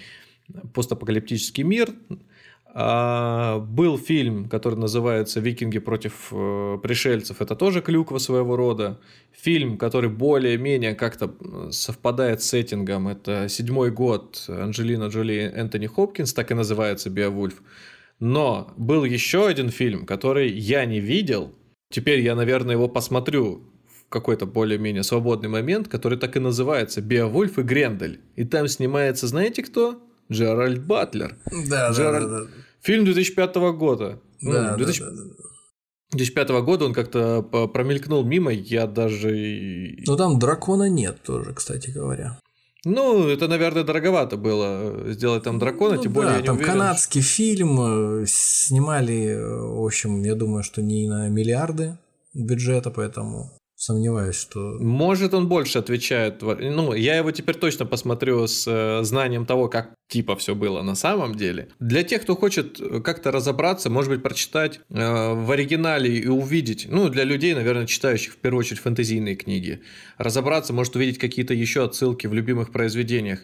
[0.73, 1.93] постапокалиптический мир,
[2.71, 7.41] а, был фильм, который называется «Викинги против э, пришельцев».
[7.41, 8.99] Это тоже клюква своего рода.
[9.31, 11.33] Фильм, который более-менее как-то
[11.71, 13.07] совпадает с сеттингом.
[13.07, 17.61] Это седьмой год Анджелина Джоли Энтони Хопкинс, так и называется «Биовульф».
[18.19, 21.55] Но был еще один фильм, который я не видел.
[21.89, 27.57] Теперь я, наверное, его посмотрю в какой-то более-менее свободный момент, который так и называется «Биовульф
[27.57, 28.19] и Грендель».
[28.35, 29.99] И там снимается, знаете кто?
[30.31, 31.35] Джеральд Батлер.
[31.69, 32.29] Да, Джеральд...
[32.29, 32.51] да, да, да.
[32.81, 34.19] Фильм 2005 года.
[34.41, 34.99] Да, ну, 2000...
[35.01, 35.33] да, да, да.
[36.11, 39.95] 2005 года он как-то промелькнул мимо, я даже...
[40.07, 42.39] Ну там дракона нет тоже, кстати говоря.
[42.85, 46.55] Ну, это, наверное, дороговато было сделать там дракона, ну, тем более да, я не там
[46.55, 51.97] уверен, канадский фильм, э, снимали, э, в общем, я думаю, что не на миллиарды
[52.33, 53.51] бюджета, поэтому
[53.81, 54.75] Сомневаюсь, что...
[54.81, 56.41] Может, он больше отвечает.
[56.41, 60.95] Ну, я его теперь точно посмотрю с э, знанием того, как типа все было на
[60.95, 61.69] самом деле.
[61.79, 67.09] Для тех, кто хочет как-то разобраться, может быть, прочитать э, в оригинале и увидеть, ну,
[67.09, 69.81] для людей, наверное, читающих в первую очередь фэнтезийные книги,
[70.17, 73.39] разобраться, может увидеть какие-то еще отсылки в любимых произведениях.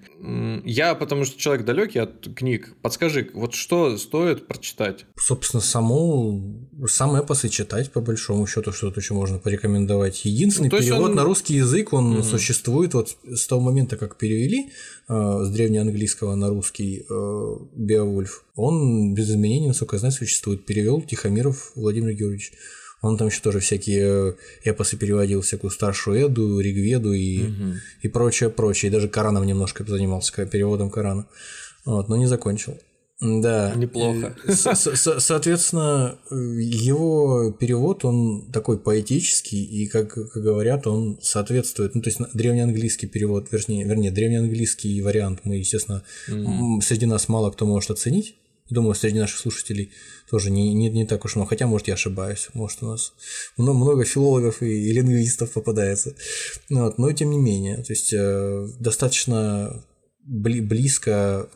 [0.66, 5.06] Я, потому что человек далекий от книг, подскажи, вот что стоит прочитать?
[5.18, 10.70] Собственно, саму, сам эпос и читать, по большому счету, что тут еще можно порекомендовать Единственный
[10.72, 11.16] ну, перевод он...
[11.16, 12.24] на русский язык, он угу.
[12.24, 14.70] существует вот с того момента, как перевели э,
[15.08, 18.44] с древнеанглийского на русский э, Беовульф.
[18.56, 20.66] Он без изменений, насколько я знаю, существует.
[20.66, 22.54] Перевел Тихомиров Владимир Георгиевич.
[23.02, 24.34] Он там еще тоже всякие э,
[24.64, 27.74] эпосы переводил, всякую старшую Эду, Ригведу и, угу.
[28.02, 28.90] и прочее, прочее.
[28.90, 31.28] И даже Кораном немножко занимался переводом Корана.
[31.86, 32.80] Вот, но не закончил.
[33.22, 33.74] Да.
[33.76, 34.36] Неплохо.
[34.50, 42.10] Со соответственно, его перевод, он такой поэтический, и, как, как говорят, он соответствует, ну, то
[42.10, 46.82] есть древнеанглийский перевод, вернее, вернее древнеанглийский вариант мы, естественно, mm-hmm.
[46.82, 48.36] среди нас мало кто может оценить.
[48.70, 49.92] Думаю, среди наших слушателей
[50.28, 51.50] тоже не, не, не так уж много.
[51.50, 52.50] Хотя, может, я ошибаюсь.
[52.56, 53.14] Может, у нас
[53.58, 56.16] много, много филологов и, и лингвистов попадается.
[56.72, 59.86] Вот, но тем не менее, то есть э, достаточно
[60.24, 61.48] бли, близко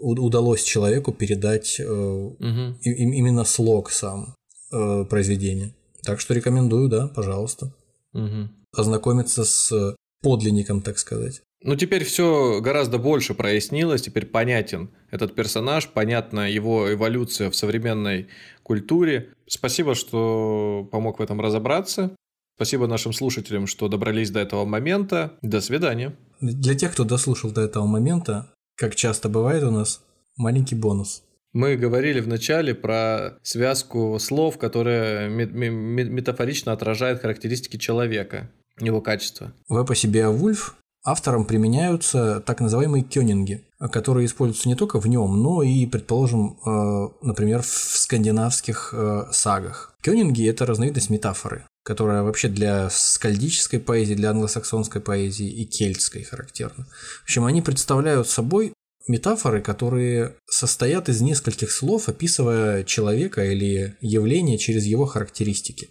[0.00, 2.76] удалось человеку передать угу.
[2.82, 4.34] именно слог сам
[4.72, 5.74] э, произведения.
[6.02, 7.72] Так что рекомендую, да, пожалуйста.
[8.12, 8.48] Угу.
[8.76, 11.42] Ознакомиться с подлинником, так сказать.
[11.62, 18.28] Ну, теперь все гораздо больше прояснилось, теперь понятен этот персонаж, понятна его эволюция в современной
[18.62, 19.30] культуре.
[19.48, 22.14] Спасибо, что помог в этом разобраться.
[22.56, 25.32] Спасибо нашим слушателям, что добрались до этого момента.
[25.42, 26.16] До свидания.
[26.40, 30.00] Для тех, кто дослушал до этого момента, как часто бывает у нас,
[30.36, 31.22] маленький бонус.
[31.52, 39.52] Мы говорили в начале про связку слов, которая метафорично отражает характеристики человека, его качества.
[39.68, 45.62] В эпосе Беовульф авторам применяются так называемые кёнинги, которые используются не только в нем, но
[45.62, 49.96] и, предположим, э, например, в скандинавских э, сагах.
[50.02, 56.86] Кёнинги– это разновидность метафоры, которая вообще для скальдической поэзии, для англосаксонской поэзии и кельтской характерна.
[57.20, 58.74] В общем, они представляют собой
[59.06, 65.88] метафоры, которые состоят из нескольких слов, описывая человека или явление через его характеристики.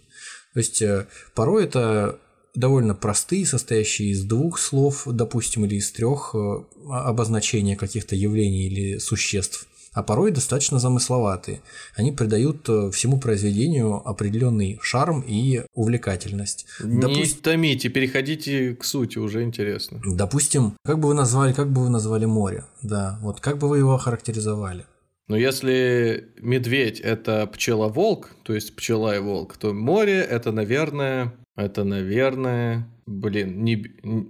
[0.54, 2.20] То есть э, порой это
[2.54, 8.98] довольно простые, состоящие из двух слов, допустим, или из трех э, обозначения каких-то явлений или
[8.98, 9.66] существ
[9.98, 11.60] а порой достаточно замысловатые.
[11.96, 16.66] Они придают э, всему произведению определенный шарм и увлекательность.
[16.78, 20.00] Не Допустим, томите, переходите к сути, уже интересно.
[20.04, 22.64] допустим, как бы вы назвали, как бы вы назвали море?
[22.80, 24.86] Да, вот как бы вы его охарактеризовали?
[25.26, 31.82] Но если медведь это пчела-волк, то есть пчела и волк, то море это, наверное, это,
[31.82, 33.82] наверное, блин, не,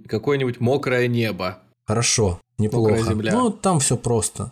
[0.07, 1.59] какое-нибудь мокрое небо.
[1.85, 2.93] Хорошо, неплохо.
[2.93, 3.33] Мокрая земля.
[3.33, 4.51] Ну, там все просто.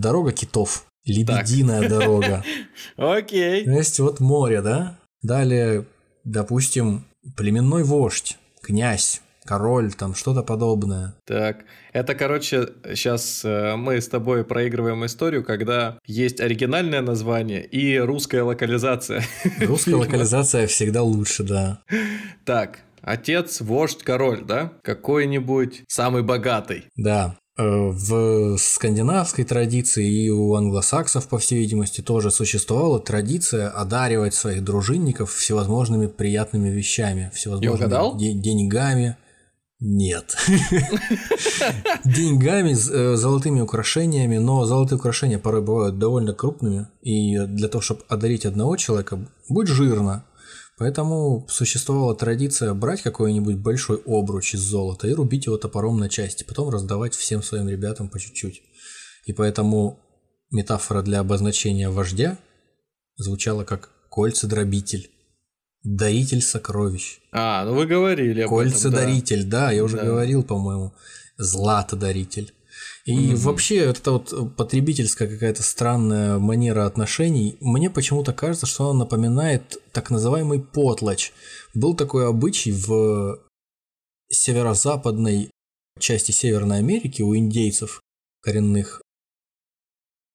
[0.00, 0.86] Дорога китов.
[1.04, 2.44] Лебединая дорога.
[2.96, 3.64] Окей.
[3.64, 4.98] То есть вот море, да?
[5.22, 5.86] Далее,
[6.24, 7.06] допустим,
[7.36, 11.14] племенной вождь, князь, король, там что-то подобное.
[11.24, 18.42] Так, это, короче, сейчас мы с тобой проигрываем историю, когда есть оригинальное название и русская
[18.42, 19.22] локализация.
[19.60, 21.80] Русская локализация всегда лучше, да.
[22.44, 24.72] Так, отец, вождь, король, да?
[24.82, 26.86] Какой-нибудь самый богатый.
[26.96, 27.36] Да.
[27.58, 34.62] Э, В скандинавской традиции и у англосаксов, по всей видимости, тоже существовала традиция одаривать своих
[34.62, 39.16] дружинников всевозможными приятными вещами, всевозможными де- деньгами.
[39.78, 40.36] Нет.
[42.04, 48.00] Деньгами, э, золотыми украшениями, но золотые украшения порой бывают довольно крупными, и для того, чтобы
[48.08, 49.18] одарить одного человека,
[49.48, 50.24] будет жирно.
[50.78, 56.44] Поэтому существовала традиция брать какой-нибудь большой обруч из золота и рубить его топором на части,
[56.44, 58.62] потом раздавать всем своим ребятам по чуть-чуть.
[59.24, 59.98] И поэтому
[60.50, 62.38] метафора для обозначения вождя
[63.16, 65.10] звучала как кольцедробитель,
[65.82, 68.70] даритель сокровищ, А, ну вы говорили об этом, да.
[68.70, 70.04] кольцедаритель, да, я уже Да.
[70.04, 70.92] говорил, по-моему,
[71.38, 72.52] златодаритель.
[73.06, 77.56] И вообще, это вот потребительская какая-то странная манера отношений.
[77.60, 81.32] Мне почему-то кажется, что она напоминает так называемый потлач.
[81.72, 83.38] Был такой обычай в
[84.28, 85.50] северо-западной
[86.00, 88.00] части Северной Америки у индейцев
[88.42, 89.00] коренных.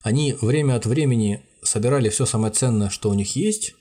[0.02, 3.76] Они время от времени собирали все самое ценное, что у них есть,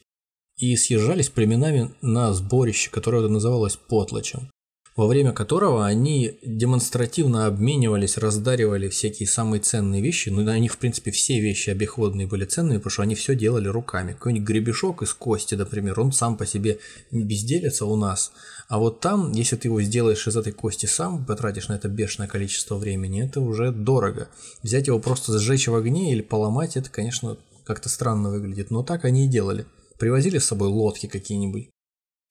[0.57, 4.50] и съезжались племенами на сборище, которое называлось потлачем
[5.01, 10.29] во время которого они демонстративно обменивались, раздаривали всякие самые ценные вещи.
[10.29, 13.67] Ну, на них, в принципе, все вещи обиходные были ценными, потому что они все делали
[13.67, 14.13] руками.
[14.13, 18.31] Какой-нибудь гребешок из кости, например, он сам по себе безделится у нас.
[18.69, 22.29] А вот там, если ты его сделаешь из этой кости сам, потратишь на это бешеное
[22.29, 24.29] количество времени, это уже дорого.
[24.63, 28.71] Взять его просто сжечь в огне или поломать, это, конечно, как-то странно выглядит.
[28.71, 29.65] Но так они и делали.
[29.99, 31.71] Привозили с собой лодки какие-нибудь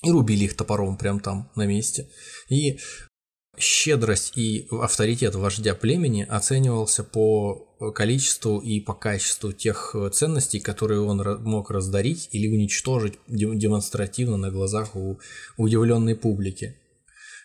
[0.04, 2.08] и рубили их топором прям там на месте.
[2.50, 2.80] И
[3.58, 11.22] щедрость и авторитет вождя племени оценивался по количеству и по качеству тех ценностей, которые он
[11.44, 15.20] мог раздарить или уничтожить де- демонстративно на глазах у
[15.58, 16.76] удивленной публики.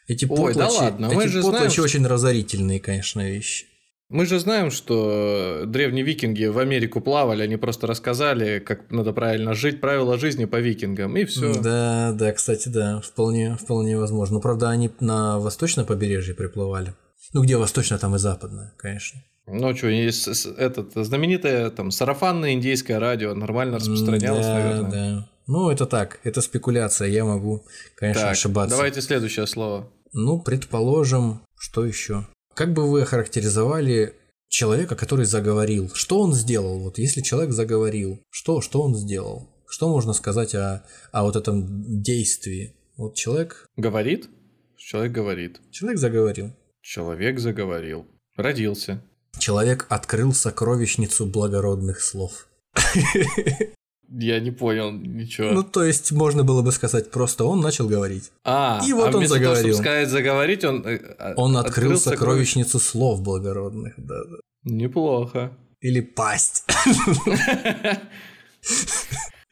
[0.06, 3.66] Эти Ой, да потлачи, ладно, мы эти же потлачи знаем, что- очень разорительные, конечно, вещи.
[4.15, 9.55] Мы же знаем, что древние викинги в Америку плавали, они просто рассказали, как надо правильно
[9.55, 11.53] жить, правила жизни по викингам, и все.
[11.61, 14.35] Да, да, кстати, да, вполне, вполне возможно.
[14.36, 16.95] Но, правда, они на восточное побережье приплывали.
[17.32, 19.20] Ну, где восточное, там и западное, конечно.
[19.49, 20.28] Ну что, есть
[20.59, 24.91] этот знаменитое там сарафанное индейское радио нормально распространялось, да, наверное.
[24.93, 25.28] да.
[25.49, 27.65] Ну, это так, это спекуляция, я могу,
[27.97, 28.77] конечно, Так, ошибаться.
[28.77, 29.91] давайте следующее слово.
[30.12, 32.28] Ну, предположим, что еще?
[32.55, 34.14] Как бы вы охарактеризовали
[34.48, 35.90] человека, который заговорил?
[35.93, 36.78] Что он сделал?
[36.78, 39.51] Вот если человек заговорил, что, что он сделал?
[39.68, 42.76] Что можно сказать о, о вот этом действии?
[42.97, 44.28] Вот человек, Говорит?
[44.76, 45.60] Человек говорит.
[45.70, 46.52] человек заговорил.
[46.81, 48.06] Человек заговорил.
[48.36, 49.02] Родился.
[49.39, 52.47] Человек открыл сокровищницу благородных слов.
[54.10, 55.51] Я не понял ничего.
[55.52, 58.31] Ну, то есть, можно было бы сказать, просто он начал говорить.
[58.44, 59.74] а, и вот а он вместо того, заговорил.
[59.74, 60.86] чтобы сказать заговорить, он...
[60.86, 64.36] э, а- Он открыл, сокровищ- сокровищницу слов благородных, да, да.
[64.64, 65.51] Неплохо.
[65.81, 66.64] Или пасть.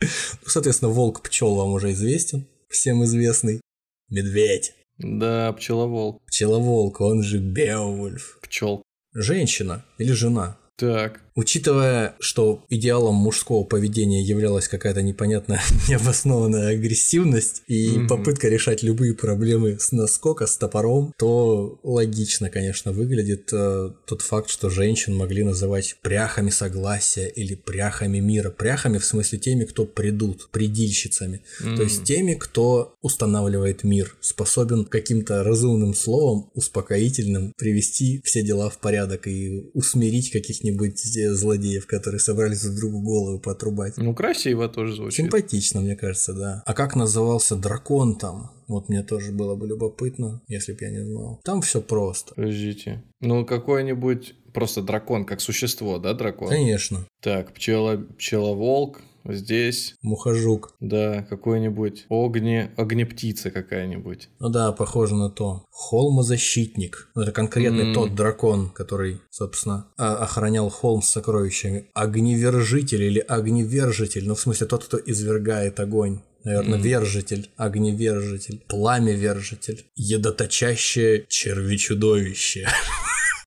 [0.00, 0.08] Ну,
[0.46, 3.60] Соответственно, волк пчел вам уже известен, всем известный.
[4.08, 6.20] Медведь, Да, пчеловолк.
[6.26, 8.38] пчеловолк, он же Беовульф.
[8.42, 8.82] Пчел.
[9.14, 10.56] Женщина или жена.
[10.76, 11.20] Так.
[11.34, 18.08] Учитывая, что идеалом мужского поведения являлась какая-то непонятная, необоснованная агрессивность и Мгм.
[18.08, 24.50] попытка решать любые проблемы с наскока, с топором, то логично, конечно, выглядит э, тот факт,
[24.50, 28.50] что женщин могли называть пряхами согласия или пряхами мира.
[28.50, 31.42] Пряхами в смысле теми, кто придут, предильщицами.
[31.60, 38.78] То есть теми, кто устанавливает мир, способен каким-то разумным словом, успокоительным, привести все дела в
[38.78, 43.96] порядок и усмирить каких-нибудь э, злодеев, которые собрались друг другу голову потрубать.
[43.96, 45.24] Ну, красиво тоже звучит.
[45.24, 46.62] Симпатично, мне кажется, да.
[46.66, 48.50] А как назывался дракон там?
[48.68, 51.40] Вот мне тоже было бы любопытно, если бы я не знал.
[51.44, 52.34] Там все просто.
[52.34, 53.02] Подождите.
[53.20, 56.48] Ну, какой-нибудь просто дракон, как существо, да, дракон?
[56.48, 57.06] Конечно.
[57.20, 60.74] Так, пчела, пчеловолк, здесь, Мухожук.
[60.80, 64.28] да, какой-нибудь огни, огнептица какая-нибудь.
[64.40, 65.64] Ну да, похоже на то.
[65.70, 67.08] Холмозащитник.
[67.14, 67.94] Ну, это конкретный М.
[67.94, 71.86] тот дракон, который, собственно, а- охранял холм с сокровищами.
[71.94, 74.26] Огневержитель или огневержитель.
[74.26, 76.20] Ну, в смысле, тот, кто извергает огонь.
[76.44, 82.66] Наверное, вержитель, огневержитель, пламявержитель, едоточащее черви-чудовище.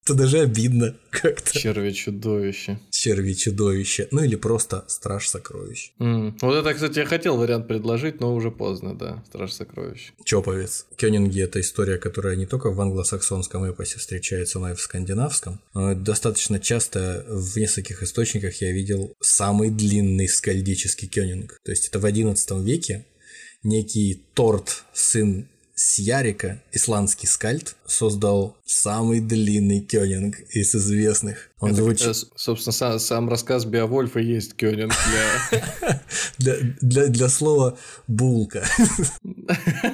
[0.04, 1.52] Это даже обидно как-то.
[3.06, 3.36] Черви-чудовище.
[3.36, 4.08] Черви-чудовище.
[4.10, 5.92] Ну или просто страж сокровищ.
[6.00, 9.22] М, Вот это, кстати, я хотел вариант предложить, но уже поздно, да.
[9.28, 10.12] Страж сокровищ.
[10.24, 10.86] Чоповец.
[10.96, 15.60] Кёнинги– это история, которая не только в англосаксонском эпосе встречается, но и в скандинавском.
[15.74, 21.58] Это достаточно часто в нескольких источниках я видел самый длинный скальдический кёнинг.
[21.64, 23.04] То есть это в XI веке
[23.62, 25.46] некий Торт, сын
[25.78, 31.50] Сьярика, исландский скальд, создал самый длинный кёнинг из известных.
[31.58, 32.06] Он Это, звучит...
[32.08, 36.02] э, с- собственно, сам, сам рассказ Беовольфа есть Кёнинг для...
[36.38, 38.62] Для, для, для слова булка.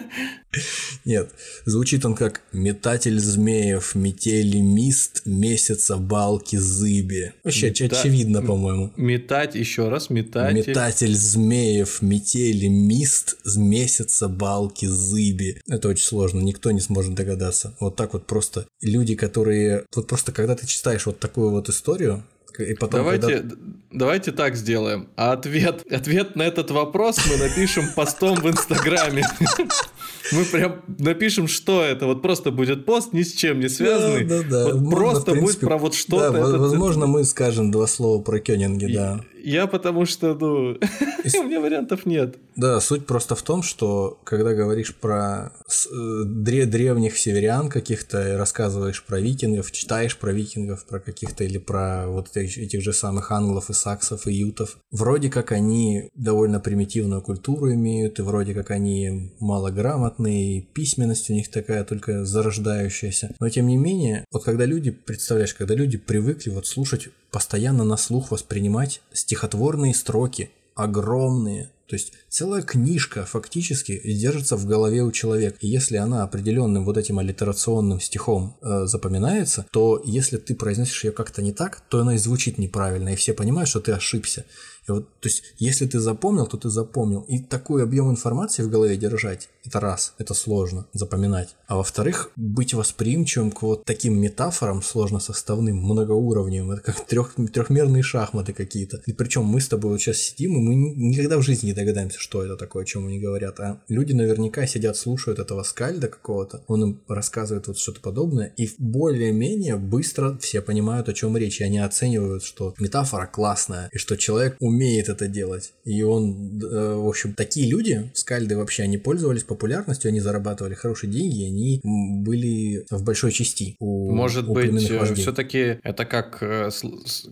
[1.04, 1.30] Нет,
[1.64, 7.32] звучит он как метатель змеев, метели мист, месяца балки зыби.
[7.42, 8.92] Вообще Мета- очевидно, по-моему.
[8.96, 10.56] Метать, еще раз, метатель.
[10.68, 15.60] Метатель змеев, метели мист, месяца балки зыби.
[15.66, 17.74] Это очень сложно, никто не сможет догадаться.
[17.80, 19.86] Вот так вот просто люди, которые...
[19.94, 22.24] Вот просто когда ты читаешь вот такую вот историю,
[22.58, 23.56] и потом, Давайте, когда-
[23.90, 25.08] давайте так сделаем.
[25.16, 29.24] А ответ, ответ на этот вопрос мы напишем постом в Инстаграме.
[30.32, 32.06] Мы прям напишем, что это.
[32.06, 34.24] Вот просто будет пост, ни с чем не связанный.
[34.24, 34.64] Да, да, да.
[34.66, 36.30] Вот Можно, просто будет принципе, про вот что-то.
[36.32, 39.20] Да, во- Это- возможно, мы скажем два слова про кёнинги, да.
[39.44, 40.78] Я потому что, ну,
[41.40, 42.36] у меня вариантов нет.
[42.54, 45.52] Да, суть просто в том, что когда говоришь про
[45.90, 51.58] э, дре- древних северян каких-то, и рассказываешь про викингов, читаешь про викингов, про каких-то или
[51.58, 56.60] про вот этих, этих же самых англов и саксов и ютов, вроде как они довольно
[56.60, 59.91] примитивную культуру имеют, и вроде как они малограмотные,
[60.26, 63.34] и письменность у них такая только зарождающаяся.
[63.40, 67.96] Но тем не менее, вот когда люди, представляешь, когда люди привыкли вот слушать, постоянно на
[67.96, 71.70] слух воспринимать стихотворные строки, огромные.
[71.88, 75.58] То есть целая книжка фактически держится в голове у человека.
[75.60, 81.12] И если она определенным вот этим аллитерационным стихом э, запоминается, то если ты произносишь ее
[81.12, 84.46] как-то не так, то она и звучит неправильно, и все понимают, что ты ошибся.
[84.88, 87.20] И вот, то есть, если ты запомнил, то ты запомнил.
[87.28, 91.54] И такой объем информации в голове держать, это раз, это сложно запоминать.
[91.66, 96.72] А во-вторых, быть восприимчивым к вот таким метафорам сложно составным, многоуровневым.
[96.72, 99.02] Это как трех, трехмерные шахматы какие-то.
[99.06, 101.72] И причем мы с тобой вот сейчас сидим, и мы ни- никогда в жизни не
[101.72, 103.60] догадаемся, что это такое, о чем они говорят.
[103.60, 108.68] А люди наверняка сидят, слушают этого скальда какого-то, он им рассказывает вот что-то подобное, и
[108.78, 114.16] более-менее быстро все понимают, о чем речь, и они оценивают, что метафора классная, и что
[114.16, 115.72] человек умеет это делать.
[115.84, 121.10] И он, э, в общем, такие люди, скальды вообще, они пользовались популярностью, они зарабатывали хорошие
[121.10, 125.22] деньги, и они были в большой части у Может у быть, вождей.
[125.22, 126.70] все-таки это как, э,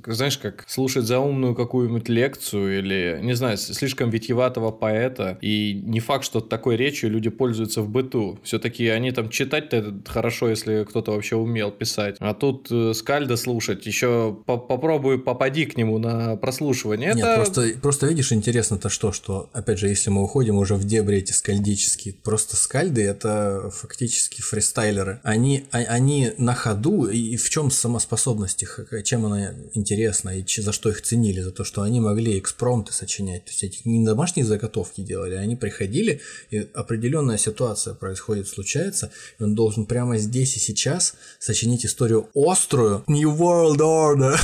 [0.07, 5.39] знаешь, как слушать заумную какую-нибудь лекцию или, не знаю, слишком витьеватого поэта.
[5.41, 8.39] И не факт, что такой речью люди пользуются в быту.
[8.43, 12.17] Все-таки они там читать-то хорошо, если кто-то вообще умел писать.
[12.19, 17.15] А тут э, Скальда слушать, еще попробуй попади к нему на прослушивание.
[17.15, 20.85] Нет, это просто, просто видишь, интересно-то что, что, опять же, если мы уходим уже в
[20.85, 25.21] дебри эти скальдические, просто скальды это фактически фристайлеры.
[25.23, 30.45] Они, а- они на ходу, и в чем сама способность их, чем она интересна, и
[30.61, 34.05] за что их ценили, за то, что они могли экспромты сочинять, то есть эти не
[34.05, 36.21] домашние заготовки делали, они приходили,
[36.51, 43.05] и определенная ситуация происходит, случается, и он должен прямо здесь и сейчас сочинить историю острую,
[43.07, 44.37] New World Order.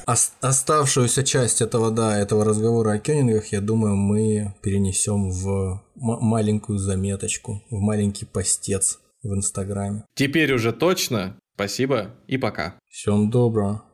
[0.06, 6.78] Ос- Оставшуюся часть этого, да, этого разговора о кёнингах, я думаю, мы перенесем в маленькую
[6.78, 10.04] заметочку, в маленький постец в Инстаграме.
[10.14, 11.36] теперь уже точно.
[11.54, 12.76] Спасибо и пока.
[12.88, 13.84] Всем доброго.